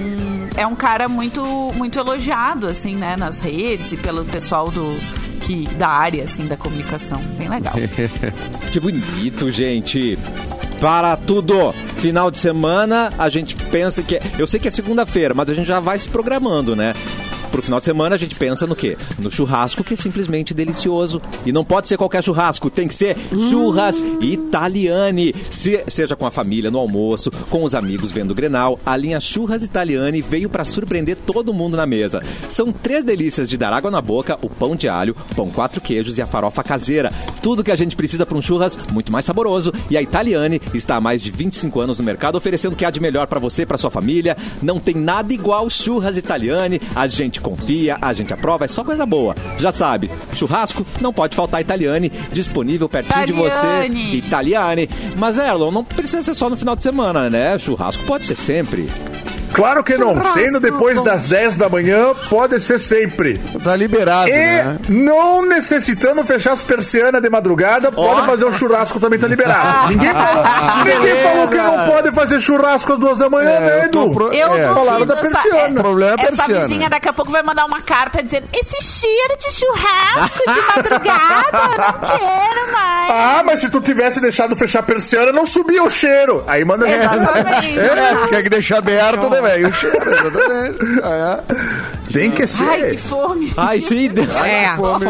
é 0.55 0.65
um 0.67 0.75
cara 0.75 1.07
muito, 1.07 1.43
muito 1.75 1.97
elogiado, 1.99 2.67
assim, 2.67 2.95
né? 2.95 3.15
Nas 3.17 3.39
redes 3.39 3.91
e 3.91 3.97
pelo 3.97 4.23
pessoal 4.25 4.69
do. 4.71 4.97
Que, 5.41 5.67
da 5.69 5.87
área, 5.87 6.23
assim, 6.23 6.45
da 6.45 6.55
comunicação. 6.55 7.19
Bem 7.37 7.49
legal. 7.49 7.73
Que 8.71 8.79
bonito, 8.79 9.51
gente. 9.51 10.17
Para 10.79 11.17
tudo. 11.17 11.73
Final 11.97 12.29
de 12.31 12.37
semana, 12.39 13.11
a 13.17 13.27
gente 13.29 13.55
pensa 13.55 14.01
que. 14.03 14.15
é- 14.15 14.21
Eu 14.37 14.45
sei 14.47 14.59
que 14.59 14.67
é 14.67 14.71
segunda-feira, 14.71 15.33
mas 15.33 15.49
a 15.49 15.53
gente 15.53 15.67
já 15.67 15.79
vai 15.79 15.97
se 15.99 16.07
programando, 16.07 16.75
né? 16.75 16.93
Pro 17.51 17.61
final 17.61 17.79
de 17.79 17.85
semana 17.85 18.15
a 18.15 18.17
gente 18.17 18.35
pensa 18.35 18.65
no 18.65 18.75
quê? 18.75 18.97
No 19.19 19.29
churrasco, 19.29 19.83
que 19.83 19.93
é 19.93 19.97
simplesmente 19.97 20.53
delicioso. 20.53 21.21
E 21.45 21.51
não 21.51 21.63
pode 21.65 21.87
ser 21.87 21.97
qualquer 21.97 22.23
churrasco, 22.23 22.69
tem 22.69 22.87
que 22.87 22.93
ser 22.93 23.17
churras 23.49 24.01
Italiani. 24.21 25.33
Se- 25.49 25.83
seja 25.89 26.15
com 26.15 26.25
a 26.25 26.31
família 26.31 26.71
no 26.71 26.77
almoço, 26.79 27.29
com 27.49 27.63
os 27.63 27.75
amigos 27.75 28.11
vendo 28.11 28.31
o 28.31 28.35
Grenal, 28.35 28.79
a 28.85 28.95
linha 28.95 29.19
Churras 29.19 29.63
Italiani 29.63 30.21
veio 30.21 30.49
para 30.49 30.63
surpreender 30.63 31.17
todo 31.17 31.53
mundo 31.53 31.75
na 31.75 31.85
mesa. 31.85 32.21
São 32.47 32.71
três 32.71 33.03
delícias 33.03 33.49
de 33.49 33.57
dar 33.57 33.73
água 33.73 33.91
na 33.91 34.01
boca, 34.01 34.37
o 34.41 34.49
pão 34.49 34.75
de 34.75 34.87
alho, 34.87 35.13
pão 35.35 35.49
quatro 35.49 35.81
queijos 35.81 36.17
e 36.17 36.21
a 36.21 36.27
farofa 36.27 36.63
caseira. 36.63 37.11
Tudo 37.41 37.63
que 37.63 37.71
a 37.71 37.75
gente 37.75 37.95
precisa 37.95 38.25
para 38.25 38.37
um 38.37 38.41
churras 38.41 38.77
muito 38.91 39.11
mais 39.11 39.25
saboroso. 39.25 39.73
E 39.89 39.97
a 39.97 40.01
Italiani 40.01 40.61
está 40.73 40.95
há 40.95 41.01
mais 41.01 41.21
de 41.21 41.31
25 41.31 41.79
anos 41.81 41.97
no 41.97 42.03
mercado, 42.03 42.37
oferecendo 42.37 42.73
o 42.73 42.75
que 42.75 42.85
há 42.85 42.91
de 42.91 43.01
melhor 43.01 43.27
para 43.27 43.39
você, 43.39 43.65
para 43.65 43.77
sua 43.77 43.91
família. 43.91 44.37
Não 44.61 44.79
tem 44.79 44.95
nada 44.95 45.33
igual 45.33 45.69
churras 45.69 46.15
Italiani. 46.15 46.79
A 46.95 47.07
gente 47.07 47.40
confia, 47.41 47.97
a 48.01 48.13
gente 48.13 48.33
aprova, 48.33 48.65
é 48.65 48.67
só 48.67 48.83
coisa 48.83 49.05
boa. 49.05 49.35
Já 49.57 49.71
sabe, 49.71 50.09
churrasco 50.33 50.85
não 51.01 51.11
pode 51.11 51.35
faltar 51.35 51.61
Italiani, 51.61 52.11
disponível 52.31 52.87
pertinho 52.87 53.25
de 53.25 53.33
você. 53.33 53.87
Italiani. 54.13 54.89
Mas, 55.15 55.37
Erlon, 55.37 55.71
não 55.71 55.83
precisa 55.83 56.23
ser 56.23 56.35
só 56.35 56.49
no 56.49 56.57
final 56.57 56.75
de 56.75 56.83
semana, 56.83 57.29
né? 57.29 57.57
Churrasco 57.59 58.03
pode 58.05 58.25
ser 58.25 58.37
sempre. 58.37 58.89
Claro 59.53 59.83
que 59.83 59.97
não. 59.97 60.15
Churrasco, 60.15 60.39
Sendo 60.39 60.59
depois 60.59 60.97
bom. 60.99 61.03
das 61.03 61.25
10 61.27 61.55
da 61.57 61.69
manhã, 61.69 62.13
pode 62.29 62.59
ser 62.61 62.79
sempre. 62.79 63.37
Tá 63.63 63.75
liberado, 63.75 64.29
E 64.29 64.31
né? 64.31 64.77
não 64.89 65.45
necessitando 65.45 66.23
fechar 66.25 66.53
as 66.53 66.61
persianas 66.61 67.21
de 67.21 67.29
madrugada, 67.29 67.91
pode 67.91 68.25
fazer 68.25 68.45
um 68.45 68.53
churrasco 68.53 68.99
também 68.99 69.19
tá 69.19 69.27
liberado. 69.27 69.89
Ninguém 69.91 70.11
falou, 70.13 70.43
ninguém 70.85 71.23
falou 71.23 71.47
que 71.47 71.55
não 71.57 71.85
pode 71.89 72.11
fazer 72.11 72.39
churrasco 72.39 72.93
às 72.93 72.99
duas 72.99 73.19
da 73.19 73.29
manhã, 73.29 73.49
É, 73.49 73.59
né, 73.59 73.75
eu 73.79 73.83
Edu? 73.85 74.11
pro- 74.11 74.33
Eu 74.33 74.53
É, 74.55 74.73
falaram 74.73 75.05
da 75.05 75.13
essa- 75.15 75.23
persiana. 75.23 75.57
é- 75.57 75.69
O 75.71 75.73
problema 75.75 76.11
é 76.11 76.13
a 76.13 76.27
Essa 76.27 76.43
persiana. 76.43 76.67
vizinha 76.67 76.89
daqui 76.89 77.09
a 77.09 77.13
pouco 77.13 77.31
vai 77.31 77.43
mandar 77.43 77.65
uma 77.65 77.81
carta 77.81 78.23
dizendo 78.23 78.47
esse 78.53 78.81
cheiro 78.81 79.37
de 79.39 79.51
churrasco 79.53 80.39
de 80.39 80.61
madrugada, 80.75 81.57
eu 81.57 81.77
não 81.77 82.17
quero 82.17 82.71
mais. 82.71 83.11
Ah, 83.13 83.41
mas 83.45 83.59
se 83.59 83.69
tu 83.69 83.81
tivesse 83.81 84.19
deixado 84.19 84.55
fechar 84.55 84.79
a 84.79 84.83
persiana, 84.83 85.31
não 85.31 85.45
subia 85.45 85.83
o 85.83 85.89
cheiro. 85.89 86.43
Aí 86.47 86.63
manda 86.63 86.87
Exatamente. 86.89 87.79
É, 87.81 88.15
tu 88.21 88.27
quer 88.29 88.43
que 88.43 88.49
deixar 88.49 88.77
aberto, 88.77 89.29
né, 89.29 89.40
velho? 89.41 89.69
O 89.69 89.73
cheiro, 89.73 89.97
exatamente. 90.11 90.79
Ah, 91.03 91.43
é. 91.49 92.11
Tem 92.13 92.31
que 92.31 92.45
ser. 92.45 92.63
Ai, 92.63 92.89
que 92.91 92.97
fome. 92.97 93.53
Ai, 93.57 93.81
sim. 93.81 94.09
É, 94.43 94.75
fome. 94.75 95.05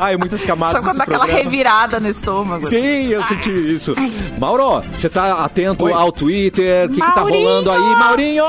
Ai, 0.00 0.16
muitas 0.16 0.42
camadas. 0.44 0.76
Só 0.76 0.82
quando 0.82 0.98
dá 0.98 1.04
aquela 1.04 1.24
programa. 1.24 1.44
revirada 1.44 2.00
no 2.00 2.08
estômago. 2.08 2.66
Sim, 2.68 3.08
eu 3.08 3.22
senti 3.24 3.50
isso. 3.50 3.94
Mauro, 4.38 4.82
você 4.98 5.08
tá 5.08 5.44
atento 5.44 5.84
Oi. 5.84 5.92
ao 5.92 6.10
Twitter? 6.12 6.86
O 6.86 6.88
que, 6.88 7.00
que 7.00 7.12
tá 7.14 7.20
rolando 7.20 7.70
aí, 7.70 7.96
Maurinho? 7.96 8.44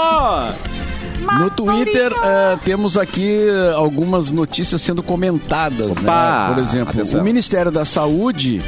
No 1.40 1.50
Twitter 1.50 2.12
eh, 2.24 2.58
temos 2.64 2.98
aqui 2.98 3.48
algumas 3.76 4.32
notícias 4.32 4.82
sendo 4.82 5.04
comentadas. 5.04 5.92
Opa, 5.92 6.48
né? 6.50 6.54
Por 6.54 6.64
exemplo, 6.64 6.90
atenção. 6.92 7.20
o 7.20 7.24
Ministério 7.24 7.72
da 7.72 7.86
Saúde 7.86 8.62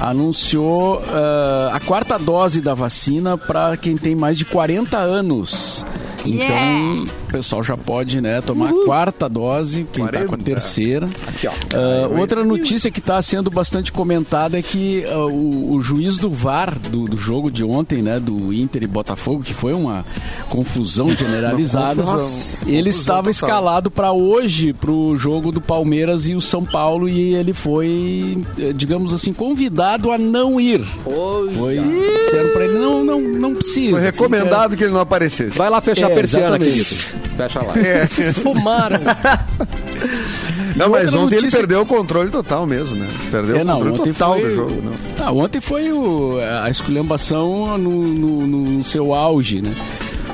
anunciou 0.00 1.02
eh, 1.02 1.70
a 1.72 1.80
quarta 1.80 2.18
dose 2.18 2.60
da 2.60 2.74
vacina 2.74 3.36
para 3.38 3.76
quem 3.76 3.96
tem 3.96 4.14
mais 4.14 4.36
de 4.38 4.44
40 4.44 4.98
anos. 4.98 5.84
Então, 6.24 6.46
Yeah. 6.46 7.21
O 7.32 7.36
pessoal 7.42 7.62
já 7.64 7.76
pode 7.78 8.20
né, 8.20 8.42
tomar 8.42 8.68
a 8.68 8.84
quarta 8.84 9.26
dose, 9.26 9.86
quem 9.90 10.04
está 10.04 10.18
com 10.18 10.34
a 10.34 10.38
40. 10.38 10.44
terceira. 10.44 11.08
Aqui, 11.26 11.46
ó. 11.48 11.52
Ah, 11.74 12.08
outra 12.20 12.44
notícia 12.44 12.90
que 12.90 12.98
está 12.98 13.20
sendo 13.22 13.50
bastante 13.50 13.90
comentada 13.90 14.58
é 14.58 14.62
que 14.62 15.04
ah, 15.08 15.26
o, 15.26 15.74
o 15.74 15.80
juiz 15.80 16.18
do 16.18 16.28
VAR 16.28 16.78
do, 16.78 17.06
do 17.06 17.16
jogo 17.16 17.50
de 17.50 17.64
ontem, 17.64 18.02
né, 18.02 18.20
do 18.20 18.52
Inter 18.52 18.82
e 18.82 18.86
Botafogo, 18.86 19.42
que 19.42 19.54
foi 19.54 19.72
uma 19.72 20.04
confusão 20.50 21.08
generalizada, 21.10 22.02
Nossa, 22.02 22.58
ele 22.66 22.84
confusão 22.84 23.00
estava 23.00 23.22
total. 23.22 23.30
escalado 23.48 23.90
para 23.90 24.12
hoje 24.12 24.74
para 24.74 24.90
o 24.90 25.16
jogo 25.16 25.50
do 25.50 25.60
Palmeiras 25.60 26.28
e 26.28 26.34
o 26.34 26.40
São 26.40 26.64
Paulo 26.64 27.08
e 27.08 27.34
ele 27.34 27.54
foi, 27.54 28.38
eh, 28.58 28.72
digamos 28.74 29.14
assim, 29.14 29.32
convidado 29.32 30.12
a 30.12 30.18
não 30.18 30.60
ir. 30.60 30.84
Foi, 31.04 31.78
disseram 32.24 32.50
para 32.50 32.64
ele 32.66 32.78
não, 32.78 33.02
não, 33.02 33.20
não 33.20 33.54
precisa. 33.54 33.92
Foi 33.92 34.00
recomendado 34.00 34.76
que 34.76 34.84
ele 34.84 34.92
não 34.92 35.00
aparecesse. 35.00 35.56
Vai 35.56 35.70
lá 35.70 35.80
fechar 35.80 36.10
É, 36.10 36.12
a 36.12 36.14
persiana, 36.14 36.58
querido. 36.58 37.21
Fecha 37.36 37.62
lá. 37.62 37.74
É. 37.78 38.06
Fumaram. 38.32 39.00
Não, 40.76 40.88
mas 40.88 41.08
ontem 41.14 41.36
ele 41.36 41.42
notícia- 41.42 41.58
perdeu 41.58 41.82
o 41.82 41.86
controle 41.86 42.30
total 42.30 42.66
mesmo, 42.66 42.96
né? 42.96 43.06
Perdeu 43.30 43.56
É, 43.58 43.62
o 43.62 43.64
não, 43.64 43.74
controle 43.74 44.00
ontem 44.00 44.12
total 44.12 44.32
foi, 44.34 44.42
do 44.48 44.54
jogo. 44.54 44.82
Não. 44.82 45.26
Ah, 45.26 45.30
ontem 45.32 45.60
foi 45.60 45.92
o- 45.92 46.38
a 46.64 46.70
esculhambação 46.70 47.76
no, 47.78 47.90
no- 48.02 48.46
no 48.46 48.84
seu 48.84 49.14
auge, 49.14 49.60
né? 49.60 49.72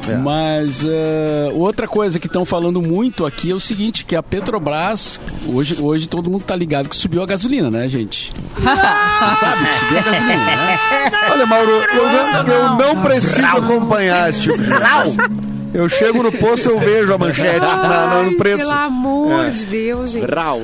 É. 0.08 0.16
Mas 0.16 0.84
ah, 0.86 1.50
outra 1.52 1.86
coisa 1.88 2.18
que 2.20 2.28
estão 2.28 2.44
falando 2.44 2.80
muito 2.80 3.26
aqui 3.26 3.50
é 3.50 3.54
o 3.54 3.60
seguinte, 3.60 4.04
que 4.04 4.14
a 4.16 4.22
Petrobras, 4.22 5.20
hoje, 5.46 5.76
hoje 5.80 6.08
todo 6.08 6.30
mundo 6.30 6.42
tá 6.44 6.54
ligado 6.56 6.88
que 6.88 6.96
subiu 6.96 7.20
a 7.22 7.26
gasolina, 7.26 7.68
né, 7.70 7.88
gente? 7.88 8.32
Você 8.56 8.62
sabe 9.40 9.66
que 9.66 9.78
subiu 9.80 9.98
a 9.98 10.02
gasolina, 10.02 10.36
né? 10.46 10.78
Olha, 11.32 11.46
Mauro, 11.46 11.70
eu 11.70 12.06
não, 12.06 12.54
eu 12.54 12.94
não 12.94 13.02
preciso 13.02 13.44
acompanhar 13.44 14.30
esse 14.30 14.40
tipo 14.42 14.56
de. 14.56 14.70
Eu 15.74 15.88
chego 15.88 16.22
no 16.22 16.32
posto, 16.32 16.68
eu 16.68 16.78
vejo 16.80 17.12
a 17.12 17.18
manchete 17.18 17.58
na- 17.60 17.76
na- 17.88 18.22
no 18.22 18.36
preço. 18.36 18.58
Pelo 18.58 18.70
amor 18.70 19.44
É. 19.46 19.50
de 19.50 19.66
Deus, 19.66 20.10
gente. 20.12 20.30
Rau. 20.32 20.62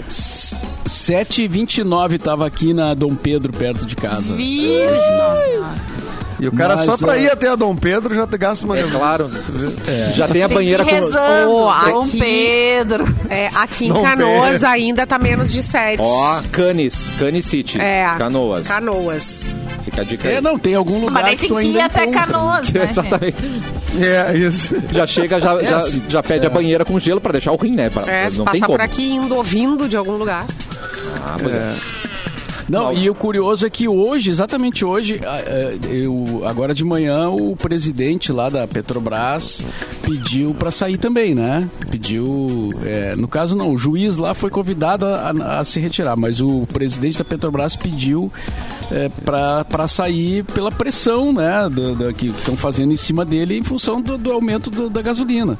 7,29 0.87 2.19
tava 2.19 2.47
aqui 2.47 2.73
na 2.73 2.95
Dom 2.95 3.15
Pedro, 3.15 3.53
perto 3.53 3.85
de 3.85 3.95
casa. 3.97 4.35
Virgem, 4.35 5.17
nossa 5.19 5.43
senhora. 5.43 5.75
E 6.41 6.49
o 6.49 6.53
cara 6.53 6.76
Mas, 6.76 6.85
só 6.85 6.97
pra 6.97 7.16
é- 7.16 7.22
ir 7.22 7.30
até 7.30 7.49
a 7.49 7.55
Dom 7.57 7.76
Pedro 7.76 8.14
já 8.14 8.26
gasta 8.26 8.64
uma 8.64 8.76
É 8.78 8.82
claro. 8.82 9.30
Já 10.14 10.26
tem 10.28 10.43
a 10.43 10.49
Tem 10.49 10.57
banheira 10.57 10.85
que 10.85 10.91
ir 10.91 11.01
com. 11.01 11.07
rezando, 11.07 11.51
Oh, 11.53 11.91
Dom 11.91 12.03
aqui- 12.03 12.18
Pedro. 12.18 13.16
É, 13.30 13.51
aqui 13.55 13.87
em 13.87 13.89
Não 13.89 14.03
Canoas 14.03 14.51
perde. 14.61 14.66
ainda 14.66 15.07
tá 15.07 15.18
menos 15.18 15.53
de 15.53 15.62
7. 15.62 16.01
Ó, 16.03 16.43
Canis. 16.51 17.07
Canis 17.18 17.45
City. 17.45 17.80
É. 17.80 18.05
Canoas. 18.18 18.66
Canoas. 18.68 19.49
Fica 19.82 20.01
a 20.03 20.05
dica 20.05 20.28
aí. 20.28 20.35
É, 20.37 20.41
não, 20.41 20.59
tem 20.59 20.74
algum 20.74 20.99
lugar 20.99 21.22
Mas 21.22 21.35
que 21.35 21.41
tem 21.41 21.49
tu 21.49 21.57
que 21.57 21.66
ir 21.66 21.80
até 21.80 22.03
encontra. 22.05 22.26
Canoas, 22.26 22.68
né? 22.70 22.89
Exatamente. 22.91 23.37
É, 24.01 24.37
isso. 24.37 24.74
Já 24.93 25.07
chega, 25.07 25.41
já, 25.41 25.55
É 25.62 25.66
já, 25.66 25.76
assim. 25.78 26.03
já 26.09 26.22
pede 26.22 26.47
a 26.47 26.51
banheira 26.51 26.85
com 26.85 26.99
gelo 26.99 27.20
pra 27.20 27.32
deixar 27.32 27.53
o 27.53 27.57
rim, 27.57 27.72
né? 27.76 27.91
Pra, 27.91 28.11
É, 28.11 28.28
se 28.28 28.39
não 28.39 28.45
tem 28.47 28.55
passar 28.55 28.66
como. 28.66 28.78
por 28.78 28.85
aqui 28.85 29.09
indo 29.12 29.37
ou 29.37 29.43
vindo 29.45 29.89
de 29.89 29.97
algum 29.97 30.12
lugar. 30.16 30.47
Ah, 31.24 31.37
pois 31.41 31.55
é. 31.55 31.72
Não, 32.69 32.93
e 32.93 33.11
o 33.11 33.15
curioso 33.15 33.67
é 33.67 33.71
que 33.71 33.87
hoje, 33.87 34.31
exatamente 34.31 34.85
hoje, 34.85 35.21
a- 35.25 35.87
eu, 35.89 36.43
agora 36.47 36.75
de 36.75 36.85
manhã, 36.85 37.29
o 37.29 37.55
presidente 37.57 38.33
lá 38.33 38.49
da 38.49 38.67
Petrobras 38.67 39.65
pediu 40.03 40.55
para 40.55 40.71
sair 40.71 40.97
também, 40.97 41.35
né? 41.35 41.69
Pediu. 41.91 42.71
é, 42.85 43.15
no 43.17 43.29
caso, 43.29 43.55
não, 43.57 43.73
o 43.73 43.77
juiz 43.79 44.17
lá 44.17 44.35
foi 44.35 44.51
convidado 44.51 45.05
a, 45.07 45.59
a- 45.61 45.65
se 45.65 45.79
retirar, 45.81 46.17
mas 46.17 46.41
o 46.41 46.67
presidente 46.73 47.19
da 47.19 47.25
Petrobras 47.25 47.77
pediu 47.77 48.33
é, 48.91 49.09
para 49.25 49.89
sair 49.89 50.45
pela 50.45 50.71
pressão, 50.71 51.33
né? 51.33 51.69
do- 51.71 51.95
do- 51.95 52.15
que 52.15 52.27
estão 52.27 52.57
fazendo 52.57 52.93
em 52.93 52.97
cima 52.97 53.25
dele 53.25 53.57
em 53.59 53.62
função 53.65 54.01
do, 54.01 54.17
do 54.19 54.31
aumento 54.33 54.71
do- 54.71 54.89
da 54.91 55.01
gasolina. 55.03 55.59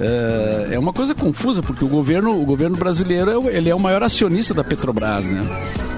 É, 0.00 0.74
é 0.74 0.78
uma 0.78 0.92
coisa 0.92 1.14
confusa, 1.14 1.62
porque 1.62 1.84
o 1.84 1.88
governo, 1.88 2.40
o 2.40 2.44
governo 2.44 2.76
brasileiro 2.76 3.30
é 3.30 3.38
o- 3.38 3.48
ele 3.50 3.68
é 3.68 3.74
o 3.74 3.80
maior 3.80 4.02
acionista 4.02 4.52
da 4.54 4.64
Petrobras, 4.64 5.24
né? 5.24 5.44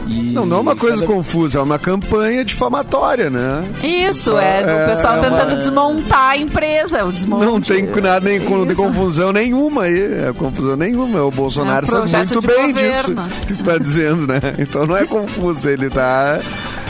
E 0.06 0.32
Não, 0.32 0.44
não 0.44 0.58
é 0.58 0.60
uma 0.60 0.76
coisa 0.76 1.00
cada- 1.00 1.12
confusa, 1.12 1.58
é 1.58 1.62
uma 1.62 1.78
campanha 1.78 2.44
difamatória, 2.44 3.30
né? 3.30 3.64
Isso, 3.82 4.36
é, 4.38 4.60
É, 4.62 4.84
o 4.84 4.88
pessoal 4.90 5.14
é 5.16 5.20
tentando 5.20 5.48
uma- 5.50 5.56
desmontar 5.56 6.30
a 6.30 6.36
empresa, 6.36 7.04
o 7.04 7.12
desmonte. 7.12 7.44
Não 7.46 7.60
tem 7.60 7.86
nada 8.02 8.20
nem 8.28 8.40
com- 8.40 8.66
de 8.66 8.74
confusão 8.74 9.32
nenhuma 9.32 9.84
aí. 9.84 10.28
É 10.28 10.32
confusão 10.36 10.76
nenhuma. 10.76 11.22
O 11.22 11.30
Bolsonaro 11.30 11.86
É 11.86 12.00
um 12.00 12.08
sabe 12.08 12.16
muito 12.34 12.46
bem 12.46 12.72
governo. 12.72 13.14
disso 13.14 13.46
que 13.46 13.52
está 13.54 13.78
dizendo, 13.78 14.26
né? 14.26 14.40
Então 14.58 14.86
não 14.86 14.96
é 14.96 15.04
confuso, 15.06 15.68
ele 15.68 15.88
tá. 15.90 16.40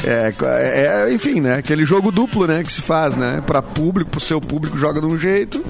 É, 0.06 1.06
é, 1.08 1.12
enfim, 1.12 1.40
né? 1.40 1.54
Aquele 1.54 1.84
jogo 1.84 2.12
duplo, 2.12 2.46
né? 2.46 2.62
Que 2.62 2.72
se 2.72 2.80
faz, 2.82 3.16
né? 3.16 3.42
Para 3.46 3.62
público, 3.62 4.10
pro 4.10 4.20
seu 4.20 4.40
público 4.40 4.76
joga 4.76 5.00
de 5.00 5.06
um 5.06 5.16
jeito 5.18 5.62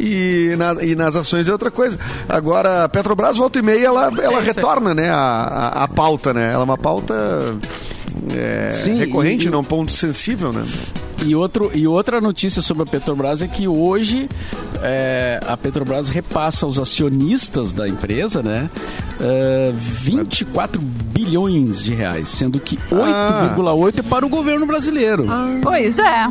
e, 0.00 0.54
na- 0.56 0.82
e 0.82 0.94
nas 0.94 1.14
ações 1.16 1.46
é 1.48 1.52
outra 1.52 1.70
coisa. 1.70 1.98
Agora, 2.28 2.84
a 2.84 2.88
Petrobras 2.88 3.36
volta 3.36 3.58
e 3.58 3.62
meia, 3.62 3.86
ela, 3.86 4.04
ela 4.22 4.36
isso. 4.40 4.52
retorna, 4.54 4.94
né? 4.94 5.10
A, 5.10 5.16
a, 5.16 5.84
a 5.84 5.88
pauta, 5.88 6.32
né? 6.32 6.50
Ela 6.52 6.62
é 6.62 6.64
uma 6.64 6.78
pauta 6.78 7.14
é, 8.34 8.72
Sim, 8.72 8.96
recorrente, 8.96 9.46
e- 9.46 9.50
não 9.50 9.60
um 9.60 9.64
ponto 9.64 9.92
sensível, 9.92 10.52
né? 10.52 10.64
E, 11.24 11.34
outro, 11.34 11.70
e 11.74 11.86
outra 11.86 12.20
notícia 12.20 12.60
sobre 12.60 12.82
a 12.82 12.86
Petrobras 12.86 13.42
é 13.42 13.48
que 13.48 13.68
hoje 13.68 14.28
é, 14.82 15.40
a 15.46 15.56
Petrobras 15.56 16.08
repassa 16.08 16.66
aos 16.66 16.78
acionistas 16.78 17.72
da 17.72 17.88
empresa, 17.88 18.42
né? 18.42 18.68
é, 19.22 19.72
24 19.72 20.80
bilhões 20.80 21.84
de 21.84 21.94
reais, 21.94 22.28
sendo 22.28 22.58
que 22.58 22.76
8,8 22.90 24.00
é 24.00 24.02
para 24.02 24.26
o 24.26 24.28
governo 24.28 24.66
brasileiro. 24.66 25.26
Pois 25.62 25.98
é, 25.98 26.26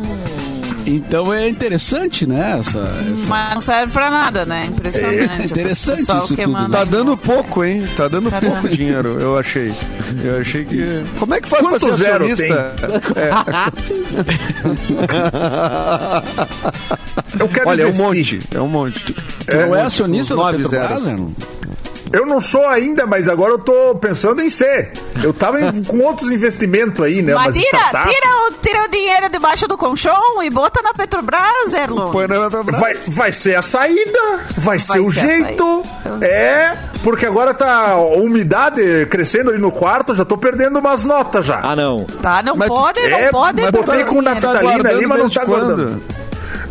Então 0.85 1.31
é 1.33 1.47
interessante, 1.47 2.27
né? 2.27 2.57
Essa, 2.59 2.79
essa- 3.13 3.27
mas 3.27 3.53
não 3.53 3.61
serve 3.61 3.93
pra 3.93 4.09
nada, 4.09 4.45
né? 4.45 4.65
Impressionante. 4.65 5.41
É 5.41 5.45
interessante 5.45 6.01
isso 6.01 6.35
tudo, 6.35 6.51
né? 6.51 6.67
Tá 6.71 6.83
dando 6.83 7.15
pouco, 7.15 7.63
hein? 7.63 7.87
Tá 7.95 8.07
dando 8.07 8.29
Tá 8.31 8.39
pouco 8.41 8.67
dinheiro, 8.67 9.17
eu 9.19 9.37
achei. 9.37 9.71
Eu 10.23 10.39
achei 10.41 10.65
que. 10.65 10.83
Como 11.19 11.33
é 11.35 11.41
que 11.41 11.47
faz 11.47 11.63
Quanto 11.63 11.79
pra 11.79 11.89
ser 11.97 12.03
zero 12.03 12.25
acionista? 12.25 12.75
Eu 17.39 17.47
quero 17.49 17.69
Olha, 17.69 17.81
é 17.83 17.85
um 17.85 17.89
investir. 17.89 18.05
monte. 18.05 18.39
É 18.55 18.59
um 18.61 18.67
monte. 18.67 19.13
Tu 19.13 19.57
não 19.57 19.75
é 19.75 19.81
acionista 19.83 20.33
uns 20.33 20.37
da 20.37 20.43
nove 20.45 20.57
Petrobras, 20.63 21.03
zeros. 21.03 21.31
Eu 22.13 22.25
não 22.25 22.41
sou 22.41 22.65
ainda, 22.67 23.05
mas 23.05 23.27
agora 23.29 23.53
eu 23.53 23.59
tô 23.59 23.95
pensando 23.95 24.41
em 24.41 24.49
ser. 24.49 24.91
Eu 25.23 25.33
tava 25.33 25.61
em- 25.61 25.83
com 25.83 25.99
outros 25.99 26.29
investimentos 26.31 27.03
aí, 27.03 27.21
né? 27.21 27.33
Mas 27.33 27.55
tira, 27.55 27.79
tira, 27.79 28.27
o, 28.47 28.51
tira 28.61 28.83
o 28.85 28.87
dinheiro 28.89 29.29
debaixo 29.29 29.67
do 29.67 29.77
colchão 29.77 30.43
e 30.43 30.49
bota 30.49 30.81
na 30.81 30.93
Petrobras, 30.93 31.71
Erlon. 31.73 32.11
Põe 32.11 32.27
na 32.27 32.35
Petrobras. 32.41 32.79
Vai, 32.79 32.93
vai 33.07 33.31
ser 33.31 33.55
a 33.55 33.61
saída, 33.61 34.19
vai, 34.57 34.77
ser 34.79 34.99
o 34.99 35.11
ser 35.11 35.21
jeito. 35.21 35.83
É, 36.21 36.75
porque 37.03 37.25
agora 37.25 37.53
tá 37.53 37.91
a 37.91 37.97
umidade 38.15 39.05
crescendo 39.09 39.49
ali 39.51 39.59
no 39.59 39.71
quarto, 39.71 40.13
já 40.15 40.25
tô 40.25 40.37
perdendo 40.37 40.79
umas 40.79 41.05
notas 41.05 41.45
já. 41.45 41.59
Ah, 41.63 41.75
não. 41.75 42.05
Tá, 42.21 42.43
não 42.43 42.55
Mas 42.55 42.67
tu- 42.67 42.73
pode, 42.75 42.99
não 43.09 43.17
é, 43.19 43.29
pode. 43.29 43.61
mas 43.61 43.71
botei 43.71 44.03
com 44.03 44.19
dinheiro. 44.21 44.41
Tá 44.41 44.53
naftalina 44.53 44.89
ali, 44.89 45.05
mas 45.05 45.19
não 45.19 45.29
tá 45.29 45.45
quando? 45.45 45.65
guardando. 45.65 46.03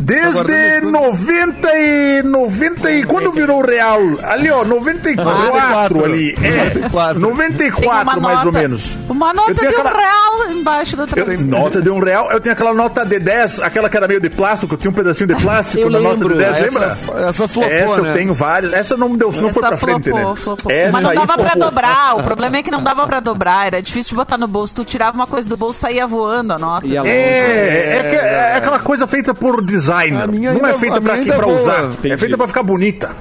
Desde 0.01 0.33
guardando 0.43 0.91
90 0.91 1.69
e 1.75 2.23
90 2.23 2.91
e 2.91 3.03
quando 3.03 3.31
virou 3.31 3.59
o 3.59 3.65
real? 3.65 3.99
Ali 4.23 4.49
ó, 4.49 4.63
94, 4.65 5.33
94, 5.45 6.05
ali. 6.05 6.35
É, 6.41 6.49
94. 6.73 7.13
Tem 7.13 7.29
94 7.29 8.01
uma 8.01 8.15
mais 8.19 8.45
ou 8.45 8.51
menos. 8.51 8.91
Uma 9.09 9.33
nota 9.33 9.53
de 9.53 9.59
tenho 9.59 9.71
um 9.71 9.81
aquela- 9.81 9.99
real 9.99 10.51
embaixo 10.51 10.95
da 10.97 11.03
Eu 11.03 11.07
tenho 11.07 11.25
travesseira. 11.25 11.59
nota 11.59 11.81
de 11.81 11.89
um 11.89 11.99
real, 11.99 12.31
eu 12.31 12.39
tenho 12.39 12.53
aquela 12.53 12.73
nota 12.73 13.05
de 13.05 13.19
10, 13.19 13.59
aquela 13.59 13.89
que 13.89 13.97
era 13.97 14.07
meio 14.07 14.19
de 14.19 14.29
plástico, 14.29 14.75
tinha 14.77 14.91
um 14.91 14.93
pedacinho 14.93 15.27
de 15.27 15.35
plástico 15.41 15.79
Eu 15.83 15.89
na 15.89 15.99
nota 15.99 16.15
lembro. 16.15 16.29
de 16.29 16.39
10, 16.39 16.57
Essa- 16.57 16.63
lembra? 16.79 16.97
essa 17.29 17.47
flopou, 17.47 17.71
Essa 17.71 18.01
né? 18.01 18.09
eu 18.09 18.13
tenho 18.13 18.33
várias. 18.33 18.73
Essa 18.73 18.97
não 18.97 19.15
deu, 19.15 19.27
não 19.31 19.33
foi 19.33 19.49
Essa 19.49 19.59
pra 19.59 19.77
frente, 19.77 20.09
flopou, 20.09 20.29
né? 20.31 20.35
flopou. 20.41 20.71
Essa 20.71 20.91
Mas 20.91 21.03
não 21.03 21.13
dava 21.13 21.33
pra 21.37 21.49
flopou. 21.51 21.63
dobrar. 21.69 22.15
O 22.17 22.23
problema 22.23 22.57
é 22.57 22.63
que 22.63 22.71
não 22.71 22.81
dava 22.83 23.05
pra 23.07 23.19
dobrar. 23.19 23.67
Era 23.67 23.81
difícil 23.81 24.09
de 24.11 24.15
botar 24.15 24.37
no 24.37 24.47
bolso. 24.47 24.73
Tu 24.75 24.85
tirava 24.85 25.15
uma 25.15 25.27
coisa 25.27 25.47
do 25.47 25.55
bolso 25.57 25.79
e 25.79 25.81
saía 25.81 26.07
voando 26.07 26.53
a 26.53 26.59
nota. 26.59 26.87
E 26.87 26.97
a 26.97 27.05
É, 27.05 27.97
é, 27.97 28.09
que- 28.09 28.15
é 28.15 28.53
aquela 28.57 28.79
coisa 28.79 29.05
feita 29.07 29.33
por 29.33 29.61
designer. 29.93 30.23
A 30.23 30.27
minha 30.27 30.53
não 30.53 30.65
é 30.67 30.73
feita 30.77 30.97
a 30.97 31.01
pra, 31.01 31.13
minha 31.13 31.21
aqui, 31.21 31.31
ainda 31.31 31.43
pra 31.43 31.45
voa. 31.53 31.61
usar. 31.61 31.83
É 31.83 31.85
Entendi. 31.93 32.17
feita 32.17 32.37
pra 32.37 32.47
ficar 32.47 32.63
bonita. 32.63 33.15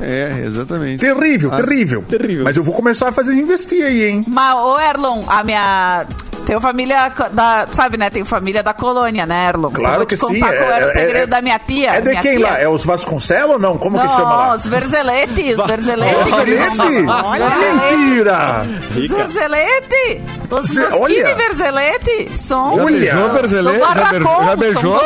É, 0.00 0.42
exatamente. 0.46 1.00
Terrível, 1.00 1.50
Ah, 1.52 1.56
terrível. 1.56 2.02
terrível. 2.08 2.44
Mas 2.44 2.56
eu 2.56 2.62
vou 2.62 2.74
começar 2.74 3.08
a 3.08 3.12
fazer 3.12 3.32
investir 3.34 3.84
aí, 3.84 4.04
hein? 4.08 4.24
Mas, 4.28 4.54
ô 4.54 4.78
Erlon, 4.78 5.24
a 5.26 5.42
minha. 5.42 6.06
Tenho 6.48 6.62
família 6.62 7.12
da. 7.30 7.66
Sabe, 7.70 7.98
né? 7.98 8.08
Tenho 8.08 8.24
família 8.24 8.62
da 8.62 8.72
colônia, 8.72 9.26
né, 9.26 9.48
Erlon? 9.48 9.68
Claro 9.70 9.92
eu 9.92 9.98
vou 9.98 10.06
que 10.06 10.16
te 10.16 10.20
contar 10.22 10.34
sim. 10.50 10.56
qual 10.56 10.70
era 10.72 10.86
o 10.86 10.88
é- 10.88 10.92
segredo 10.94 11.24
é- 11.24 11.26
da 11.26 11.42
minha 11.42 11.58
tia. 11.58 11.90
É 11.90 12.00
de 12.00 12.08
minha 12.08 12.22
quem 12.22 12.36
tia. 12.38 12.48
lá? 12.48 12.58
É 12.58 12.66
os 12.66 12.86
Vasconcelos 12.86 13.50
ou 13.52 13.58
não? 13.58 13.76
Como 13.76 14.00
que 14.00 14.08
chama 14.08 14.18
Não, 14.20 14.26
lá? 14.48 14.54
os 14.54 14.64
Verzeletes, 14.66 15.58
os 15.58 15.66
Verzeletes. 15.66 16.16
Verzeletes? 16.16 16.32
Os 16.32 17.32
Verzeletes. 17.32 17.90
Mentira! 17.90 18.66
Os 18.96 19.08
Verzeletes. 19.10 20.22
Os 20.50 20.76
olha. 20.98 21.34
Verzelete 21.36 22.30
são 22.38 22.74
Já 22.78 22.82
Olha. 22.84 22.96
beijou, 22.98 23.28
Berzelê? 23.28 23.78
Já, 23.78 24.56
beijou- 24.56 25.00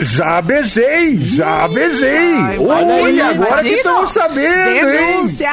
já 0.00 0.40
beijei, 0.42 1.18
já 1.20 1.68
beijei. 1.68 2.58
Olha, 2.60 3.26
agora 3.30 3.62
que 3.62 3.68
estamos 3.70 4.12
sabendo, 4.12 4.68
hein? 4.68 4.84
Denúncia! 4.84 5.50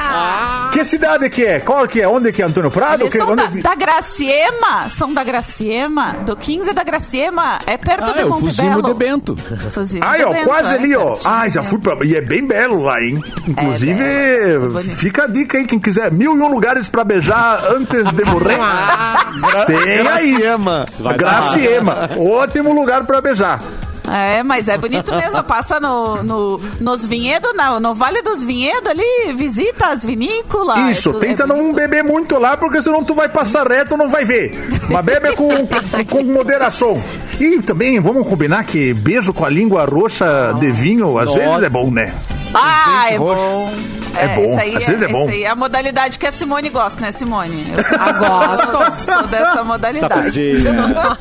Que 0.72 0.86
cidade 0.86 1.28
que 1.32 1.44
é? 1.44 1.60
Qual 1.60 1.88
que 1.88 2.00
é? 2.02 2.08
Onde 2.08 2.32
que 2.32 2.44
é 2.44 2.46
Antônio 2.46 2.70
Prado? 2.70 3.02
Eles 3.02 3.14
Que- 3.14 3.22
onde- 3.24 3.62
da, 3.62 3.70
da 3.72 3.76
Graciema, 3.76 4.88
são 4.92 5.14
da 5.14 5.24
Graciema, 5.24 6.14
do 6.26 6.36
15 6.36 6.74
da 6.74 6.84
Graciema, 6.84 7.60
é 7.66 7.78
perto 7.78 8.04
Ah, 8.04 8.12
de 8.14 8.20
é 8.20 8.26
Monte 8.26 8.42
Fuzimo 8.46 8.82
de. 8.82 8.94
Bento. 8.94 9.36
Fuzimo 9.74 10.04
Ai, 10.06 10.20
de 10.20 10.24
ó, 10.26 10.32
Bento, 10.34 10.46
quase 10.46 10.72
é, 10.74 10.78
ali, 10.78 10.96
ó. 10.96 11.18
Ai, 11.26 11.50
já 11.50 11.64
fui 11.64 11.80
pra. 11.80 11.98
E 12.06 12.16
é 12.16 12.22
bem 12.22 12.46
belo 12.46 12.82
lá, 12.84 13.02
hein? 13.02 13.24
Inclusive, 13.48 14.02
É, 14.02 14.54
é 14.54 14.60
bonito. 14.60 14.96
fica 14.96 15.24
a 15.24 15.28
dica 15.28 15.58
aí, 15.58 15.66
quem 15.66 15.80
quiser. 15.80 16.12
Mil 16.12 16.36
e 16.38 16.42
um 16.42 16.48
lugares 16.52 16.90
pra 16.90 17.04
beijar 17.04 17.64
antes 17.76 18.12
de 18.14 18.24
morrer. 18.26 18.58
Tem 19.68 19.78
aí. 19.78 20.34
Graciema. 20.34 20.86
Graciema. 21.18 22.10
Ótimo 22.18 22.74
lugar 22.74 23.06
pra 23.06 23.22
beijar. 23.22 23.62
É, 24.10 24.42
mas 24.44 24.68
é 24.68 24.78
bonito 24.78 25.12
mesmo. 25.14 25.44
Passa 25.44 25.80
no, 25.80 26.24
no- 26.24 26.62
nos 26.80 27.06
vinhedos, 27.06 27.54
na- 27.56 27.80
no 27.80 27.94
Vale 27.94 28.22
dos 28.22 28.44
Vinhedos 28.44 28.90
ali, 28.90 29.34
visita 29.36 29.88
as 29.88 30.04
vinícolas. 30.04 30.90
Isso, 30.98 31.12
é 31.12 31.20
tenta 31.20 31.44
é 31.44 31.46
não 31.46 31.72
beber 31.74 32.04
muito 32.04 32.38
lá, 32.40 32.58
porque 32.58 32.82
senão 32.82 33.04
tu 33.04 33.14
vai 33.14 33.30
passar 33.30 33.68
reto 33.68 33.96
não 33.96 34.10
vai 34.10 34.26
ver. 34.26 34.68
Mas 34.90 35.06
bebe 35.06 35.36
com, 35.36 35.50
com, 35.68 36.06
com 36.10 36.24
moderação. 36.24 37.02
E 37.40 37.62
também 37.62 38.00
vamos 38.00 38.28
combinar 38.28 38.64
que 38.64 38.94
beijo 38.94 39.34
com 39.34 39.46
a 39.46 39.50
língua 39.50 39.86
roxa 39.86 40.54
de 40.60 40.72
vinho 40.72 41.18
às 41.18 41.34
vezes 41.34 41.64
é 41.64 41.70
bom, 41.70 41.90
né? 41.92 42.14
Ah, 42.54 43.06
é 43.12 43.18
roxo. 43.18 43.36
bom. 43.36 43.72
É 44.16 44.36
bom, 44.36 44.52
essa 44.54 44.62
aí 44.62 44.76
às 44.78 44.86
vezes 44.88 45.02
é 45.02 45.08
bom. 45.08 45.22
essa 45.24 45.32
aí 45.32 45.44
é 45.44 45.48
a 45.50 45.56
modalidade 45.56 46.20
que 46.20 46.26
a 46.28 46.32
Simone 46.32 46.70
gosta, 46.70 47.00
né, 47.02 47.12
Simone? 47.12 47.66
Eu 47.76 47.84
Ah, 48.00 48.12
gosto. 48.14 49.28
dessa 49.28 49.64
modalidade. 49.64 50.42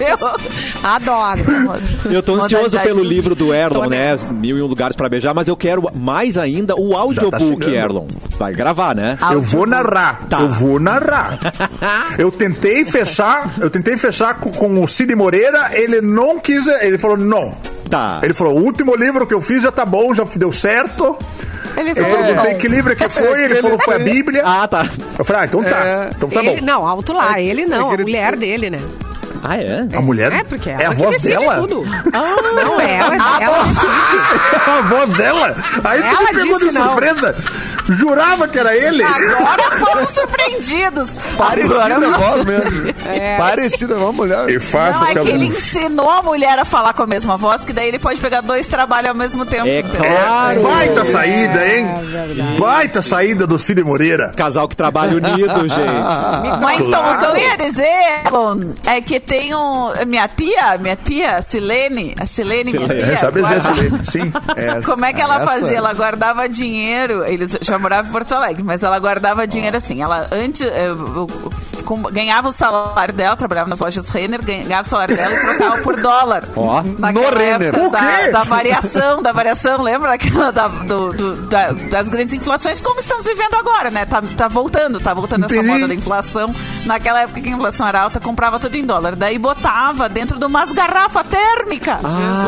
Eu- 0.01 0.31
Adoro. 0.83 1.41
Eu 2.11 2.23
tô 2.23 2.35
ansioso 2.35 2.79
pelo 2.81 3.03
livro 3.03 3.35
do 3.35 3.53
Erlon, 3.55 3.87
né? 3.89 4.17
Mil 4.31 4.59
e 4.59 4.63
um 4.63 4.67
lugares 4.67 4.97
pra 4.97 5.09
beijar, 5.09 5.35
mas 5.35 5.49
eu 5.49 5.57
quero 5.57 5.89
mais 5.95 6.37
ainda 6.39 6.75
o 6.75 6.97
audiobook, 6.97 7.65
chegando. 7.65 7.75
Erlon. 7.75 8.07
Vai 8.39 8.53
gravar, 8.53 8.95
né? 8.95 9.19
Eu 9.31 9.43
vou 9.43 9.67
narrar, 9.67 10.23
Tá. 10.29 10.41
eu 10.41 10.49
vou 10.49 10.79
narrar. 10.81 11.39
Eu 12.19 12.31
tentei 12.31 12.85
fechar, 12.85 13.55
eu 13.61 13.71
tentei 13.71 13.97
fechar 13.97 14.35
com, 14.35 14.51
com 14.53 14.83
o 14.83 14.89
Cid 14.89 15.15
Moreira, 15.15 15.71
ele 15.73 16.01
não 16.01 16.39
quis, 16.39 16.67
ele 16.67 16.99
falou 16.99 17.17
não. 17.17 17.53
Tá. 17.89 18.21
Ele 18.23 18.35
falou, 18.35 18.57
o 18.59 18.63
último 18.63 18.95
livro 18.95 19.27
que 19.27 19.35
eu 19.35 19.41
fiz 19.41 19.63
já 19.63 19.73
tá 19.73 19.85
bom, 19.85 20.15
já 20.15 20.25
deu 20.37 20.53
certo. 20.53 21.17
Ele 21.81 21.91
Eu 21.91 21.97
falou, 22.05 22.19
perguntei 22.25 22.53
bom. 22.55 22.59
que 22.61 22.69
livro 22.69 22.95
que 22.97 23.09
foi, 23.09 23.45
ele 23.45 23.55
Ele 23.55 23.63
falou 23.63 23.79
foi 23.81 23.95
a 23.97 23.99
Bíblia. 23.99 24.43
Ah, 24.45 24.69
tá. 24.69 24.87
Eu 25.19 25.25
falei, 25.25 25.43
ah, 25.43 25.45
então 25.47 25.63
tá, 25.63 25.77
É. 25.87 26.11
então 26.15 26.29
tá 26.29 26.41
ele, 26.45 26.61
bom. 26.61 26.67
não, 26.67 26.87
alto 26.87 27.13
lá. 27.13 27.41
Ele 27.41 27.65
não, 27.67 27.89
É 27.89 27.91
a 27.91 27.95
ele- 27.95 28.03
mulher 28.03 28.37
dele, 28.37 28.71
né? 28.71 28.81
Ah, 29.43 29.57
é? 29.57 29.87
A 29.97 30.03
mulher 30.03 30.31
É, 30.35 30.45
porque 30.45 30.69
é 30.69 30.75
ela 30.75 30.89
a 30.93 30.95
que 30.95 31.03
voz 31.03 31.23
dela. 31.23 31.55
tudo. 31.61 31.83
Não, 32.13 32.79
ela, 32.79 33.41
ela 33.41 33.65
decide. 33.65 34.21
É 34.67 34.71
a 34.71 34.83
voz 34.83 35.15
dela. 35.15 35.57
Aí 35.83 36.03
tu 36.03 36.07
Ela 36.07 36.21
me 36.21 36.27
pegou 36.43 36.59
de 36.59 36.71
surpresa. 36.73 37.37
Jurava 37.91 38.49
que 38.49 38.59
era 38.59 38.75
ele. 38.77 39.03
Agora 39.03 39.79
fomos 39.79 40.11
surpreendidos. 40.11 41.17
Parecida 41.37 41.85
a 41.85 42.19
voz 42.19 42.45
mesmo. 42.45 42.95
É. 43.07 43.37
Parecida 43.39 43.95
a 43.95 43.99
voz, 43.99 44.15
mulher. 44.17 44.49
E 44.51 44.59
faça 44.61 44.99
Não, 45.01 45.07
é 45.07 45.13
que 45.15 45.29
ele 45.31 45.47
ensinou 45.47 46.09
a 46.11 46.23
mulher 46.23 46.59
a 46.59 46.65
falar 46.65 46.93
com 46.93 47.03
a 47.03 47.07
mesma 47.07 47.37
voz, 47.37 47.65
que 47.65 47.73
daí 47.73 47.89
ele 47.89 47.99
pode 47.99 48.21
pegar 48.21 48.41
dois 48.41 48.69
trabalhos 48.69 49.09
ao 49.11 49.15
mesmo 49.15 49.45
tempo. 49.45 49.67
É 49.67 49.83
claro. 49.83 50.63
Baita 50.63 51.05
saída, 51.05 51.67
hein? 51.69 51.87
verdade. 52.03 52.59
Baita 52.59 53.03
saída 53.03 53.47
do 53.47 53.59
Cid 53.59 53.83
Moreira. 53.83 54.33
Casal 54.37 54.69
que 54.69 54.77
trabalha 54.77 55.17
unido, 55.17 55.61
gente. 55.69 56.61
Mas 56.63 56.81
então, 56.81 57.13
o 57.13 57.19
que 57.19 57.25
eu 57.27 57.37
ia 57.37 57.57
dizer, 57.57 58.23
Elon, 58.27 58.61
é 58.87 59.01
que 59.01 59.19
tem 59.21 59.55
um. 59.55 59.91
Minha 60.07 60.29
tia, 60.29 60.79
minha 60.79 60.97
tia, 60.97 61.37
a 61.37 61.43
Silene, 61.43 62.15
a 62.19 62.27
Silene, 62.27 62.73
minha 62.73 62.87
Silene, 62.87 63.05
tia. 63.09 63.19
Sabe 63.19 63.41
guarda- 63.41 63.59
dizer, 63.61 63.75
Silene? 63.75 64.07
Sim. 64.07 64.33
Essa- 64.57 64.83
Como 64.91 65.05
é 65.05 65.13
que 65.13 65.21
ela 65.21 65.37
essa- 65.37 65.47
fazia? 65.47 65.79
Ela 65.79 65.93
guardava 65.95 66.49
dinheiro. 66.49 67.25
Eles 67.25 67.57
já 67.61 67.79
moravam 67.81 68.09
em 68.09 68.13
Porto 68.13 68.33
Alegre, 68.35 68.63
mas 68.63 68.83
ela 68.83 68.99
guardava 68.99 69.47
dinheiro 69.47 69.77
assim. 69.77 70.03
Ela 70.03 70.27
antes 70.33 70.61
eh, 70.63 70.87
eu- 70.89 70.99
eu- 71.17 71.51
com- 71.85 72.03
ganhava 72.03 72.49
o 72.49 72.53
salário 72.53 73.13
dela, 73.15 73.37
trabalhava 73.37 73.69
nas 73.69 73.81
lojas 73.81 74.09
Renner, 74.09 74.45
ganhava 74.45 74.83
o 74.83 74.85
salário 74.85 75.17
dela 75.17 75.35
e 75.35 75.41
trocava 75.41 75.79
por 75.79 76.01
dólar. 76.01 76.45
Ó. 76.55 76.83
No 76.83 77.31
Renner. 77.37 77.73
Da, 77.91 78.27
da 78.31 78.43
variação, 78.45 79.23
da 79.23 79.33
variação, 79.33 79.83
lembra 79.83 80.11
daquela 80.11 80.53
da- 80.53 80.69
do- 80.69 81.13
do- 81.13 81.37
da- 81.49 81.73
das 81.73 82.09
grandes 82.09 82.35
inflações, 82.35 82.81
como 82.81 83.01
estamos 83.01 83.25
vivendo 83.25 83.55
agora, 83.55 83.91
né? 83.91 84.05
Tá, 84.07 84.23
tá 84.37 84.47
voltando, 84.49 85.01
tá 85.01 85.13
voltando 85.15 85.47
essa 85.47 85.57
Entendi. 85.57 85.69
moda 85.73 85.89
da 85.89 85.95
inflação. 85.95 86.55
Naquela 86.85 87.23
época 87.23 87.41
que 87.41 87.49
a 87.49 87.53
inflação 87.53 87.87
era 87.87 88.01
alta, 88.03 88.21
comprava 88.21 88.59
tudo 88.61 88.77
em 88.77 88.85
dólar. 88.85 89.17
Daí 89.17 89.39
botava 89.39 90.09
dentro 90.09 90.39
de 90.39 90.45
umas 90.45 90.71
garrafas 90.73 91.27
térmicas 91.27 91.99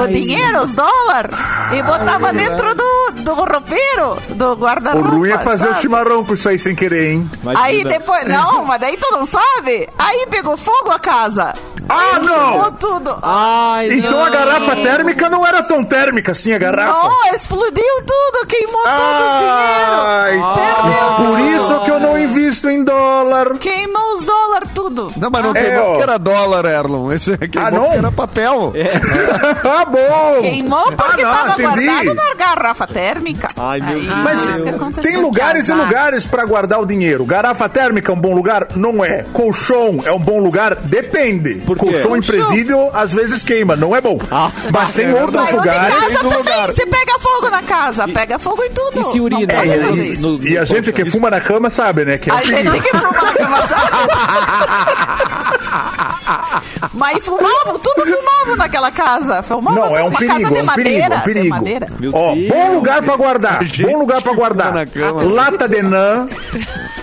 o 0.03 0.07
dinheiro, 0.09 0.63
os 0.63 0.73
dólares, 0.75 1.37
e 1.73 1.83
botava 1.83 2.33
dentro 2.33 2.75
do, 2.75 3.23
do 3.23 3.35
roupeiro, 3.35 4.19
do 4.31 4.55
guarda-roupa. 4.57 5.09
Ruim 5.23 5.31
é 5.31 5.39
fazer 5.39 5.67
o 5.67 5.69
sabe? 5.69 5.81
chimarrão 5.81 6.25
com 6.25 6.35
isso 6.35 6.49
aí 6.49 6.59
sem 6.59 6.75
querer, 6.75 7.13
hein? 7.13 7.31
Imagina. 7.43 7.65
Aí 7.65 7.85
depois, 7.85 8.27
não, 8.27 8.65
mas 8.65 8.81
daí 8.81 8.97
tu 8.97 9.09
não 9.13 9.25
sabe? 9.25 9.89
Aí 9.99 10.27
pegou 10.29 10.57
fogo 10.57 10.91
a 10.91 10.99
casa. 10.99 11.55
Ah, 11.89 12.19
Queimou 12.21 12.63
não! 12.63 12.73
tudo. 12.73 13.19
Ai, 13.23 13.89
Então 13.93 14.11
não. 14.13 14.25
a 14.25 14.31
garrafa 14.31 14.77
térmica 14.77 15.29
não 15.29 15.47
era 15.47 15.63
tão 15.63 15.85
térmica 15.85 16.33
assim, 16.33 16.53
a 16.53 16.59
garrafa. 16.59 17.09
Não, 17.09 17.35
explodiu 17.35 17.85
tudo, 18.07 18.47
queimou 18.47 18.83
todo 18.83 18.93
o 18.93 19.39
dinheiro. 19.39 19.93
Ai, 20.07 20.43
Perdeu 20.55 21.09
por 21.17 21.39
tudo. 21.39 21.49
isso 21.57 21.81
que 21.85 21.91
eu 21.91 22.01
não 22.01 22.19
invisto 22.19 22.69
em 22.71 22.85
dólar. 22.85 23.59
Queimou 23.59 24.15
os 24.15 24.25
dólares, 24.25 24.69
tudo. 24.75 25.13
Não, 25.17 25.31
mas 25.31 25.43
não 25.43 25.51
É, 25.51 25.63
queimou 25.63 25.87
porque 25.87 26.03
era 26.03 26.19
dólar, 26.19 26.65
Erlon. 26.65 27.13
Esse 27.13 27.37
queimou 27.37 27.67
Ah, 27.67 27.71
não? 27.71 27.83
porque 27.85 27.99
era 27.99 28.13
papel. 28.13 28.73
ah, 29.65 29.85
bom! 29.85 30.41
Queimou 30.43 30.93
porque 30.93 31.23
ah, 31.23 31.25
não, 31.25 31.33
tava 31.49 31.63
entendi. 31.63 31.87
guardado 31.87 32.15
na 32.15 32.35
garrafa 32.35 32.87
térmica. 32.87 33.49
Ai, 33.57 33.81
meu 33.81 34.01
Deus. 34.01 34.17
Mas 34.23 34.63
aconteceu. 34.63 35.03
tem 35.03 35.17
lugares 35.21 35.69
e 35.69 35.73
lugares 35.73 36.25
pra 36.25 36.45
guardar 36.45 36.81
o 36.81 36.87
dinheiro. 36.87 37.25
Garrafa 37.25 37.69
térmica 37.69 38.11
é 38.13 38.15
um 38.15 38.19
bom 38.21 38.35
lugar? 38.35 38.69
Não 38.77 39.05
é. 39.05 39.25
Colchão 39.33 40.01
é 40.05 40.13
um 40.13 40.19
bom 40.19 40.39
lugar? 40.41 40.77
Depende. 40.77 41.63
Por 41.77 41.89
quê? 41.89 41.93
Colchão 42.01 42.17
em 42.17 42.23
presídio 42.23 42.91
às 42.95 43.13
vezes 43.13 43.43
queima, 43.43 43.77
não 43.77 43.95
é 43.95 44.01
bom. 44.01 44.19
Mas 44.73 44.91
tem 44.93 45.07
é 45.07 45.15
outros 45.15 45.45
verdade. 45.51 45.51
Mas 45.51 45.55
o 45.55 45.57
lugares. 45.59 45.95
casa 46.01 46.19
também, 46.23 46.39
lugar. 46.39 46.67
você 46.73 46.87
pega 46.87 47.19
fogo 47.19 47.51
na 47.51 47.63
casa, 47.63 48.09
pega 48.09 48.39
fogo 48.39 48.63
em 48.65 48.71
tudo. 48.71 49.01
E 49.01 49.05
se 49.05 49.21
urina? 49.21 49.53
É, 49.53 49.67
e, 49.95 50.13
isso. 50.13 50.23
No- 50.29 50.49
e 50.49 50.57
a 50.59 50.65
no 50.65 50.67
gente 50.67 50.93
que 50.93 51.05
fuma 51.05 51.31
na 51.31 51.41
cama 51.41 51.71
sabe, 51.71 52.05
né? 52.05 52.19
Que 52.19 52.31
é 52.31 52.35
um 52.35 52.37
A 52.37 52.43
gente 52.43 52.81
que 52.81 52.89
fumar 52.97 53.25
na 53.25 53.33
cama, 53.33 53.67
sabe? 53.67 53.83
Mas 56.95 57.25
fumavam, 57.25 57.79
tudo 57.79 58.05
fumavam 58.07 58.57
naquela 58.57 58.91
casa. 58.91 59.43
Fumavam 59.43 59.83
Não, 59.87 59.97
é 59.97 60.03
um 60.03 60.09
uma 60.09 60.19
perigo, 60.19 60.57
é 60.57 60.63
um 60.63 60.65
madeira, 60.65 61.21
perigo, 61.21 61.55
é 61.55 61.59
um 61.59 61.63
perigo. 61.65 62.11
Ó, 62.13 62.35
bom 62.49 62.75
lugar 62.75 63.03
pra 63.03 63.17
guardar. 63.17 63.61
Bom 63.65 63.99
lugar 63.99 64.23
pra 64.23 64.33
guardar. 64.33 64.67
fuma 64.69 64.81
na 64.81 64.87
cama. 64.87 65.23
Lata 65.23 65.69
de 65.69 65.83
nã. 65.83 66.27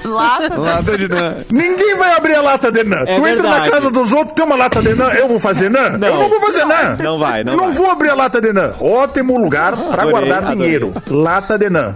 Lata. 0.09 0.59
Lata 0.59 0.97
de 0.97 1.07
nã. 1.07 1.35
Ninguém 1.51 1.95
vai 1.97 2.13
abrir 2.13 2.35
a 2.35 2.41
lata 2.41 2.71
de 2.71 2.83
nã. 2.83 3.03
É 3.05 3.15
tu 3.15 3.27
entra 3.27 3.43
na 3.43 3.49
verdade. 3.55 3.71
casa 3.71 3.91
dos 3.91 4.11
outros, 4.11 4.33
tem 4.35 4.45
uma 4.45 4.55
lata 4.55 4.81
de 4.81 4.93
nã, 4.95 5.09
eu 5.13 5.27
vou 5.27 5.39
fazer 5.39 5.69
nã? 5.69 5.89
Não. 5.97 6.07
Eu 6.07 6.19
não 6.19 6.29
vou 6.29 6.41
fazer 6.41 6.65
nã. 6.65 6.97
Não 7.01 7.19
vai, 7.19 7.43
não 7.43 7.57
vai. 7.57 7.71
vou 7.71 7.91
abrir 7.91 8.09
a 8.09 8.15
lata 8.15 8.41
de 8.41 8.51
nã. 8.53 8.73
Ótimo 8.79 9.37
lugar 9.39 9.73
pra 9.75 10.03
Adorei, 10.03 10.11
guardar 10.11 10.37
adorei. 10.39 10.55
dinheiro. 10.57 10.93
Lata 11.07 11.57
de 11.57 11.69
nã. 11.69 11.93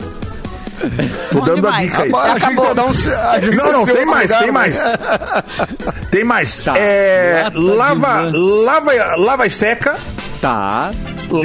Tô 1.31 1.39
Bom 1.39 1.45
dando 1.45 1.67
a 1.67 1.71
demais. 1.71 1.83
dica 1.83 2.03
aí. 2.03 2.09
Agora, 2.09 2.31
a 2.33 2.37
vai 2.37 2.75
dar 2.75 2.83
um... 2.85 2.89
a 2.89 3.55
Não, 3.55 3.71
não, 3.71 3.85
tem 3.85 4.05
mais, 4.05 4.29
lugar, 4.31 4.43
tem 4.43 4.51
mais. 4.51 4.83
Tem 6.11 6.23
mais. 6.23 6.59
Tá. 6.59 6.77
É, 6.77 7.43
Lata 7.43 7.57
de 7.59 7.65
lava, 7.65 8.31
lava, 8.65 8.91
lava 9.17 9.47
e 9.47 9.49
seca. 9.49 9.95
Tá. 10.41 10.91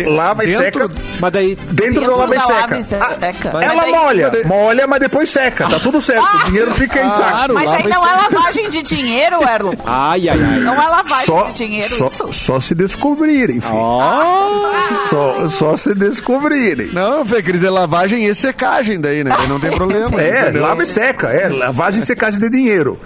Lava 0.09 0.45
e 0.45 0.49
dentro- 0.49 0.89
seca. 0.89 1.03
Mas 1.21 1.33
daí. 1.33 1.57
Dentro, 1.73 2.01
da 2.07 2.17
lava 2.17 2.37
e 2.37 2.41
seca. 2.41 2.79
e 2.79 2.83
seca. 2.85 3.51
Ah, 3.55 3.65
ela 3.65 3.83
daí- 3.83 3.93
molha, 3.93 4.33
molha, 4.45 4.87
mas 4.87 5.01
depois 5.01 5.31
seca. 5.31 5.69
Tá 5.69 5.81
tudo 5.81 6.01
certo. 6.03 6.25
O 6.25 6.45
dinheiro 6.47 6.75
fica 6.75 7.01
intacto. 7.01 7.19
Claro, 7.29 7.55
Mas 7.55 7.69
aí 7.69 7.89
não 7.89 8.07
é 8.07 8.15
lavagem 8.15 8.69
de 8.71 8.83
dinheiro, 8.83 9.37
Erlon. 9.43 9.75
Ai, 9.85 10.29
ai, 10.29 10.39
ai. 10.41 10.59
Não 10.61 10.75
é 10.81 10.87
lavagem 10.87 11.27
Só, 11.27 11.43
de 11.45 11.53
dinheiro 11.53 11.97
só, 11.97 12.07
isso. 12.07 12.33
só 12.33 12.61
se 12.61 12.75
descobrirem, 12.75 13.61
filho. 13.61 13.75
Só, 15.09 15.49
só 15.49 15.77
se 15.77 15.95
descobrirem. 15.95 16.89
Não, 16.93 17.25
Fê, 17.25 17.43
quer 17.43 17.53
dizer 17.53 17.71
lavagem 17.71 18.25
e 18.27 18.35
secagem 18.35 19.01
daí, 19.01 19.23
né? 19.25 19.31
Não 19.49 19.59
tem 19.61 19.71
problema. 19.77 20.21
É, 20.21 20.43
entendeu? 20.43 20.63
lava 20.63 20.83
e 20.83 20.87
seca. 20.87 21.29
É, 21.29 21.49
lavagem 21.49 22.03
e 22.03 22.07
secagem 22.07 22.41
de 22.41 22.49
dinheiro. 22.51 22.99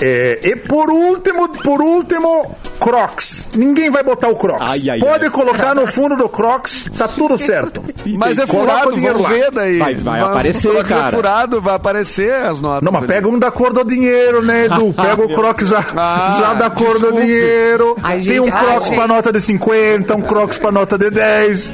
É, 0.00 0.38
e 0.42 0.56
por 0.56 0.90
último, 0.90 1.48
por 1.48 1.80
último, 1.80 2.54
Crocs. 2.78 3.48
Ninguém 3.56 3.88
vai 3.90 4.02
botar 4.02 4.28
o 4.28 4.36
Crocs. 4.36 4.66
Ai, 4.70 4.90
ai, 4.90 4.98
Pode 4.98 5.24
ai. 5.24 5.30
colocar 5.30 5.74
no 5.74 5.86
fundo 5.86 6.16
do 6.16 6.28
Crocs, 6.28 6.90
tá 6.98 7.08
tudo 7.08 7.38
certo. 7.38 7.82
Mas 8.18 8.38
é 8.38 8.46
furado, 8.46 8.90
o 8.90 8.92
dinheiro 8.92 9.18
vamos 9.22 9.30
lá. 9.30 9.36
ver 9.36 9.50
daí. 9.50 9.78
Vai- 9.78 9.94
vai 9.94 10.20
aparecer, 10.20 10.68
coloca 10.68 10.88
cara. 10.88 11.16
furado, 11.16 11.60
vai 11.62 11.74
aparecer 11.74 12.30
as 12.32 12.60
notas. 12.60 12.82
Não, 12.82 12.92
mas 12.92 13.02
ali. 13.02 13.08
pega 13.12 13.26
um 13.28 13.38
da 13.38 13.50
cor 13.50 13.72
do 13.72 13.84
dinheiro, 13.84 14.42
né, 14.42 14.66
Edu? 14.66 14.92
Pega 14.94 15.22
o 15.24 15.34
Crocs 15.34 15.68
já, 15.68 15.84
Ah, 15.96 16.36
já 16.40 16.54
da 16.54 16.70
cor 16.70 16.98
do 17.00 17.12
dinheiro. 17.12 17.96
Ai, 18.02 18.16
Tem 18.18 18.20
gente, 18.20 18.50
um 18.50 18.54
ai, 18.54 18.64
Crocs 18.66 18.84
gente. 18.88 18.96
pra 18.96 19.08
nota 19.08 19.32
de 19.32 19.40
50, 19.40 20.14
um 20.14 20.20
Crocs 20.20 20.58
pra 20.58 20.70
nota 20.70 20.96
de 20.98 21.10
10. 21.10 21.70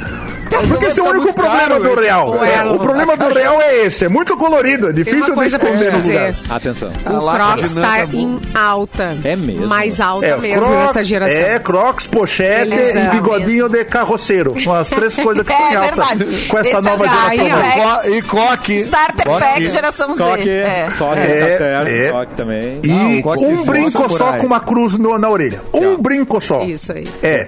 Porque 0.68 0.86
esse 0.86 1.00
é 1.00 1.02
o 1.02 1.06
único 1.06 1.32
problema 1.32 1.80
do 1.80 1.94
real. 1.94 2.30
O 2.30 2.44
É, 2.44 2.64
o 2.64 2.78
problema 2.78 3.16
do 3.16 3.28
real 3.32 3.60
é 3.60 3.84
esse. 3.86 4.04
É 4.04 4.08
muito 4.08 4.36
colorido. 4.36 4.88
É 4.88 4.92
difícil 4.92 5.34
de 5.34 5.46
esconder 5.46 5.92
no 5.92 6.02
lugar. 6.02 6.34
Atenção. 6.50 6.90
A 7.04 7.12
O 7.18 7.32
Crocs 7.34 7.74
tá 7.74 7.80
tá 7.98 8.06
bom. 8.06 8.18
em 8.18 8.40
alta. 8.54 9.16
É 9.24 9.36
mesmo? 9.36 9.66
Mais 9.66 10.00
alta 10.00 10.26
É, 10.26 10.36
mesmo 10.36 10.68
nessa 10.68 11.02
geração. 11.02 11.36
é 11.36 11.58
Crocs, 11.58 12.06
pochete 12.06 12.72
e 12.74 13.10
bigodinho 13.10 13.68
de 13.68 13.84
carroceiro. 13.84 14.60
São 14.60 14.74
as 14.74 14.88
três 14.88 15.14
coisas 15.20 15.46
que 15.46 15.52
É 15.52 15.56
estão 15.56 15.72
em 15.72 15.76
alta 15.76 15.94
verdade. 16.16 16.46
com 16.48 16.58
essa 16.58 16.80
nova 16.80 17.04
é 17.04 17.36
geração. 17.36 18.14
E 18.14 18.22
coque. 18.22 18.72
Starter. 18.82 19.26
Pack 19.26 19.66
geração 19.68 20.14
Z. 20.14 20.22
Coque, 20.24 20.48
É. 20.50 20.88
coque, 20.98 21.18
É, 21.20 21.26
tá 21.52 21.58
certo. 21.58 21.88
é. 21.88 22.10
Coque 22.12 22.34
também. 22.34 22.80
E 22.82 23.22
um 23.46 23.64
brinco 23.64 24.08
só 24.16 24.32
com 24.34 24.46
uma 24.46 24.60
cruz 24.60 24.98
na 24.98 25.28
orelha. 25.28 25.60
Um 25.72 25.96
brinco 25.96 26.40
só. 26.40 26.62
Isso 26.62 26.92
aí. 26.92 27.06
É. 27.22 27.46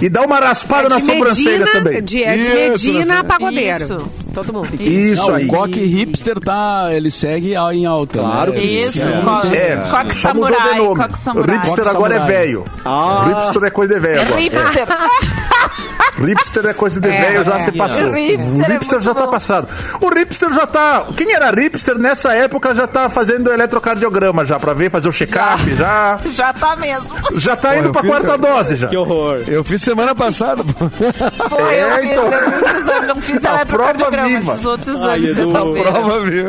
E 0.00 0.08
dá 0.08 0.22
uma 0.22 0.38
raspada 0.38 0.88
na 0.88 1.00
sobrancelha 1.00 1.66
também. 1.72 2.02
De, 2.02 2.22
é 2.22 2.36
de 2.36 2.45
Isso, 2.46 2.86
Medina 2.92 3.16
você- 3.16 3.24
pagodeiro. 3.24 3.76
Isso. 3.84 4.08
Todo 4.34 4.52
mundo. 4.52 4.68
Isso 4.82 5.26
Não, 5.28 5.34
aí. 5.36 5.46
o 5.46 5.48
coque 5.48 5.80
hipster 5.84 6.38
tá, 6.38 6.88
ele 6.92 7.10
segue 7.10 7.54
em 7.54 7.86
alta. 7.86 8.18
Claro 8.18 8.52
né? 8.52 8.60
que 8.60 8.66
Isso, 8.66 8.98
É. 9.00 9.56
É, 9.56 9.76
coque 9.90 10.14
samurai, 10.14 10.78
coque 10.94 11.18
samurai. 11.18 11.56
Hipster 11.56 11.84
Coque 11.84 11.96
agora 11.96 12.14
é 12.14 12.18
samurai. 12.18 12.36
velho. 12.38 12.64
Hipster 13.28 13.64
é 13.64 13.70
coisa 13.70 13.94
de 13.94 14.00
velho 14.00 14.18
É 14.18 14.22
agora. 14.22 14.40
hipster. 14.40 14.68
Hipster 14.72 14.86
é 16.05 16.05
coisa 16.76 17.00
de 17.00 17.08
É, 17.08 17.20
velho, 17.20 17.44
já 17.44 17.56
é. 17.56 17.58
se 17.60 17.72
passou. 17.72 18.06
O 18.10 18.14
hipster 18.14 18.56
o 18.56 18.62
é 18.62 18.68
hipster 18.74 18.92
muito 18.98 19.04
já 19.04 19.14
tá 19.14 19.24
bom. 19.26 19.30
passado. 19.30 19.68
O 20.00 20.08
hipster 20.18 20.52
já 20.52 20.66
tá. 20.66 21.06
Quem 21.16 21.32
era 21.32 21.50
hipster 21.50 21.98
nessa 21.98 22.32
época 22.34 22.74
já 22.74 22.86
tá 22.86 23.08
fazendo 23.08 23.52
eletrocardiograma 23.52 24.44
já, 24.44 24.58
pra 24.58 24.72
ver, 24.74 24.90
fazer 24.90 25.08
o 25.08 25.12
check-up 25.12 25.74
já. 25.74 26.18
Já 26.26 26.52
tá 26.54 26.76
mesmo. 26.76 27.16
Já 27.34 27.56
tá 27.56 27.76
indo 27.76 27.88
eu 27.88 27.92
pra 27.92 28.02
fiz- 28.02 28.10
quarta 28.10 28.38
dose 28.38 28.76
já. 28.76 28.88
Que 28.88 28.96
horror. 28.96 29.42
Eu 29.46 29.62
fiz 29.64 29.82
semana 29.82 30.14
passada. 30.14 30.62
pô. 30.64 30.88
Foi, 31.48 31.74
É, 31.74 31.82
eu 31.82 31.96
fiz, 31.98 32.10
então. 32.12 32.24
eu 32.32 32.52
fiz 32.52 32.78
exame, 32.78 33.06
não 33.06 33.20
fiz 33.20 33.44
A 33.44 33.54
eletrocardiograma, 33.54 34.28
prova 34.28 34.38
viva. 34.40 34.52
esses 34.54 34.66
outros 34.66 34.88
Ai, 34.88 35.18
exames. 35.24 35.38
Edu. 35.38 35.52
sexta-feira. 35.52 35.92
Prova, 35.92 36.20
viu? 36.20 36.46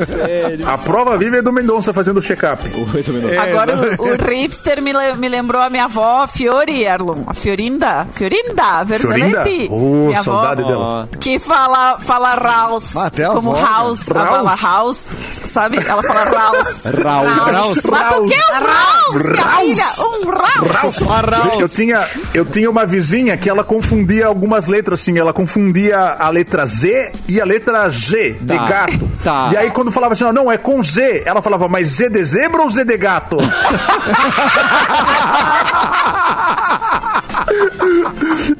A 0.68 0.78
prova 0.78 1.18
viva 1.18 1.38
é 1.38 1.42
do 1.42 1.52
Mendonça 1.54 1.94
fazendo 1.94 2.18
o 2.18 2.22
check-up. 2.22 2.64
Oito 2.96 3.12
minutos. 3.12 3.36
É, 3.36 3.40
Agora, 3.40 3.76
o, 4.00 4.04
o 4.04 4.34
hipster 4.34 4.82
me, 4.82 4.94
le- 4.94 5.16
me 5.16 5.30
lembrou 5.30 5.62
a 5.62 5.70
minha 5.70 5.86
avó, 5.86 6.24
a 6.24 6.28
Fiori 6.28 6.84
Erlon. 6.84 7.24
A 7.28 7.34
Fiorinda. 7.34 8.06
Fiorinda, 8.14 8.86
Fiorinda? 8.86 9.44
Oh, 9.70 10.08
minha 10.08 10.24
saudade 10.24 10.62
avó, 10.62 10.70
dela. 10.72 11.10
Que 11.20 11.40
fala, 11.40 11.98
fala 12.00 12.36
Raus. 12.36 12.96
Ah, 12.96 13.08
até 13.08 13.26
a 13.26 13.30
como 13.32 13.52
avó, 13.52 13.60
né? 13.62 13.68
House. 13.68 14.08
Ela 14.10 14.24
Raus. 14.24 14.36
fala 14.38 14.56
House, 14.74 15.06
sabe? 15.46 15.78
Ela 15.86 16.04
fala 16.04 16.24
Raus. 16.24 16.84
Raul. 16.86 17.28
Raus. 17.54 17.78
Mas 17.90 18.14
por 18.14 18.28
que 18.28 18.36
um 18.36 18.54
Raus, 18.64 19.16
minha 19.32 19.44
Raus. 19.44 19.62
filha? 19.62 19.88
Um 20.00 20.30
Raus. 20.30 20.98
Raus. 21.02 21.60
Eu 21.60 21.70
tinha, 21.70 22.08
eu 22.34 22.46
tinha 22.46 22.70
uma 22.70 22.86
vizinha 22.86 23.36
que 23.38 23.50
ela 23.50 23.64
confundia 23.64 24.28
algumas 24.28 24.68
letras 24.68 25.02
assim, 25.02 25.18
ela 25.18 25.34
confundia 25.34 25.98
a 26.20 26.30
letra 26.30 26.66
Z 26.66 27.12
e 27.28 27.40
a 27.42 27.46
letra 27.46 27.90
G 27.90 28.34
de 28.34 28.46
Tá, 28.58 28.68
gato. 28.68 29.10
tá. 29.24 29.50
E 29.54 29.58
aí 29.58 29.72
quando 29.72 29.92
falava 29.92 30.14
assim, 30.14 30.24
não, 30.32 30.52
é 30.52 30.58
com 30.58 30.84
Z, 30.84 31.24
ela 31.26 31.42
falava, 31.42 31.68
mas 31.68 31.88
Z 31.90 32.10
de 32.10 32.24
zebra 32.26 32.62
ou 32.62 32.70
Z 32.70 32.84
de 32.86 32.98
gato? 32.98 33.38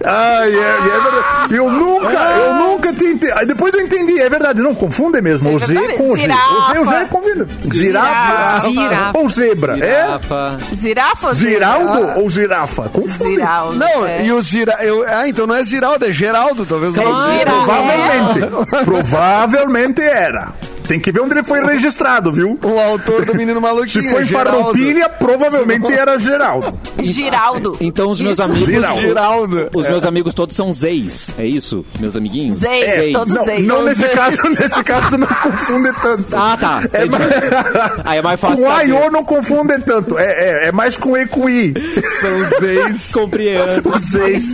Ai, 0.08 0.54
é, 0.54 0.58
é 0.58 1.02
verdade. 1.02 1.56
Eu 1.56 1.72
nunca, 1.72 2.08
eu 2.14 2.56
nunca 2.56 2.94
tinha 2.94 3.12
entendido. 3.12 3.40
Aí 3.40 3.46
depois 3.46 3.74
eu 3.74 3.82
entendi, 3.82 4.20
é 4.20 4.30
verdade, 4.30 4.62
não 4.62 4.74
confunde 4.74 5.22
mesmo. 5.22 5.54
o 5.54 5.60
Z 5.60 5.74
com 5.98 6.12
o 6.12 6.18
G. 6.18 6.28
O 6.28 6.30
Z, 6.30 6.80
o 6.80 6.86
G 6.86 6.92
Girafa. 6.92 7.06
confunde. 7.06 7.48
Girafa. 7.74 8.70
Girafa. 8.70 9.20
Ou 9.20 9.30
zebra. 9.30 9.74
É? 9.74 10.06
Girafa. 10.06 10.58
Zirafa 10.74 11.28
ou 11.28 11.34
Giraldo 11.34 12.20
ou 12.22 12.30
girafa? 12.30 12.90
Confunde. 12.90 13.36
Ziraldo. 13.36 13.76
Não, 13.76 14.06
é. 14.06 14.26
e 14.26 14.32
o 14.32 14.42
Zira... 14.42 14.78
Eu... 14.82 15.04
Ah, 15.08 15.28
então 15.28 15.46
não 15.46 15.56
é 15.56 15.64
Ziraldo, 15.64 16.06
é 16.06 16.12
Geraldo, 16.12 16.66
talvez. 16.66 16.94
É 16.96 17.02
Geraldo. 17.02 17.66
Provavelmente. 17.66 18.86
Provavelmente 18.86 20.02
era. 20.02 20.54
Tem 20.88 21.00
que 21.00 21.12
ver 21.12 21.20
onde 21.22 21.34
ele 21.34 21.44
foi 21.44 21.64
registrado, 21.66 22.32
viu? 22.32 22.58
O 22.64 22.80
autor 22.80 23.26
do 23.26 23.36
Menino 23.36 23.60
Maluquinho. 23.60 24.04
Se 24.04 24.10
foi 24.10 24.24
em. 24.24 24.28
Farroupilha, 24.28 25.10
provavelmente 25.10 25.92
era 25.92 26.18
Geraldo. 26.18 26.78
Giraldo. 27.00 27.78
Então 27.82 28.10
os 28.12 28.22
meus 28.22 28.34
Isso. 28.34 28.44
amigos. 28.44 28.66
Giraldo. 28.68 29.02
Geraldo. 29.02 29.70
Os 29.74 29.88
meus 29.88 30.06
amigos 30.06 30.34
todos 30.34 30.56
são 30.56 30.72
Zeis. 30.72 31.30
É 31.38 31.46
isso? 31.46 31.86
Meus 32.00 32.16
amiguinhos? 32.16 32.60
Zeis, 32.60 32.86
Zeis. 32.86 33.14
todos 33.14 33.34
Não, 33.34 33.46
Zeis. 33.46 33.68
não 33.68 33.84
nesse 33.84 34.08
caso, 34.10 34.38
nesse 34.50 34.84
caso 34.84 35.18
não 35.18 35.28
confunde 35.28 35.92
tanto. 36.02 36.26
Ah, 36.36 36.58
tá. 36.60 36.82
É 36.94 37.06
mais- 37.06 37.28
Aí 38.06 38.18
é 38.20 38.22
mais 38.22 38.40
fácil. 38.40 38.58
com 38.58 38.70
A 38.72 38.84
e. 38.86 38.92
O 38.92 39.12
não 39.12 39.24
confundem 39.24 39.80
tanto. 39.82 40.18
É, 40.18 40.26
é, 40.26 40.68
é 40.68 40.72
mais 40.72 40.96
com 40.98 41.16
E 41.18 41.22
e 41.24 41.28
com 41.28 41.50
I. 41.50 41.74
São 42.22 42.60
seis. 42.60 43.10
Compreendo. 43.14 43.82
Vocês. 43.84 44.54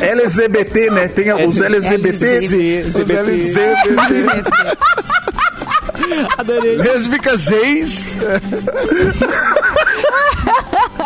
LGBT, 0.00 0.90
né? 0.92 1.08
Tem 1.08 1.32
os 1.46 1.60
LGBT. 1.60 2.84
Os 2.88 3.10
LGBT. 3.10 3.70
Adorei. 6.38 6.76
Lésbica 6.76 7.36
seis. 7.38 8.14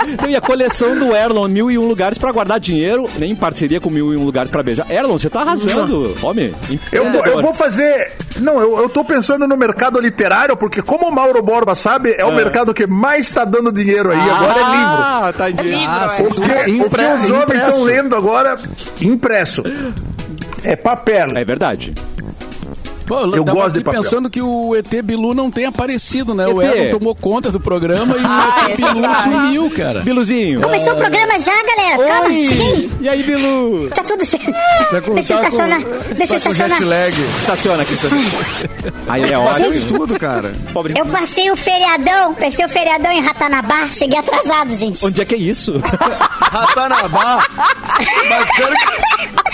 Então, 0.06 0.28
e 0.28 0.36
a 0.36 0.40
coleção 0.40 0.98
do 0.98 1.14
Erlon, 1.14 1.48
mil 1.48 1.70
e 1.70 1.78
um 1.78 1.86
lugares 1.86 2.18
pra 2.18 2.30
guardar 2.30 2.60
dinheiro, 2.60 3.08
nem 3.18 3.32
em 3.32 3.36
parceria 3.36 3.80
com 3.80 3.88
mil 3.90 4.12
e 4.12 4.16
um 4.16 4.24
lugares 4.24 4.50
pra 4.50 4.62
beijar. 4.62 4.88
Erlon, 4.90 5.18
você 5.18 5.30
tá 5.30 5.40
arrasando, 5.40 6.16
homem. 6.22 6.54
Eu, 6.92 7.10
tô- 7.12 7.24
eu 7.24 7.42
vou 7.42 7.54
fazer. 7.54 8.12
Não, 8.36 8.60
eu, 8.60 8.78
eu 8.78 8.88
tô 8.88 9.04
pensando 9.04 9.46
no 9.48 9.56
mercado 9.56 9.98
literário, 10.00 10.56
porque 10.56 10.82
como 10.82 11.08
o 11.08 11.12
Mauro 11.12 11.42
Borba 11.42 11.74
sabe, 11.74 12.14
é 12.16 12.24
o 12.24 12.32
mercado 12.32 12.74
que 12.74 12.86
mais 12.86 13.30
tá 13.32 13.44
dando 13.44 13.72
dinheiro 13.72 14.10
aí. 14.10 14.18
Agora 14.30 14.52
é 14.52 14.64
livro. 14.64 15.02
Ah, 15.02 15.34
tá 15.36 15.50
entendi. 15.50 15.68
Livro, 15.70 15.86
Ah, 15.88 16.04
é. 16.04 16.08
sem 16.10 16.26
O 16.26 16.30
que, 16.30 16.40
o 16.40 16.42
que 16.42 16.70
Impre- 16.70 17.02
os 17.14 17.26
jovens 17.26 17.42
impresso. 17.44 17.66
estão 17.66 17.82
lendo 17.84 18.16
agora, 18.16 18.58
impresso. 19.00 19.62
É 20.62 20.76
papel. 20.76 21.36
É 21.36 21.44
verdade. 21.44 21.94
Pô, 23.06 23.20
eu 23.20 23.34
Eu 23.36 23.44
gosto 23.44 23.74
de 23.78 23.84
papel. 23.84 24.02
pensando 24.02 24.30
que 24.30 24.40
o 24.40 24.74
ET 24.74 25.02
Bilu 25.02 25.34
não 25.34 25.50
tem 25.50 25.66
aparecido, 25.66 26.34
né? 26.34 26.46
O 26.48 26.60
ET. 26.62 26.74
Elton 26.74 26.98
tomou 26.98 27.14
conta 27.14 27.50
do 27.50 27.60
programa 27.60 28.16
e 28.16 28.20
Ah, 28.24 28.64
o 28.66 28.70
ET 28.70 28.72
é 28.72 28.76
Bilu 28.76 29.14
sumiu, 29.22 29.70
cara. 29.70 30.00
Biluzinho. 30.00 30.60
Começou 30.62 30.92
o 30.94 30.96
programa 30.96 31.38
já, 31.38 31.52
galera. 31.76 32.08
Calma, 32.08 32.28
Oi! 32.28 32.90
E 33.00 33.08
aí, 33.08 33.22
Bilu? 33.22 33.88
tá 33.90 34.02
tudo 34.04 34.24
certo. 34.24 34.50
Tá 34.90 35.00
com, 35.00 35.14
Deixa 35.14 35.34
eu 35.34 35.38
tá 35.38 35.42
com- 35.42 35.48
estacionar. 35.50 35.80
Deixa 36.16 36.34
eu 36.36 36.40
tá 36.40 36.46
com 36.46 36.52
estacionar. 36.52 36.78
jet 36.78 36.84
lag. 36.84 37.14
Estaciona 37.40 37.82
aqui. 37.82 37.94
Aí 39.08 39.22
é 39.22 39.24
Olha 39.26 39.40
ótimo. 39.40 39.70
isso 39.70 39.86
tudo, 39.86 40.18
cara. 40.18 40.54
Pobre. 40.72 40.94
Eu 40.96 41.06
passei 41.06 41.50
o 41.50 41.56
feriadão, 41.56 42.34
passei 42.34 42.64
o 42.64 42.68
feriadão 42.68 43.12
em 43.12 43.20
Ratanabá, 43.20 43.88
cheguei 43.92 44.18
atrasado, 44.18 44.74
gente. 44.76 45.04
Onde 45.04 45.20
é 45.20 45.24
que 45.24 45.34
é 45.34 45.38
isso? 45.38 45.74
Ratanabá. 46.40 47.44
Mas 48.28 48.56
sério 48.56 48.76
que, 48.78 49.53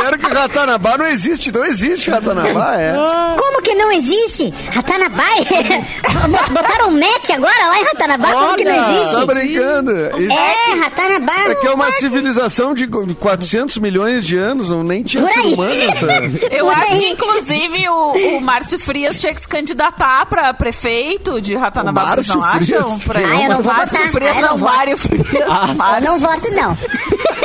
sério 0.00 0.18
que 0.18 0.26
Ratanabá 0.34 0.98
não 0.98 1.06
existe? 1.06 1.52
Não 1.52 1.64
existe 1.64 2.10
Ratanabá, 2.10 2.76
é. 2.76 2.94
Como 3.38 3.62
que 3.62 3.74
não 3.74 3.92
existe? 3.92 4.52
Ratanabá? 4.72 5.24
é- 5.38 6.50
Botaram 6.50 6.88
um 6.88 6.98
Mac 6.98 7.30
agora 7.34 7.66
lá 7.66 7.78
em 7.80 7.84
Ratanabá? 7.84 8.32
Como 8.32 8.56
que 8.56 8.64
não 8.64 8.72
Tá 8.74 8.92
existe? 8.92 9.26
brincando. 9.26 9.92
Isso 10.20 10.32
É, 10.32 10.74
Ratanabá. 10.80 11.50
É 11.50 11.54
que 11.54 11.66
é 11.66 11.70
uma 11.70 11.90
civilização 11.92 12.74
de 12.74 12.86
400 12.86 13.78
milhões 13.78 14.24
de 14.26 14.36
anos, 14.36 14.70
não 14.70 14.82
nem 14.82 15.02
tinha 15.02 15.26
ser 15.26 15.40
humano 15.40 15.82
essa. 15.82 16.06
Eu 16.50 16.66
Por 16.66 16.74
acho 16.74 16.86
que, 16.86 16.92
aí. 16.92 17.10
inclusive, 17.10 17.88
o, 17.88 18.36
o 18.36 18.40
Márcio 18.40 18.78
Frias 18.78 19.20
tinha 19.20 19.34
que 19.34 19.40
se 19.40 19.48
candidatar 19.48 20.26
pra 20.26 20.52
prefeito 20.54 21.40
de 21.40 21.54
Ratanabá, 21.54 22.14
vocês 22.16 22.28
não 22.28 22.42
Frias? 22.42 22.72
acham? 22.82 22.98
Pra... 23.00 23.20
Ah, 23.20 23.42
eu 23.42 23.48
não 23.50 23.62
vou 23.62 23.72
Márcio. 23.72 23.98
Frias, 24.12 24.36
Ah, 24.36 24.40
não, 24.40 24.56
voto. 24.56 24.74
Mário 24.76 24.98
Frias. 24.98 25.26
Eu 25.32 25.74
Márcio. 25.74 26.04
não 26.10 26.18
voto, 26.18 26.50
não. 26.52 26.78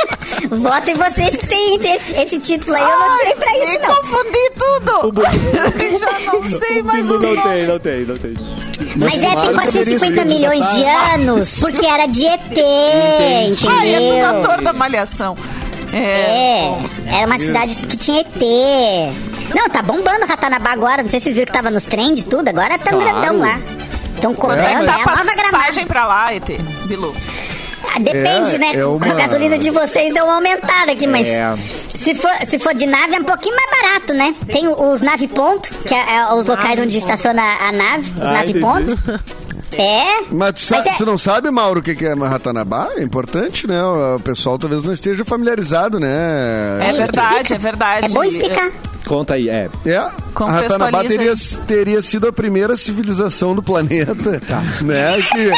Votem 0.50 0.94
vocês 0.94 1.36
que 1.36 1.46
têm 1.46 1.78
esse, 2.22 2.38
título 2.38 2.76
aí, 2.76 2.82
eu 2.82 2.98
não 2.98 3.18
tirei 3.18 3.34
pra 3.34 3.52
Me 3.52 3.64
isso, 3.64 3.78
não. 3.80 3.96
confundi 3.96 4.50
tudo. 4.58 5.22
Já 6.00 6.32
não 6.32 6.58
sei 6.58 6.82
mais 6.82 7.04
os 7.10 7.20
Não 7.20 7.34
nomes. 7.34 7.42
tem, 7.42 7.66
não 7.66 7.78
tem, 7.78 8.04
não 8.04 8.16
tem. 8.16 8.34
Mas 8.96 9.14
é, 9.14 9.18
tem 9.18 9.34
Mário 9.34 9.52
450 9.54 10.14
Fabrício, 10.16 10.24
milhões 10.26 10.74
de 10.74 10.84
anos, 10.84 11.58
porque 11.60 11.86
era 11.86 12.06
de 12.06 12.26
ET, 12.26 12.58
é 12.58 13.50
tudo 13.54 13.72
entendeu? 13.84 14.30
ator 14.30 14.62
da 14.62 14.72
Malhação. 14.72 15.36
É. 15.92 15.98
É, 15.98 17.18
era 17.18 17.26
uma 17.26 17.38
cidade 17.38 17.74
que 17.74 17.96
tinha 17.96 18.20
ET. 18.20 19.14
Não, 19.54 19.68
tá 19.70 19.80
bombando 19.82 20.26
Ratanabá 20.26 20.72
agora. 20.72 21.02
Não 21.02 21.08
sei 21.08 21.20
se 21.20 21.24
vocês 21.24 21.34
viram 21.34 21.46
que 21.46 21.52
tava 21.52 21.70
nos 21.70 21.84
trends 21.84 22.22
e 22.22 22.26
tudo. 22.26 22.48
Agora 22.48 22.76
tá 22.78 22.94
um 22.94 23.00
Claro. 23.00 23.18
grandão 23.20 23.38
lá. 23.38 23.58
Estão 24.16 24.32
é 24.32 24.34
comprando. 24.34 24.82
É, 24.82 24.86
tá 24.86 24.94
a 24.94 24.98
nova 24.98 25.20
a 25.20 25.34
gramada. 25.34 25.50
passagem 25.58 25.86
pra 25.86 26.06
lá, 26.06 26.34
ET? 26.34 26.48
Bilu. 26.86 27.14
Ah, 27.96 27.98
Depende, 27.98 28.54
É, 28.54 28.58
né? 28.58 28.72
é 28.74 28.84
uma- 28.86 29.06
A 29.06 29.14
gasolina 29.14 29.56
de 29.58 29.70
vocês 29.70 30.12
deu 30.12 30.24
uma 30.24 30.34
aumentada 30.34 30.92
aqui, 30.92 31.06
mas 31.06 31.26
É. 31.26 31.54
se, 31.88 32.14
for, 32.14 32.30
se 32.46 32.58
for 32.58 32.74
de 32.74 32.84
nave 32.86 33.14
é 33.14 33.18
um 33.18 33.24
pouquinho 33.24 33.54
mais 33.56 33.82
barato, 33.82 34.12
né? 34.12 34.34
Tem 34.52 34.68
os 34.68 35.00
nave 35.02 35.26
ponto, 35.28 35.70
que 35.86 35.94
é, 35.94 36.16
é 36.16 36.32
os 36.34 36.46
locais 36.46 36.78
onde 36.78 36.98
estaciona 36.98 37.42
a 37.42 37.72
nave, 37.72 38.12
os 38.16 38.22
Ah, 38.22 38.32
nave 38.32 38.50
entendi. 38.50 38.60
ponto. 38.60 39.20
É. 39.78 40.22
Mas 40.30 40.52
tu, 40.52 40.60
sa- 40.60 40.76
Mas 40.78 40.86
é- 40.86 40.94
tu 40.96 41.04
não 41.06 41.18
sabe, 41.18 41.50
Mauro, 41.50 41.80
o 41.80 41.82
que 41.82 41.94
que 41.94 42.04
é 42.06 42.14
Ratanabá? 42.14 42.88
É 42.96 43.02
importante, 43.02 43.66
né? 43.66 43.82
O 43.82 44.20
pessoal 44.20 44.58
talvez 44.58 44.84
não 44.84 44.92
esteja 44.92 45.24
familiarizado, 45.24 45.98
né? 45.98 46.08
É 46.88 46.92
verdade, 46.92 47.52
é 47.54 47.58
verdade. 47.58 48.06
É 48.06 48.08
bom 48.08 48.22
explicar. 48.24 48.70
Conta 49.06 49.34
aí, 49.34 49.48
é. 49.48 49.68
É, 49.86 49.96
a 49.96 50.10
Ratanabá 50.50 51.04
teria, 51.04 51.32
teria 51.66 52.02
sido 52.02 52.26
a 52.26 52.32
primeira 52.32 52.76
civilização 52.76 53.54
do 53.54 53.62
planeta, 53.62 54.40
Tá. 54.46 54.60
né? 54.82 55.16
Que 55.32 55.50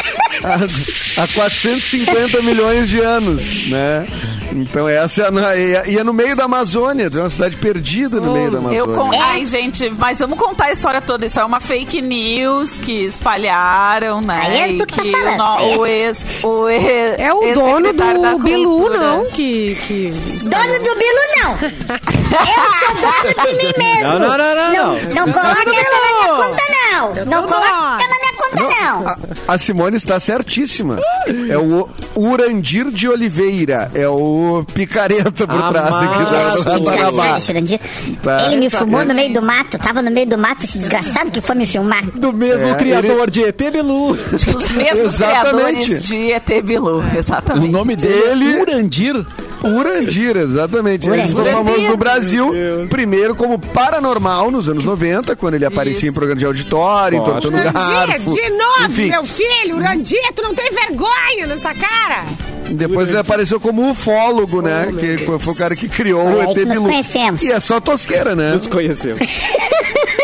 há, 0.46 1.22
há 1.22 1.26
450 1.34 2.42
milhões 2.42 2.88
de 2.88 3.01
anos, 3.01 3.68
né? 3.68 4.07
Então 4.53 4.88
essa 4.88 5.22
é, 5.24 5.30
na- 5.30 5.55
é, 5.55 5.84
e 5.90 5.99
é 5.99 6.05
no 6.05 6.12
meio 6.12 6.34
da 6.36 6.44
Amazônia, 6.44 7.11
é 7.12 7.18
uma 7.18 7.28
cidade 7.30 7.57
perdida 7.57 8.18
no 8.20 8.32
meio 8.32 8.51
da 8.51 8.59
Amazônia. 8.59 8.78
Eu 8.80 8.86
con... 8.94 9.11
Ai, 9.18 9.44
gente, 9.46 9.90
mas 9.90 10.18
vamos 10.18 10.38
contar 10.38 10.66
a 10.66 10.72
história 10.72 11.01
toda. 11.01 11.26
Isso 11.26 11.38
é 11.40 11.44
uma 11.44 11.61
fake 11.61 12.01
news 12.03 12.78
que 12.78 13.05
espalharam, 13.07 14.20
né? 14.20 14.40
Aí 14.42 14.74
é 14.74 14.78
tu 14.78 14.86
que 14.86 14.94
tá 14.96 15.03
que 15.03 15.11
falando. 15.11 15.38
no- 15.38 15.78
o 15.80 15.86
ex. 15.86 16.24
O 16.42 16.68
ex 16.68 17.14
É 17.18 17.32
o 17.32 17.40
dono 17.55 17.92
do 17.92 18.38
Bilu, 18.38 18.90
não? 18.99 19.24
Que, 19.26 19.74
que... 19.86 20.11
Dono 20.44 20.78
do 20.78 20.94
Bilu, 20.94 21.22
não. 21.42 22.17
Eu 22.30 22.72
sou 22.78 22.94
dono 23.00 23.58
de 23.58 23.64
mim 23.64 23.72
mesmo. 23.78 24.02
Não, 24.08 24.18
não, 24.18 24.38
não, 24.38 24.54
não, 24.54 24.72
não. 24.72 25.14
Não 25.14 25.32
coloca 25.32 25.70
essa 25.70 25.90
na 25.90 26.00
minha 26.02 26.36
conta, 26.36 26.62
não. 26.92 27.24
Não 27.26 27.42
tô 27.42 27.48
coloca 27.48 27.98
na 27.98 28.18
minha 28.18 28.32
conta, 28.36 28.82
não. 28.82 29.06
A, 29.08 29.54
a 29.54 29.58
Simone 29.58 29.96
está 29.96 30.18
certíssima. 30.20 30.98
É 31.48 31.56
o 31.58 31.88
Urandir 32.16 32.90
de 32.90 33.08
Oliveira. 33.08 33.90
É 33.94 34.08
o 34.08 34.64
picareta 34.74 35.46
por 35.46 35.68
trás 35.70 35.94
aqui 35.94 36.24
da-. 36.24 36.74
Desgraçado, 36.78 37.40
Jurandir. 37.40 37.80
Tá. 38.22 38.46
Ele 38.46 38.56
me 38.56 38.70
filmou 38.70 39.04
no 39.04 39.14
meio 39.14 39.32
do 39.34 39.42
mato. 39.42 39.78
Tava 39.78 40.02
no 40.02 40.10
meio 40.10 40.26
do 40.26 40.38
mato, 40.38 40.64
esse 40.64 40.78
desgraçado 40.78 41.30
que 41.30 41.40
foi 41.40 41.54
me 41.56 41.66
filmar. 41.66 42.04
Do 42.14 42.32
mesmo 42.32 42.68
É, 42.68 42.74
criador 42.74 43.30
de 43.30 43.44
ET 43.44 43.58
Bilu. 43.70 44.16
Mesmos 44.74 45.14
Exatamente. 45.14 45.84
criadores 45.84 46.04
de 46.04 46.32
ET 46.32 46.62
Bilu. 46.64 46.98
O 47.00 47.16
Exatamente. 47.16 47.72
nome 47.72 47.96
dele 47.96 48.44
Ele- 48.44 48.58
é 48.58 48.62
Urandir. 48.62 49.26
Urandir, 49.62 50.36
exatamente. 50.36 51.06
Ele 51.09 51.16
Urandir. 51.16 51.36
ficou 51.36 51.52
famoso 51.52 51.88
no 51.88 51.96
Brasil, 51.96 52.52
primeiro 52.88 53.34
como 53.34 53.59
paranormal 53.59 54.50
nos 54.50 54.68
anos 54.68 54.84
90, 54.84 55.34
quando 55.36 55.54
ele 55.54 55.64
aparecia 55.64 56.06
em 56.09 56.11
Isso. 56.11 56.14
programa 56.14 56.38
de 56.38 56.46
auditório, 56.46 57.18
entortando 57.18 57.56
garfo. 57.72 58.34
de 58.34 58.48
novo, 58.50 58.84
Enfim, 58.86 59.09
meu 59.11 59.24
filho, 59.24 59.76
Urandir, 59.76 60.20
tu 60.34 60.42
não 60.42 60.54
tem 60.54 60.70
vergonha 60.70 61.46
nessa 61.46 61.74
cara? 61.74 62.24
depois 62.70 63.09
ele 63.09 63.16
apareceu 63.18 63.59
como 63.59 63.90
ufólogo, 63.90 64.61
né? 64.61 64.92
Que 64.98 65.16
foi 65.24 65.36
o 65.36 65.56
cara 65.56 65.74
que 65.74 65.88
criou 65.88 66.22
o 66.22 66.42
ET 66.42 66.54
Bilu. 66.54 66.82
conhecemos. 66.82 67.42
E 67.42 67.50
é 67.50 67.59
só 67.61 67.80
tosqueira, 67.80 68.36
né? 68.36 68.52
Nos 68.52 68.66
conhecemos. 68.66 69.20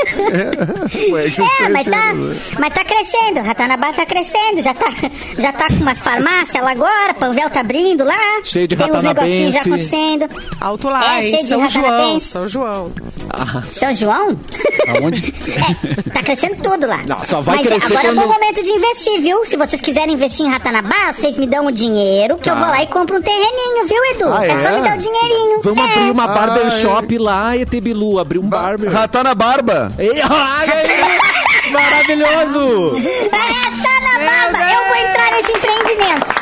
Que 0.91 1.11
vocês 1.11 1.39
É, 1.63 1.69
mas 1.69 1.87
tá, 1.87 2.13
né? 2.13 2.37
mas 2.59 2.75
tá 2.75 2.85
crescendo. 2.85 3.41
Ratanabá 3.41 3.93
tá 3.93 4.07
crescendo. 4.07 4.63
Já 4.63 4.75
tá, 4.75 4.87
já 5.39 5.53
tá 5.53 5.69
com 5.69 5.75
umas 5.83 6.01
farmácias 6.03 6.63
lá 6.63 6.71
agora. 6.73 7.15
Panvel 7.19 7.51
tá 7.51 7.61
abrindo 7.61 8.05
lá. 8.05 8.41
Cheio 8.45 8.69
de 8.69 8.77
Tem 8.77 8.91
uns 8.93 9.03
negocinhos 9.03 9.55
já 9.55 9.59
ratanabense. 9.61 9.95
acontecendo. 9.95 10.29
Alto 10.61 10.89
lá, 10.89 11.17
É, 11.17 11.25
hein? 11.25 11.31
cheio 11.31 11.43
de 11.43 11.49
São 11.49 11.69
João, 11.69 11.85
ratanabense. 11.85 12.27
São 12.29 12.49
João. 12.49 12.93
São 13.67 13.95
João? 13.95 14.39
Aonde? 14.89 15.35
É, 15.51 16.11
tá 16.11 16.23
crescendo 16.23 16.57
tudo 16.63 16.87
lá. 16.87 17.01
Não, 17.09 17.25
só 17.25 17.41
vai 17.41 17.57
Mas 17.59 17.67
crescer 17.67 17.87
agora 17.87 18.01
é 18.09 18.11
quando- 18.15 18.21
bom 18.27 18.33
momento 18.33 18.63
de 18.63 18.71
investir, 18.71 19.21
viu? 19.21 19.45
Se 19.47 19.57
vocês 19.57 19.81
quiserem 19.81 20.15
investir 20.15 20.47
em 20.47 20.51
Ratanabá, 20.51 21.13
vocês 21.15 21.37
me 21.37 21.47
dão 21.47 21.67
o 21.67 21.73
dinheiro 21.73 22.37
que 22.39 22.49
eu 22.49 22.55
Tá. 22.55 22.61
vou 22.61 22.69
lá 22.69 22.83
e 22.83 22.87
compro 22.87 23.17
um 23.19 23.23
terreninho, 23.23 23.87
viu, 23.89 24.05
Edu? 24.13 24.33
Ah, 24.33 24.45
é? 24.47 24.51
é? 24.51 24.71
só 24.71 24.77
me 24.77 24.83
dar 24.89 24.97
o 24.97 24.99
dinheirinho. 25.01 25.61
Vamos 25.63 25.85
é. 25.85 25.93
abrir 25.93 26.11
uma 26.11 26.25
Ah, 26.25 26.29
barbershop 26.29 27.19
lá, 27.19 27.57
ET 27.57 27.81
Bilu. 27.81 28.19
Abrir 28.19 28.39
um 28.39 28.49
barber. 28.49 28.91
Ratar 28.93 29.25
na 29.25 29.35
barba. 29.35 29.93
Ei, 29.99 30.11
olha 30.11 30.75
aí! 30.75 31.71
Maravilhoso! 31.73 32.93
Ratanababa, 33.33 34.73
eu 34.73 34.89
vou 34.89 34.97
entrar 34.97 35.31
nesse 35.33 35.53
empreendimento. 35.57 36.35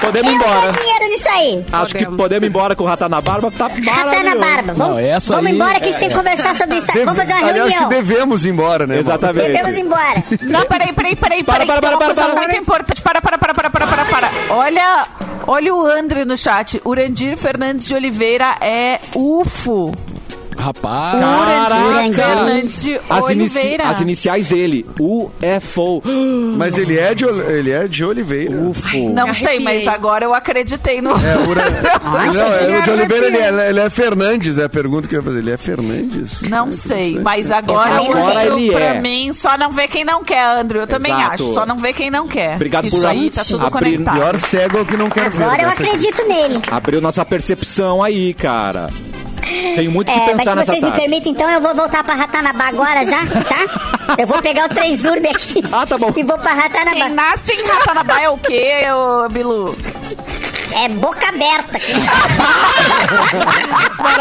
Podemos 0.00 0.30
ir 0.30 0.34
eu 0.34 0.40
embora. 0.40 0.60
dou 0.72 0.72
dinheiro 0.82 1.04
nisso 1.08 1.28
aí. 1.28 1.64
Acho 1.72 1.86
que 1.94 1.98
Podemos. 1.98 2.16
podemos 2.16 2.44
ir 2.46 2.48
embora 2.48 2.76
com 2.76 2.84
o 2.84 2.86
Ratar 2.86 3.08
na 3.08 3.20
Barba. 3.20 3.50
Tá 3.50 3.66
Ratana 3.66 4.04
maravilhoso. 4.04 4.38
Barba. 4.38 4.72
Vamos, 4.74 4.92
Não, 4.94 4.98
essa 4.98 5.34
vamos 5.34 5.50
aí- 5.50 5.54
embora 5.56 5.74
que 5.80 5.82
a 5.82 5.86
gente 5.86 5.98
tem 5.98 6.08
que 6.08 6.14
conversar 6.14 6.56
sobre 6.56 6.76
isso. 6.78 6.86
Deve- 6.86 7.04
Vamos 7.04 7.20
fazer 7.20 7.32
uma 7.32 7.48
aliás, 7.48 7.56
reunião. 7.70 7.88
que 7.88 7.94
devemos 7.96 8.44
ir 8.44 8.50
embora, 8.50 8.86
né? 8.86 8.98
Exatamente. 8.98 9.46
Devemos 9.48 9.72
ir 9.76 9.80
embora. 9.80 10.24
Não, 10.42 10.60
peraí, 10.66 10.92
peraí, 10.92 11.16
peraí, 11.16 11.42
Para, 11.44 11.54
peraí. 11.66 11.66
para, 11.66 11.80
para, 11.80 11.90
uma 11.90 11.98
para, 11.98 12.06
coisa 12.06 12.22
para. 12.22 12.34
muito 12.36 12.56
importante. 12.56 13.02
Para, 13.02 13.20
para, 13.20 13.38
para, 13.38 13.54
para, 13.54 13.70
para, 13.70 13.86
para, 13.86 14.04
para. 14.04 14.30
Olha, 14.50 15.06
olha 15.46 15.74
o 15.74 15.84
André 15.84 16.24
no 16.24 16.36
chat. 16.38 16.80
Urandir 16.84 17.36
Fernandes 17.36 17.86
de 17.86 17.94
Oliveira 17.94 18.54
é 18.60 19.00
UFO. 19.16 19.92
Rapaz. 20.58 21.20
Caraca! 21.20 22.26
As, 22.34 22.50
inici- 22.58 23.00
Oliveira. 23.08 23.88
as 23.88 24.00
iniciais 24.00 24.48
dele, 24.48 24.84
UFO. 24.98 26.02
Mas 26.56 26.76
ele 26.76 26.98
é 26.98 27.14
de, 27.14 27.24
ele 27.24 27.70
é 27.70 27.86
de 27.86 28.04
Oliveira. 28.04 28.50
UFO. 28.56 29.10
Não 29.10 29.32
sei, 29.32 29.60
mas 29.60 29.86
agora 29.86 30.24
eu 30.24 30.34
acreditei 30.34 31.00
no... 31.00 31.10
É, 31.12 31.38
Ura... 31.48 31.62
não, 32.02 32.52
é, 32.52 32.78
o 32.80 32.82
de 32.82 32.90
Oliveira 32.90 33.26
ele 33.28 33.36
é, 33.36 33.70
ele 33.70 33.80
é 33.80 33.88
Fernandes, 33.90 34.58
é 34.58 34.64
a 34.64 34.68
pergunta 34.68 35.06
que 35.08 35.14
eu 35.14 35.20
ia 35.20 35.24
fazer. 35.24 35.38
Ele 35.38 35.50
é 35.52 35.56
Fernandes? 35.56 36.42
Não 36.42 36.72
sei, 36.72 37.20
mas 37.20 37.50
agora, 37.52 37.96
sei. 37.98 38.08
eu, 38.48 38.58
Ele 38.58 38.72
pra 38.72 38.84
é. 38.96 39.00
mim, 39.00 39.32
só 39.32 39.56
não 39.56 39.70
vê 39.70 39.86
quem 39.86 40.04
não 40.04 40.24
quer, 40.24 40.44
Andrew. 40.58 40.80
Eu 40.80 40.86
também 40.88 41.12
Exato. 41.12 41.34
acho. 41.44 41.54
Só 41.54 41.64
não 41.64 41.78
vê 41.78 41.92
quem 41.92 42.10
não 42.10 42.26
quer. 42.26 42.56
Obrigado 42.56 42.86
Isso 42.86 42.96
por 42.96 43.06
aí 43.06 43.30
tá 43.30 43.44
tudo 43.44 43.64
abrir- 43.64 43.92
conectado. 43.92 44.16
Pior 44.16 44.38
cego 44.38 44.78
é 44.78 44.80
o 44.80 44.86
que 44.86 44.96
não 44.96 45.08
quer 45.08 45.30
ver. 45.30 45.44
Agora 45.44 45.62
eu 45.62 45.66
né? 45.68 45.72
acredito 45.72 46.26
nele. 46.26 46.60
Abriu 46.68 47.00
nossa 47.00 47.24
percepção 47.24 48.02
aí, 48.02 48.34
cara. 48.34 48.90
Tenho 49.76 49.90
muito 49.90 50.12
que 50.12 50.18
É, 50.18 50.20
mas 50.20 50.36
pensar 50.36 50.50
se 50.50 50.56
nessa 50.56 50.72
vocês 50.72 50.82
me 50.84 50.90
tarde. 50.90 51.00
permitem, 51.00 51.32
então 51.32 51.50
eu 51.50 51.60
vou 51.60 51.74
voltar 51.74 52.04
pra 52.04 52.14
Ratanabá 52.14 52.66
agora 52.68 53.04
já, 53.06 53.18
tá? 53.26 54.14
Eu 54.18 54.26
vou 54.26 54.40
pegar 54.42 54.66
o 54.66 54.68
Transurb 54.68 55.26
aqui. 55.28 55.62
Ah, 55.72 55.86
tá 55.86 55.96
bom. 55.98 56.12
E 56.16 56.22
vou 56.22 56.38
pra 56.38 56.50
Quem 56.52 56.60
Ratanabá. 56.62 57.08
nasce 57.10 57.52
em 57.52 57.62
Ratanabá 57.66 58.20
é 58.20 58.28
o 58.28 58.36
quê, 58.38 58.84
ô, 58.92 59.28
Bilu? 59.28 59.76
É 60.74 60.88
boca 60.88 61.28
aberta. 61.28 61.76
aqui. 61.76 61.92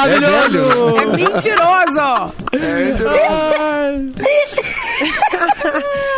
É 0.06 0.20
velho. 0.20 0.98
É 0.98 1.06
mentiroso! 1.06 2.34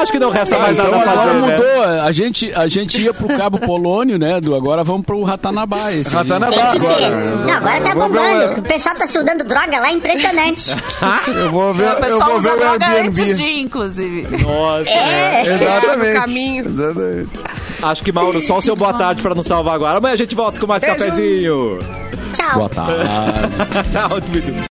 Acho 0.00 0.12
que 0.12 0.18
não 0.18 0.30
resta 0.30 0.58
mais 0.58 0.76
nada 0.76 0.88
Então 0.88 0.98
a 1.00 1.02
agora 1.02 1.16
fazer, 1.28 1.40
né? 1.40 1.56
mudou. 1.56 1.82
A 2.04 2.12
gente, 2.12 2.52
a 2.54 2.66
gente 2.68 3.00
ia 3.02 3.12
pro 3.14 3.28
Cabo 3.28 3.58
Polônio, 3.58 4.18
né? 4.18 4.40
Do, 4.40 4.54
agora 4.54 4.82
vamos 4.84 5.04
pro 5.04 5.22
Ratanabá. 5.22 5.78
Ratanabá 6.10 6.62
agora. 6.72 7.08
né? 7.10 7.44
Não, 7.46 7.54
agora 7.54 7.80
tá 7.80 7.90
Eu 7.90 7.94
bombando. 7.96 8.60
O 8.60 8.62
pessoal 8.62 8.94
tá 8.94 9.06
soldando 9.06 9.44
droga 9.44 9.78
lá, 9.80 9.92
impressionante. 9.92 10.72
o- 10.72 11.30
Eu 11.40 11.50
vou 11.50 11.72
ver, 11.74 11.84
O 11.84 11.86
eu 11.88 11.96
pessoal 11.96 12.30
vou 12.30 12.40
ver 12.40 12.48
usa 12.48 12.54
o 12.54 12.58
droga 12.58 12.86
antes 12.86 13.18
Airbnb. 13.18 13.34
de, 13.34 13.42
ir, 13.44 13.60
inclusive. 13.60 14.26
Nossa. 14.42 14.88
É. 14.90 15.42
Exatamente. 15.54 16.14
no 16.14 16.20
caminho. 16.20 16.66
Exatamente. 16.66 17.30
Acho 17.82 18.02
que, 18.02 18.12
Mauro, 18.12 18.40
só 18.42 18.58
o 18.58 18.62
seu 18.62 18.76
boa 18.76 18.92
tarde 18.92 19.22
pra 19.22 19.34
nos 19.34 19.46
salvar 19.46 19.74
agora. 19.74 19.98
Amanhã 19.98 20.14
a 20.14 20.18
gente 20.18 20.34
volta 20.34 20.60
com 20.60 20.66
mais 20.66 20.82
Beijo. 20.82 20.96
cafezinho. 20.98 21.78
Tchau. 22.34 22.54
Boa 22.54 22.68
tarde. 22.68 22.92
Tchau, 23.90 24.20
Dudu. 24.20 24.68